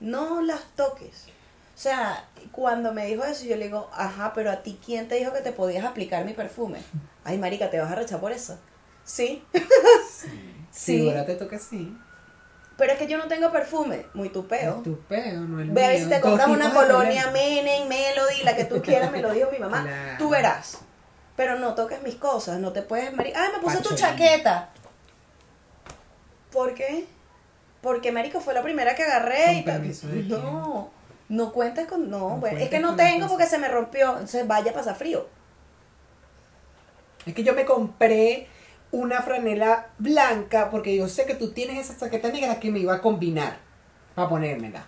No 0.00 0.42
las 0.42 0.62
toques. 0.76 1.26
O 1.74 1.80
sea, 1.80 2.24
cuando 2.50 2.92
me 2.92 3.06
dijo 3.06 3.24
eso, 3.24 3.44
yo 3.44 3.56
le 3.56 3.66
digo, 3.66 3.88
ajá, 3.92 4.32
pero 4.34 4.50
a 4.50 4.62
ti, 4.62 4.80
¿quién 4.84 5.06
te 5.06 5.14
dijo 5.14 5.32
que 5.32 5.40
te 5.40 5.52
podías 5.52 5.84
aplicar 5.84 6.24
mi 6.24 6.32
perfume? 6.32 6.80
Ay, 7.22 7.38
marica, 7.38 7.70
¿te 7.70 7.78
vas 7.78 7.92
a 7.92 7.94
rechar 7.94 8.20
por 8.20 8.32
eso? 8.32 8.58
Sí. 9.04 9.44
Sí. 10.10 10.28
Sí. 10.70 10.98
Figúrate 10.98 11.34
tú 11.34 11.48
que 11.48 11.58
sí. 11.58 11.96
Pero 12.76 12.92
es 12.92 12.98
que 12.98 13.08
yo 13.08 13.18
no 13.18 13.26
tengo 13.26 13.50
perfume, 13.50 14.06
muy 14.14 14.28
tupeo. 14.28 14.76
Es 14.76 14.82
tu 14.84 15.00
peo, 15.00 15.40
no 15.40 15.60
el 15.60 15.70
Ve 15.70 15.84
a 15.84 15.88
ver 15.88 15.98
si 15.98 16.08
te 16.08 16.20
compras 16.20 16.46
una 16.46 16.72
colonia. 16.72 17.30
Menem, 17.32 17.88
Melody, 17.88 18.44
la 18.44 18.54
que 18.54 18.64
tú 18.64 18.80
quieras, 18.80 19.10
me 19.10 19.20
lo 19.20 19.32
dijo 19.32 19.50
mi 19.50 19.58
mamá. 19.58 19.82
Claro. 19.82 20.18
Tú 20.18 20.28
verás. 20.28 20.78
Pero 21.34 21.58
no 21.58 21.74
toques 21.74 22.02
mis 22.02 22.14
cosas, 22.14 22.60
no 22.60 22.72
te 22.72 22.82
puedes... 22.82 23.08
Ay, 23.18 23.52
me 23.52 23.58
puse 23.60 23.78
tu 23.78 23.96
chaqueta. 23.96 24.70
¿Por 26.52 26.74
qué? 26.74 27.08
Porque, 27.80 28.10
marico, 28.12 28.40
fue 28.40 28.54
la 28.54 28.62
primera 28.62 28.94
que 28.94 29.04
agarré 29.04 29.64
¿Con 29.64 29.84
y? 29.86 30.28
No, 30.28 30.90
no 31.28 31.52
cuentes 31.52 31.86
con... 31.86 32.10
No, 32.10 32.18
No 32.18 32.36
bueno, 32.38 32.58
es 32.58 32.68
que 32.68 32.80
no 32.80 32.96
tengo 32.96 33.28
porque 33.28 33.46
se 33.46 33.58
me 33.58 33.68
rompió. 33.68 34.12
Entonces 34.12 34.46
vaya 34.46 34.72
a 34.72 34.74
pasar 34.74 34.96
frío. 34.96 35.28
Es 37.24 37.34
que 37.34 37.44
yo 37.44 37.54
me 37.54 37.64
compré 37.64 38.48
una 38.90 39.20
franela 39.22 39.88
blanca 39.98 40.70
porque 40.70 40.96
yo 40.96 41.08
sé 41.08 41.26
que 41.26 41.34
tú 41.34 41.52
tienes 41.52 41.78
esa 41.78 41.98
chaqueta 41.98 42.30
negra 42.30 42.58
que 42.58 42.70
me 42.70 42.78
iba 42.78 42.94
a 42.94 43.00
combinar 43.00 43.58
para 44.14 44.28
ponérmela. 44.28 44.84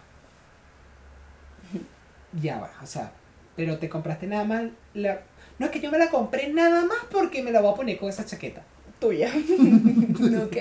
Ya 2.40 2.60
va, 2.60 2.70
o 2.80 2.86
sea, 2.86 3.10
pero 3.56 3.78
te 3.78 3.88
compraste 3.88 4.28
nada 4.28 4.44
más 4.44 4.62
la... 4.94 5.20
No 5.58 5.66
es 5.66 5.72
que 5.72 5.80
yo 5.80 5.90
me 5.90 5.98
la 5.98 6.08
compré 6.08 6.48
nada 6.48 6.84
más 6.84 6.98
porque 7.10 7.42
me 7.42 7.50
la 7.50 7.60
voy 7.60 7.72
a 7.72 7.76
poner 7.76 7.98
con 7.98 8.08
esa 8.08 8.24
chaqueta. 8.24 8.62
Tuya. 9.00 9.30
ok. 10.44 10.56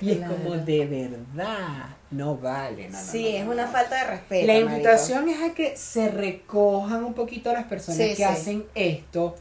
Y 0.00 0.10
es 0.12 0.18
como 0.26 0.54
de 0.56 0.86
verdad, 0.86 1.96
no 2.10 2.36
vale. 2.36 2.88
No, 2.88 2.98
Sí, 2.98 3.22
no, 3.22 3.28
es 3.42 3.48
una 3.48 3.66
falta 3.66 3.96
de 3.96 4.04
respeto. 4.10 4.46
La 4.46 4.58
invitación 4.58 5.28
es 5.28 5.42
a 5.42 5.54
que 5.54 5.76
se 5.76 6.08
recojan 6.10 7.04
un 7.04 7.14
poquito 7.14 7.52
las 7.52 7.64
personas 7.64 7.98
Sí, 7.98 8.08
que 8.10 8.16
sí. 8.16 8.22
hacen 8.24 8.64
esto, 8.74 9.36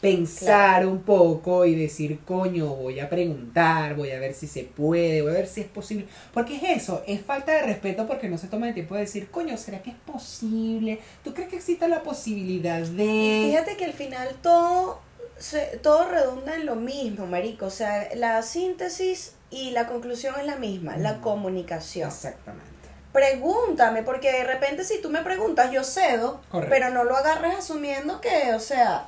pensar 0.00 0.86
un 0.86 1.00
poco 1.02 1.64
y 1.64 1.74
decir, 1.74 2.20
coño, 2.26 2.66
voy 2.74 3.00
a 3.00 3.08
preguntar, 3.08 3.94
voy 3.96 4.10
a 4.10 4.18
ver 4.20 4.34
si 4.34 4.46
se 4.46 4.64
puede, 4.64 5.22
voy 5.22 5.30
a 5.32 5.34
ver 5.34 5.46
si 5.48 5.62
es 5.62 5.66
posible. 5.68 6.06
Porque 6.32 6.56
es 6.56 6.82
eso, 6.82 7.02
es 7.06 7.22
falta 7.22 7.52
de 7.52 7.62
respeto 7.62 8.06
porque 8.06 8.28
no 8.28 8.36
se 8.38 8.48
toma 8.48 8.68
el 8.68 8.74
tiempo 8.74 8.94
de 8.94 9.02
decir, 9.02 9.30
coño, 9.30 9.56
¿será 9.56 9.82
que 9.82 9.90
es 9.90 9.96
posible? 10.06 10.98
¿Tú 11.22 11.32
crees 11.34 11.48
que 11.50 11.56
exista 11.56 11.88
la 11.88 12.02
posibilidad 12.02 12.80
Y 12.82 12.96
de...? 12.96 13.48
fíjate 13.48 13.76
que 13.76 13.84
al 13.86 13.92
final 13.92 14.28
todo, 14.42 15.00
se- 15.38 15.78
todo 15.82 16.08
redunda 16.08 16.54
en 16.56 16.66
lo 16.66 16.76
mismo, 16.76 17.26
marico. 17.26 17.66
O 17.66 17.70
sea, 17.70 18.08
la 18.14 18.42
síntesis 18.42 19.34
y 19.54 19.70
la 19.70 19.86
conclusión 19.86 20.34
es 20.40 20.46
la 20.46 20.56
misma, 20.56 20.96
la 20.96 21.20
comunicación. 21.20 22.08
Exactamente. 22.08 22.64
Pregúntame, 23.12 24.02
porque 24.02 24.32
de 24.32 24.44
repente 24.44 24.82
si 24.84 25.00
tú 25.00 25.08
me 25.08 25.22
preguntas, 25.22 25.70
yo 25.70 25.84
cedo, 25.84 26.40
Correcto. 26.50 26.74
pero 26.74 26.90
no 26.90 27.04
lo 27.04 27.16
agarres 27.16 27.56
asumiendo 27.56 28.20
que, 28.20 28.52
o 28.54 28.60
sea, 28.60 29.06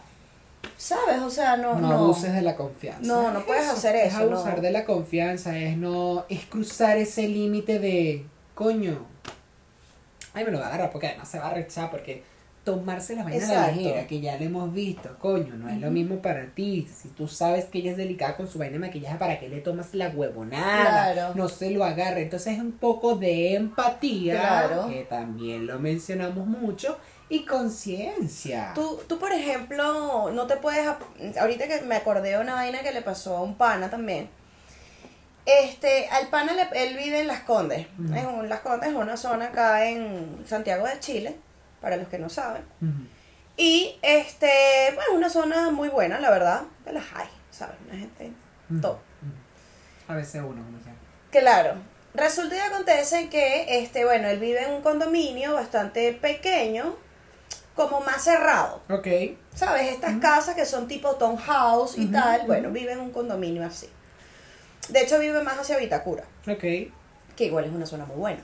¿Sabes? 0.78 1.20
O 1.22 1.30
sea, 1.30 1.56
no. 1.56 1.74
No, 1.74 1.88
No, 1.88 1.94
abuses 1.94 2.32
de 2.34 2.42
la 2.42 2.54
confianza. 2.56 3.00
No, 3.02 3.30
no 3.30 3.46
puedes 3.46 3.68
hacer 3.68 3.94
Es 3.96 4.12
eso, 4.14 4.22
abusar 4.24 4.56
no. 4.56 4.62
de 4.62 4.70
la 4.72 4.84
confianza, 4.84 5.56
es 5.56 5.76
no. 5.76 6.26
Es 6.28 6.44
cruzar 6.46 6.96
ese 6.98 7.28
límite 7.28 7.78
de. 7.78 8.26
Coño. 8.54 9.06
Ay, 10.34 10.44
me 10.44 10.50
lo 10.50 10.58
va 10.58 10.66
a 10.66 10.68
agarrar 10.68 10.90
porque 10.90 11.06
además 11.06 11.28
se 11.28 11.38
va 11.38 11.48
a 11.48 11.54
rechazar 11.54 11.90
porque 11.90 12.22
tomarse 12.66 13.14
la 13.16 13.22
vaina 13.22 13.42
a 13.44 13.48
la 13.48 13.54
Exacto. 13.54 13.80
ligera, 13.80 14.06
que 14.08 14.20
ya 14.20 14.36
lo 14.36 14.44
hemos 14.44 14.74
visto, 14.74 15.16
coño, 15.20 15.54
no 15.54 15.70
es 15.70 15.78
lo 15.80 15.90
mismo 15.90 16.20
para 16.20 16.46
ti. 16.54 16.86
Si 16.94 17.08
tú 17.08 17.28
sabes 17.28 17.64
que 17.66 17.78
ella 17.78 17.92
es 17.92 17.96
delicada 17.96 18.36
con 18.36 18.46
su 18.48 18.58
vaina 18.58 18.74
de 18.74 18.80
maquillaje, 18.80 19.16
¿para 19.16 19.38
qué 19.38 19.48
le 19.48 19.60
tomas 19.60 19.94
la 19.94 20.08
huevonada? 20.08 21.12
Claro. 21.14 21.34
No 21.36 21.48
se 21.48 21.70
lo 21.70 21.84
agarre. 21.84 22.22
Entonces 22.22 22.54
es 22.54 22.60
un 22.60 22.72
poco 22.72 23.14
de 23.14 23.54
empatía, 23.54 24.34
Claro. 24.40 24.88
que 24.88 25.04
también 25.04 25.66
lo 25.66 25.78
mencionamos 25.78 26.46
mucho, 26.46 26.98
y 27.28 27.44
conciencia. 27.44 28.72
Tú, 28.74 29.00
tú, 29.08 29.18
por 29.18 29.32
ejemplo, 29.32 30.30
no 30.32 30.46
te 30.46 30.56
puedes. 30.56 30.86
Ahorita 31.40 31.66
que 31.68 31.80
me 31.82 31.94
acordé 31.96 32.30
de 32.30 32.38
una 32.38 32.54
vaina 32.54 32.80
que 32.82 32.92
le 32.92 33.00
pasó 33.02 33.36
a 33.36 33.42
un 33.42 33.54
pana 33.56 33.88
también. 33.88 34.28
Este, 35.44 36.08
al 36.08 36.26
pana 36.28 36.52
le- 36.54 36.84
él 36.84 36.96
vive 36.96 37.20
en 37.20 37.28
Las 37.28 37.40
Condes. 37.40 37.86
En 37.98 38.26
un- 38.26 38.48
Las 38.48 38.60
Condes 38.60 38.88
es 38.90 38.96
una 38.96 39.16
zona 39.16 39.46
acá 39.46 39.88
en 39.88 40.42
Santiago 40.44 40.86
de 40.86 40.98
Chile, 40.98 41.36
para 41.80 41.96
los 41.96 42.08
que 42.08 42.18
no 42.18 42.28
saben. 42.28 42.62
Ujú. 42.80 43.06
Y 43.56 43.98
este, 44.02 44.50
bueno, 44.94 45.12
una 45.14 45.30
zona 45.30 45.70
muy 45.70 45.88
buena, 45.88 46.20
la 46.20 46.30
verdad. 46.30 46.62
De 46.84 46.92
las 46.92 47.04
hay, 47.14 47.28
¿sabes? 47.50 47.76
Una 47.88 47.98
gente 47.98 48.32
top. 48.82 48.98
A 50.08 50.14
veces 50.14 50.42
uno, 50.46 50.62
no 50.70 50.78
sé. 50.82 50.90
Claro. 51.30 51.74
Resulta 52.14 52.56
y 52.56 52.60
acontece 52.60 53.28
que, 53.28 53.78
este, 53.82 54.04
bueno, 54.04 54.28
él 54.28 54.38
vive 54.38 54.62
en 54.64 54.72
un 54.72 54.82
condominio 54.82 55.52
bastante 55.54 56.12
pequeño, 56.14 56.96
como 57.74 58.00
más 58.00 58.22
cerrado. 58.24 58.80
Ok. 58.88 59.06
¿Sabes? 59.54 59.92
Estas 59.92 60.16
casas 60.18 60.54
que 60.54 60.64
son 60.64 60.88
tipo 60.88 61.16
townhouse 61.16 61.98
y 61.98 62.04
Ujú, 62.04 62.12
tal, 62.12 62.38
ujú. 62.38 62.46
bueno, 62.46 62.70
vive 62.70 62.92
en 62.92 63.00
un 63.00 63.10
condominio 63.10 63.66
así. 63.66 63.88
De 64.88 65.00
hecho, 65.02 65.18
vive 65.18 65.42
más 65.42 65.58
hacia 65.58 65.76
Vitacura, 65.78 66.24
Ok. 66.48 66.60
que 66.60 67.44
igual 67.44 67.64
es 67.64 67.72
una 67.72 67.84
zona 67.86 68.04
muy 68.06 68.16
buena. 68.16 68.40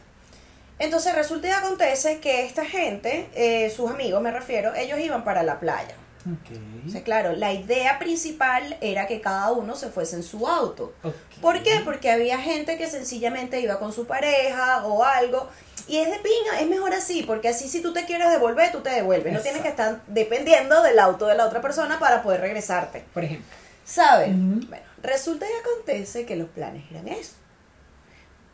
Entonces, 0.83 1.15
resulta 1.15 1.47
y 1.47 1.51
acontece 1.53 2.19
que 2.19 2.45
esta 2.45 2.65
gente, 2.65 3.29
eh, 3.35 3.71
sus 3.71 3.89
amigos 3.89 4.21
me 4.21 4.33
refiero, 4.33 4.75
ellos 4.75 4.99
iban 4.99 5.23
para 5.23 5.45
la 5.45 5.61
playa. 5.61 5.95
Ok. 6.23 6.57
O 6.87 6.91
sea, 6.91 7.05
claro, 7.05 7.33
la 7.35 7.53
idea 7.53 8.01
principal 8.01 8.77
era 8.81 9.07
que 9.07 9.21
cada 9.21 9.53
uno 9.53 9.77
se 9.77 9.91
fuese 9.91 10.17
en 10.17 10.25
su 10.25 10.49
auto. 10.49 10.93
¿Por 11.41 11.63
qué? 11.63 11.81
Porque 11.85 12.11
había 12.11 12.39
gente 12.39 12.77
que 12.79 12.89
sencillamente 12.89 13.61
iba 13.61 13.79
con 13.79 13.93
su 13.93 14.07
pareja 14.07 14.85
o 14.85 15.05
algo. 15.05 15.49
Y 15.87 15.99
es 15.99 16.11
de 16.11 16.19
pinga, 16.19 16.61
es 16.61 16.67
mejor 16.69 16.93
así, 16.95 17.23
porque 17.23 17.49
así 17.49 17.69
si 17.69 17.81
tú 17.81 17.93
te 17.93 18.05
quieres 18.05 18.31
devolver, 18.31 18.73
tú 18.73 18.81
te 18.81 18.91
devuelves. 18.91 19.33
No 19.33 19.41
tienes 19.41 19.63
que 19.63 19.69
estar 19.69 20.01
dependiendo 20.09 20.83
del 20.83 20.99
auto 20.99 21.27
de 21.27 21.37
la 21.37 21.47
otra 21.47 21.61
persona 21.61 22.01
para 22.01 22.25
poder 22.25 22.41
regresarte. 22.41 23.05
Por 23.15 23.23
ejemplo. 23.23 23.47
¿Sabes? 23.85 24.31
Bueno, 24.33 24.85
resulta 25.01 25.47
y 25.47 25.61
acontece 25.61 26.27
que 26.27 26.37
los 26.37 26.49
planes 26.49 26.85
eran 26.91 27.07
eso. 27.07 27.35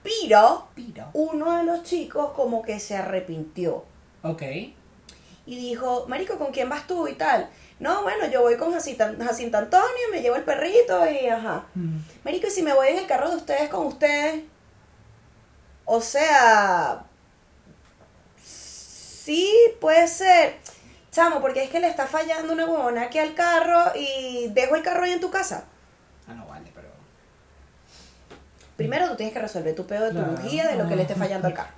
Pero 0.03 0.69
Piro. 0.75 1.09
uno 1.13 1.57
de 1.59 1.65
los 1.65 1.83
chicos 1.83 2.31
como 2.35 2.63
que 2.63 2.79
se 2.81 2.97
arrepintió 2.97 3.85
Ok. 4.23 4.43
y 4.43 5.57
dijo, 5.57 6.07
Marico, 6.09 6.39
¿con 6.39 6.53
quién 6.53 6.69
vas 6.69 6.87
tú 6.87 7.09
y 7.09 7.15
tal? 7.15 7.49
No, 7.81 8.03
bueno, 8.03 8.27
yo 8.27 8.43
voy 8.43 8.57
con 8.57 8.73
Jacinta, 8.73 9.15
Jacinta 9.21 9.59
Antonio, 9.59 10.07
me 10.11 10.21
llevo 10.23 10.37
el 10.37 10.45
perrito 10.45 11.09
y 11.11 11.27
ajá. 11.29 11.67
Ujú. 11.77 11.87
Marico, 12.25 12.47
¿y 12.49 12.51
si 12.51 12.63
me 12.63 12.73
voy 12.75 12.89
en 12.89 12.99
el 12.99 13.07
carro 13.07 13.31
de 13.31 13.37
ustedes 13.37 13.69
con 13.69 13.87
ustedes? 13.87 14.43
O 15.85 16.01
sea, 16.01 17.05
sí, 18.43 19.53
puede 19.81 20.07
ser. 20.09 20.57
Chamo, 21.11 21.41
porque 21.41 21.65
es 21.65 21.71
que 21.71 21.81
le 21.81 21.89
está 21.89 22.07
fallando 22.07 22.53
una 22.53 22.67
huevona 22.67 23.03
aquí 23.03 23.19
al 23.19 23.35
carro 23.35 23.93
y 23.97 24.49
dejo 24.51 24.77
el 24.77 24.83
carro 24.83 25.05
ahí 25.05 25.13
en 25.13 25.21
tu 25.21 25.31
casa. 25.31 25.65
Ah, 26.27 26.35
no 26.35 26.47
vale, 26.47 26.71
pero. 26.75 26.89
Primero 28.79 29.09
tú 29.11 29.17
tienes 29.17 29.35
que 29.35 29.41
resolver 29.41 29.75
tu 29.75 29.87
pedo 29.87 30.05
de 30.05 30.11
tu 30.13 30.17
Claro. 30.17 30.33
bujía 30.33 30.67
de 30.69 30.77
lo 30.77 30.89
que 30.89 30.97
le 30.97 31.03
esté 31.03 31.15
fallando 31.15 31.49
al 31.49 31.55
carro. 31.61 31.71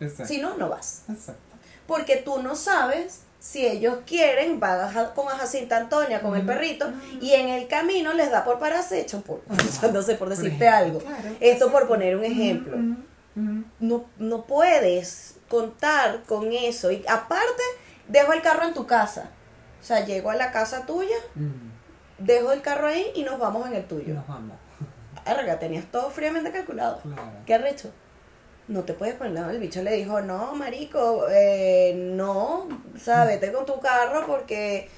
Exacto. 0.00 0.26
Si 0.26 0.38
no, 0.40 0.56
no 0.56 0.68
vas. 0.68 1.04
Exacto. 1.08 1.40
Porque 1.86 2.16
tú 2.16 2.42
no 2.42 2.56
sabes 2.56 3.20
si 3.38 3.66
ellos 3.66 3.98
quieren, 4.06 4.58
van 4.60 4.80
a 4.96 5.10
con 5.14 5.28
a 5.28 5.32
Jacinta 5.36 5.76
Antonia, 5.76 6.20
con 6.22 6.36
el 6.36 6.46
perrito, 6.46 6.90
y 7.20 7.32
en 7.32 7.48
el 7.48 7.66
camino 7.68 8.12
les 8.14 8.30
da 8.30 8.44
por 8.44 8.58
pararse, 8.60 9.04
por, 9.26 9.40
no 9.92 10.02
sé, 10.02 10.14
por 10.14 10.28
decirte 10.28 10.68
algo. 10.68 11.00
claro, 11.00 11.28
Esto 11.40 11.70
por 11.72 11.86
poner 11.88 12.16
un 12.16 12.24
ejemplo. 12.24 12.76
No, 13.80 14.04
no 14.18 14.42
puedes 14.44 15.34
contar 15.48 16.22
con 16.22 16.52
eso. 16.52 16.90
Y 16.92 17.04
aparte, 17.08 17.62
dejo 18.08 18.32
el 18.32 18.42
carro 18.42 18.64
en 18.64 18.74
tu 18.74 18.86
casa. 18.86 19.30
O 19.80 19.84
sea, 19.84 20.04
llego 20.04 20.30
a 20.30 20.36
la 20.36 20.52
casa 20.52 20.86
tuya, 20.86 21.16
dejo 22.18 22.52
el 22.52 22.62
carro 22.62 22.86
ahí 22.86 23.06
y 23.16 23.22
nos 23.24 23.38
vamos 23.38 23.66
en 23.66 23.74
el 23.74 23.84
tuyo. 23.86 24.14
nos 24.14 24.26
vamos. 24.28 24.56
Verga, 25.26 25.58
tenías 25.58 25.84
todo 25.86 26.10
fríamente 26.10 26.50
calculado. 26.50 27.00
Claro. 27.02 27.22
¿Qué 27.46 27.54
arrecho? 27.54 27.90
No 28.68 28.82
te 28.82 28.92
puedes 28.94 29.14
poner, 29.16 29.44
el 29.50 29.58
bicho 29.58 29.82
le 29.82 29.92
dijo, 29.92 30.20
no, 30.20 30.54
marico, 30.54 31.26
eh, 31.30 31.94
no, 31.96 32.68
o 32.94 32.98
sea, 32.98 33.24
vete 33.24 33.52
con 33.52 33.66
tu 33.66 33.80
carro 33.80 34.24
porque... 34.26 34.88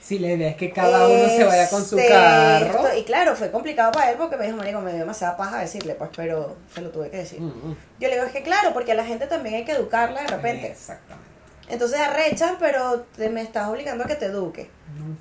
Sí, 0.00 0.18
la 0.18 0.28
idea 0.32 0.50
es 0.50 0.56
que 0.56 0.72
cada 0.72 1.06
uno 1.06 1.28
se 1.28 1.44
vaya 1.44 1.68
con 1.70 1.84
su 1.84 1.96
carro. 1.96 2.66
esto- 2.86 2.96
y 2.98 3.04
claro, 3.04 3.34
fue 3.36 3.50
complicado 3.50 3.92
para 3.92 4.10
él 4.10 4.16
porque 4.18 4.36
me 4.36 4.46
dijo, 4.46 4.56
marico, 4.56 4.80
me 4.80 4.90
dio 4.90 5.00
demasiada 5.00 5.36
paja 5.36 5.58
decirle, 5.60 5.94
pues, 5.94 6.10
pero 6.16 6.56
se 6.74 6.80
lo 6.80 6.90
tuve 6.90 7.10
que 7.10 7.18
decir. 7.18 7.40
Ujú. 7.40 7.76
Yo 8.00 8.08
le 8.08 8.14
digo, 8.14 8.26
es 8.26 8.32
que 8.32 8.42
claro, 8.42 8.72
porque 8.72 8.92
a 8.92 8.94
la 8.94 9.04
gente 9.04 9.26
también 9.26 9.56
hay 9.56 9.64
que 9.64 9.72
educarla 9.72 10.22
de 10.22 10.28
repente. 10.28 10.66
Exactamente. 10.68 11.28
Entonces 11.68 12.00
arrechan, 12.00 12.56
pero 12.58 13.06
te, 13.16 13.28
me 13.28 13.42
estás 13.42 13.68
obligando 13.68 14.04
a 14.04 14.06
que 14.06 14.14
te 14.16 14.26
eduque. 14.26 14.70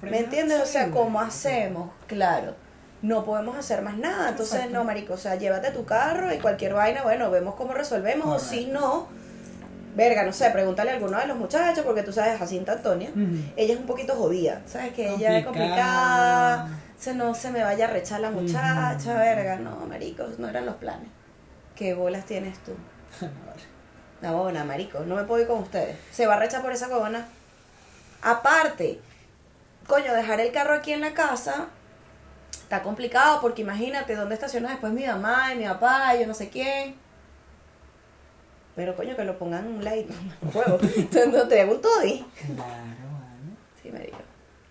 ¿Me 0.01 0.19
entiendes? 0.19 0.61
O 0.61 0.65
sea, 0.65 0.89
¿cómo 0.89 1.19
hacemos? 1.21 1.91
Claro. 2.07 2.55
No 3.01 3.23
podemos 3.23 3.57
hacer 3.57 3.81
más 3.81 3.97
nada. 3.97 4.29
Entonces, 4.29 4.55
Exacto. 4.55 4.77
no, 4.77 4.83
marico, 4.83 5.13
o 5.13 5.17
sea, 5.17 5.35
llévate 5.35 5.71
tu 5.71 5.85
carro 5.85 6.33
y 6.33 6.39
cualquier 6.39 6.73
vaina, 6.73 7.03
bueno, 7.03 7.29
vemos 7.29 7.55
cómo 7.55 7.73
resolvemos. 7.73 8.27
O 8.27 8.39
si 8.43 8.65
no, 8.65 9.07
verga, 9.95 10.23
no 10.23 10.33
sé, 10.33 10.49
pregúntale 10.49 10.91
a 10.91 10.93
alguno 10.95 11.19
de 11.19 11.27
los 11.27 11.37
muchachos, 11.37 11.85
porque 11.85 12.03
tú 12.03 12.11
sabes, 12.11 12.39
Jacinta 12.39 12.73
Antonia, 12.73 13.11
ella 13.55 13.73
es 13.73 13.79
un 13.79 13.85
poquito 13.85 14.15
jodida. 14.15 14.61
¿Sabes? 14.67 14.93
Que 14.93 15.13
ella 15.13 15.37
es 15.37 15.45
Complicada. 15.45 16.69
Se 16.97 17.13
no 17.13 17.35
se 17.35 17.51
me 17.51 17.63
vaya 17.63 17.85
a 17.85 17.89
rechar 17.91 18.19
la 18.21 18.31
muchacha, 18.31 19.13
verga. 19.13 19.57
No, 19.57 19.85
maricos, 19.85 20.39
no 20.39 20.49
eran 20.49 20.65
los 20.65 20.75
planes. 20.75 21.09
¿Qué 21.75 21.93
bolas 21.93 22.25
tienes 22.25 22.57
tú? 22.59 22.71
La 24.21 24.31
huevona, 24.31 24.63
marico, 24.63 25.01
no 25.01 25.15
me 25.15 25.23
puedo 25.25 25.43
ir 25.43 25.47
con 25.47 25.59
ustedes. 25.59 25.95
Se 26.11 26.25
va 26.25 26.33
a 26.33 26.39
rechar 26.39 26.63
por 26.63 26.71
esa 26.71 26.87
huevona. 26.87 27.27
Aparte, 28.23 28.99
coño, 29.85 30.11
dejar 30.15 30.39
el 30.41 30.51
carro 30.51 30.73
aquí 30.73 30.91
en 30.91 31.01
la 31.01 31.13
casa 31.13 31.67
está 32.67 32.83
complicado 32.83 33.39
porque 33.39 33.61
imagínate 33.61 34.13
dónde 34.13 34.35
estaciona 34.35 34.71
después 34.71 34.91
mi 34.91 35.05
mamá 35.05 35.53
y 35.53 35.57
mi 35.57 35.63
papá 35.63 36.13
y 36.15 36.19
yo 36.19 36.27
no 36.27 36.33
sé 36.33 36.49
quién. 36.49 36.95
Pero 38.75 38.93
coño, 38.95 39.15
que 39.15 39.23
lo 39.23 39.39
pongan 39.39 39.65
en 39.67 39.71
un 39.75 39.87
un 40.41 40.51
juego. 40.51 40.77
Entonces 40.97 41.33
no 41.33 41.47
te 41.47 41.61
hago 41.61 41.75
un 41.75 41.81
toddy. 41.81 42.25
Claro, 42.55 43.07
vale. 43.13 43.55
Sí, 43.81 43.89
marico. 43.89 44.17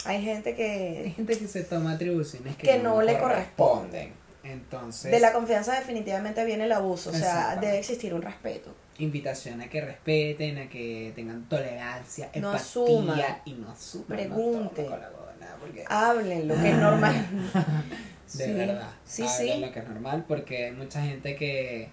Hay 0.05 0.23
gente 0.23 0.51
Hay 0.51 0.57
que 0.57 1.13
gente 1.17 1.39
que 1.39 1.49
se 1.49 1.65
toma 1.65 1.93
atribuciones 1.93 2.55
que, 2.57 2.67
Que 2.67 2.79
no 2.79 3.01
le 3.01 3.19
corresponden. 3.19 4.13
Entonces, 4.45 5.11
de 5.11 5.19
la 5.19 5.33
confianza 5.33 5.73
definitivamente 5.75 6.45
viene 6.45 6.65
el 6.65 6.73
abuso. 6.73 7.11
O 7.11 7.15
sea, 7.15 7.57
debe 7.57 7.79
existir 7.79 8.13
un 8.13 8.21
respeto. 8.23 8.75
invitación 8.99 9.63
a 9.63 9.69
que 9.71 9.81
respeten, 9.81 10.59
a 10.59 10.69
que 10.69 11.13
tengan 11.17 11.49
tolerancia, 11.49 12.27
No 12.35 12.51
empatía 12.51 12.57
asuma. 12.57 13.41
y 13.47 13.55
no 13.55 13.71
asuman. 13.71 14.07
Pregunte. 14.07 14.83
No 14.83 15.26
porque 15.67 15.85
Hablen 15.89 16.49
lo 16.49 16.55
que 16.55 16.71
es 16.71 16.77
normal. 16.77 17.27
de 18.33 18.45
Sí, 18.47 18.53
verdad. 18.53 18.89
Sí, 19.05 19.23
hablen 19.23 19.55
sí. 19.55 19.61
lo 19.61 19.73
que 19.73 19.79
es 19.81 19.89
normal 19.89 20.25
porque 20.27 20.65
hay 20.67 20.73
mucha 20.73 21.01
gente 21.03 21.37
que 21.37 21.89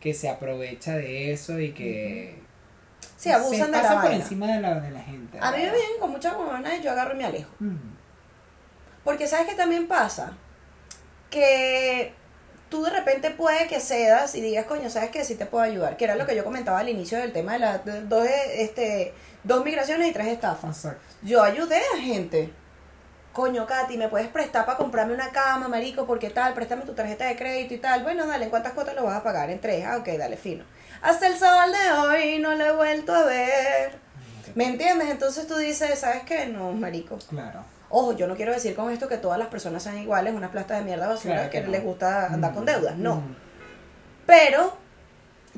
que 0.00 0.12
se 0.14 0.28
aprovecha 0.28 0.96
de 0.96 1.32
eso 1.32 1.58
y 1.58 1.72
que 1.72 2.38
Sí, 3.16 3.30
abusan 3.30 3.66
se 3.70 3.76
de 3.76 3.82
la 3.82 3.88
por 3.94 4.02
vaina. 4.04 4.16
encima 4.16 4.46
de 4.54 4.60
la, 4.60 4.80
de 4.80 4.90
la 4.90 5.00
gente. 5.00 5.38
A 5.40 5.50
mí 5.50 5.56
me 5.58 5.62
vienen 5.70 5.98
con 5.98 6.10
mucha 6.10 6.36
huevona 6.36 6.76
y 6.76 6.82
yo 6.82 6.90
agarro 6.90 7.14
y 7.14 7.18
me 7.18 7.24
alejo. 7.24 7.50
Ujú. 7.60 7.72
Porque 9.02 9.26
sabes 9.26 9.46
que 9.48 9.54
también 9.54 9.88
pasa 9.88 10.32
que 11.30 12.12
tú 12.68 12.82
de 12.84 12.90
repente 12.90 13.30
puede 13.30 13.66
que 13.66 13.80
cedas 13.80 14.34
y 14.34 14.40
digas, 14.40 14.66
coño, 14.66 14.90
¿sabes 14.90 15.10
qué? 15.10 15.24
Sí 15.24 15.36
te 15.36 15.46
puedo 15.46 15.64
ayudar. 15.64 15.96
Que 15.96 16.04
era 16.04 16.16
lo 16.16 16.26
que 16.26 16.36
yo 16.36 16.44
comentaba 16.44 16.80
al 16.80 16.88
inicio 16.88 17.18
del 17.18 17.32
tema 17.32 17.54
de 17.54 17.58
las 17.60 17.80
dos, 18.08 18.26
este, 18.56 19.12
dos 19.42 19.64
migraciones 19.64 20.08
y 20.08 20.12
tres 20.12 20.26
estafas. 20.28 20.76
Exacto. 20.84 21.02
Yo 21.22 21.42
ayudé 21.42 21.78
a 21.94 22.00
gente. 22.00 22.50
Coño, 23.34 23.66
Katy, 23.66 23.98
¿me 23.98 24.08
puedes 24.08 24.28
prestar 24.28 24.64
para 24.64 24.78
comprarme 24.78 25.12
una 25.12 25.30
cama, 25.30 25.66
marico? 25.66 26.06
Porque 26.06 26.30
tal, 26.30 26.54
préstame 26.54 26.84
tu 26.84 26.94
tarjeta 26.94 27.26
de 27.26 27.34
crédito 27.34 27.74
y 27.74 27.78
tal. 27.78 28.04
Bueno, 28.04 28.26
dale, 28.28 28.44
¿en 28.44 28.50
cuántas 28.50 28.74
cuotas 28.74 28.94
lo 28.94 29.02
vas 29.02 29.16
a 29.16 29.22
pagar? 29.24 29.50
En 29.50 29.60
tres. 29.60 29.84
Ah, 29.84 29.96
ok, 29.96 30.06
dale, 30.16 30.36
fino. 30.36 30.64
Hasta 31.02 31.26
el 31.26 31.36
sol 31.36 31.72
de 31.72 31.92
hoy 31.98 32.38
no 32.38 32.54
lo 32.54 32.64
he 32.64 32.72
vuelto 32.76 33.12
a 33.12 33.24
ver. 33.24 33.98
¿Me 34.54 34.66
entiendes? 34.66 35.10
Entonces 35.10 35.48
tú 35.48 35.56
dices, 35.56 35.98
¿sabes 35.98 36.22
qué? 36.22 36.46
No, 36.46 36.70
marico. 36.72 37.18
Claro. 37.28 37.64
Ojo, 37.90 38.12
yo 38.12 38.28
no 38.28 38.36
quiero 38.36 38.52
decir 38.52 38.76
con 38.76 38.90
esto 38.92 39.08
que 39.08 39.18
todas 39.18 39.38
las 39.38 39.48
personas 39.48 39.82
sean 39.82 39.98
iguales, 39.98 40.32
unas 40.32 40.50
plastas 40.52 40.78
de 40.78 40.84
mierda 40.84 41.08
basura 41.08 41.34
Claro 41.34 41.50
que, 41.50 41.58
que 41.58 41.64
no. 41.66 41.72
les 41.72 41.82
gusta 41.82 42.26
andar 42.26 42.54
con 42.54 42.64
deudas. 42.64 42.96
No. 42.96 43.14
Ujú. 43.14 43.22
Pero 44.26 44.76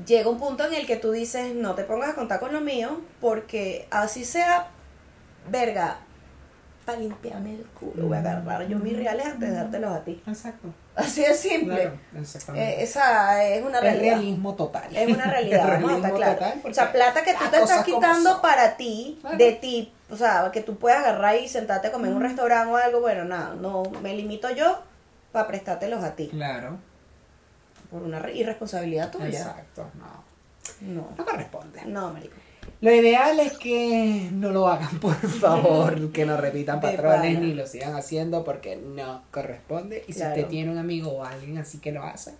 llega 0.06 0.30
un 0.30 0.38
punto 0.38 0.64
en 0.64 0.72
el 0.72 0.86
que 0.86 0.96
tú 0.96 1.12
dices, 1.12 1.54
no 1.54 1.74
te 1.74 1.84
pongas 1.84 2.08
a 2.10 2.14
contar 2.14 2.40
con 2.40 2.54
lo 2.54 2.62
mío, 2.62 3.02
porque 3.20 3.86
así 3.90 4.24
sea, 4.24 4.68
verga, 5.50 5.98
para 6.86 6.98
limpiarme 6.98 7.56
el 7.56 7.64
culo. 7.66 8.06
Voy 8.06 8.16
a 8.16 8.20
agarrar 8.20 8.66
yo 8.66 8.78
mis 8.78 8.96
reales 8.96 9.26
antes 9.26 9.50
de 9.50 9.54
dártelos 9.56 9.92
a 9.92 10.00
ti. 10.04 10.22
Exacto. 10.26 10.68
Así 10.94 11.20
de 11.22 11.34
simple. 11.34 11.74
Claro, 11.82 11.98
exactamente. 12.18 12.70
Eh, 12.80 12.82
esa 12.82 13.44
es 13.44 13.62
una 13.62 13.78
es 13.78 13.82
realidad. 13.84 14.14
realismo 14.16 14.54
total. 14.54 14.96
Es 14.96 15.08
una 15.14 15.24
realidad, 15.30 15.60
Es 15.60 15.82
vamos 15.82 15.92
a 15.92 15.96
estar 15.96 16.10
realismo 16.12 16.16
claros. 16.16 16.38
total 16.38 16.70
O 16.70 16.74
sea, 16.74 16.92
plata 16.92 17.22
que 17.24 17.34
tú 17.34 17.44
te 17.50 17.56
estás 17.58 17.84
quitando 17.84 18.40
para 18.40 18.76
ti, 18.78 19.18
Claro. 19.20 19.36
de 19.36 19.52
ti, 19.52 19.92
o 20.08 20.16
sea, 20.16 20.50
que 20.52 20.62
tú 20.62 20.78
puedas 20.78 21.00
agarrar 21.00 21.36
y 21.36 21.48
sentarte 21.48 21.88
a 21.88 21.92
comer 21.92 22.12
en 22.12 22.16
un 22.16 22.22
restaurante 22.22 22.72
o 22.72 22.76
algo, 22.76 23.00
bueno, 23.00 23.24
nada, 23.24 23.54
no, 23.60 23.82
me 24.00 24.14
limito 24.14 24.48
yo 24.50 24.80
para 25.32 25.48
prestártelos 25.48 26.02
a 26.04 26.14
ti, 26.14 26.28
Claro. 26.28 26.78
por 27.90 28.02
una 28.02 28.20
re- 28.20 28.34
irresponsabilidad 28.36 29.10
tuya. 29.10 29.26
Exacto. 29.28 29.90
No. 29.98 30.24
No, 30.80 31.08
No 31.18 31.24
corresponde. 31.24 31.82
no, 31.86 32.12
marico. 32.12 32.36
Lo 32.80 32.92
ideal 32.92 33.40
es 33.40 33.54
que 33.54 34.28
no 34.32 34.50
lo 34.50 34.68
hagan, 34.68 34.98
por 35.00 35.14
favor, 35.16 36.12
que 36.12 36.26
no 36.26 36.36
repitan 36.36 36.80
patrones 36.80 37.38
ni 37.40 37.54
lo 37.54 37.66
sigan 37.66 37.94
haciendo 37.94 38.44
porque 38.44 38.76
no 38.76 39.22
corresponde. 39.30 40.04
Y 40.06 40.12
si 40.12 40.22
usted 40.22 40.46
tiene 40.46 40.70
un 40.70 40.78
amigo 40.78 41.10
o 41.10 41.24
alguien 41.24 41.58
así 41.58 41.78
que 41.78 41.92
lo 41.92 42.02
hace, 42.02 42.34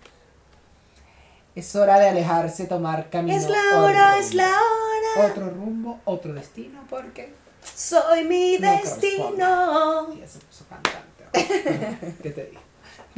es 1.55 1.75
hora 1.75 1.97
de 1.99 2.09
alejarse, 2.09 2.65
tomar 2.65 3.09
camino. 3.09 3.35
Es 3.35 3.49
la 3.49 3.81
hora, 3.81 4.11
rumbo. 4.11 4.19
es 4.27 4.33
la 4.35 4.45
hora. 4.49 5.31
Otro 5.31 5.49
rumbo, 5.49 5.99
otro 6.05 6.33
destino, 6.33 6.81
porque 6.89 7.33
Soy 7.75 8.23
mi 8.23 8.57
No 8.59 8.71
destino. 8.71 10.13
ya 10.15 10.27
se 10.27 10.39
puso 10.39 10.65
cantante. 10.69 11.07
¿Qué 12.23 12.29
te 12.29 12.45
digo? 12.45 12.61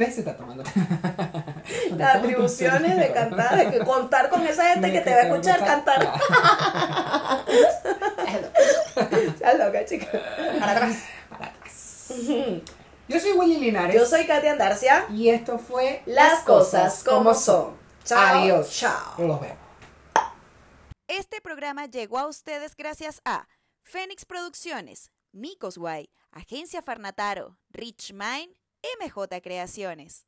¿Ves? 0.00 0.14
Se 0.14 0.20
está 0.20 0.34
tomando. 0.34 0.64
Las 1.98 2.16
atribuciones 2.16 2.96
de 2.96 3.12
cantar, 3.12 3.54
de 3.54 3.70
que 3.70 3.84
contar 3.84 4.30
con 4.30 4.46
esa 4.46 4.72
gente 4.72 4.90
que 4.90 5.02
te 5.02 5.10
va 5.10 5.16
a 5.16 5.22
escuchar 5.24 5.62
cantar. 5.62 6.14
Estás 9.26 9.58
loca, 9.58 9.84
chica. 9.84 10.06
Para 10.58 10.72
atrás. 10.72 10.96
Para 11.28 11.46
atrás. 11.48 12.08
Yo 13.08 13.20
soy 13.20 13.32
Willy 13.32 13.58
Linares. 13.58 13.94
Yo 13.94 14.06
soy 14.06 14.26
Katia 14.26 14.52
Andarcia. 14.52 15.04
Y 15.10 15.28
esto 15.28 15.58
fue 15.58 16.00
Las 16.06 16.44
cosas 16.44 17.04
como 17.04 17.34
son. 17.34 17.76
Chao. 18.02 18.42
Adiós. 18.42 18.70
Chao. 18.70 19.16
Los 19.18 19.38
vemos. 19.38 19.58
Este 21.08 21.42
programa 21.42 21.84
llegó 21.84 22.18
a 22.20 22.26
ustedes 22.26 22.74
gracias 22.74 23.20
a 23.26 23.48
Fénix 23.82 24.24
Producciones, 24.24 25.10
Micos 25.32 25.76
Guay, 25.76 26.08
Agencia 26.32 26.80
Farnataro, 26.80 27.58
Rich 27.68 28.14
Mind, 28.14 28.59
MJ 28.82 29.40
Creaciones. 29.42 30.26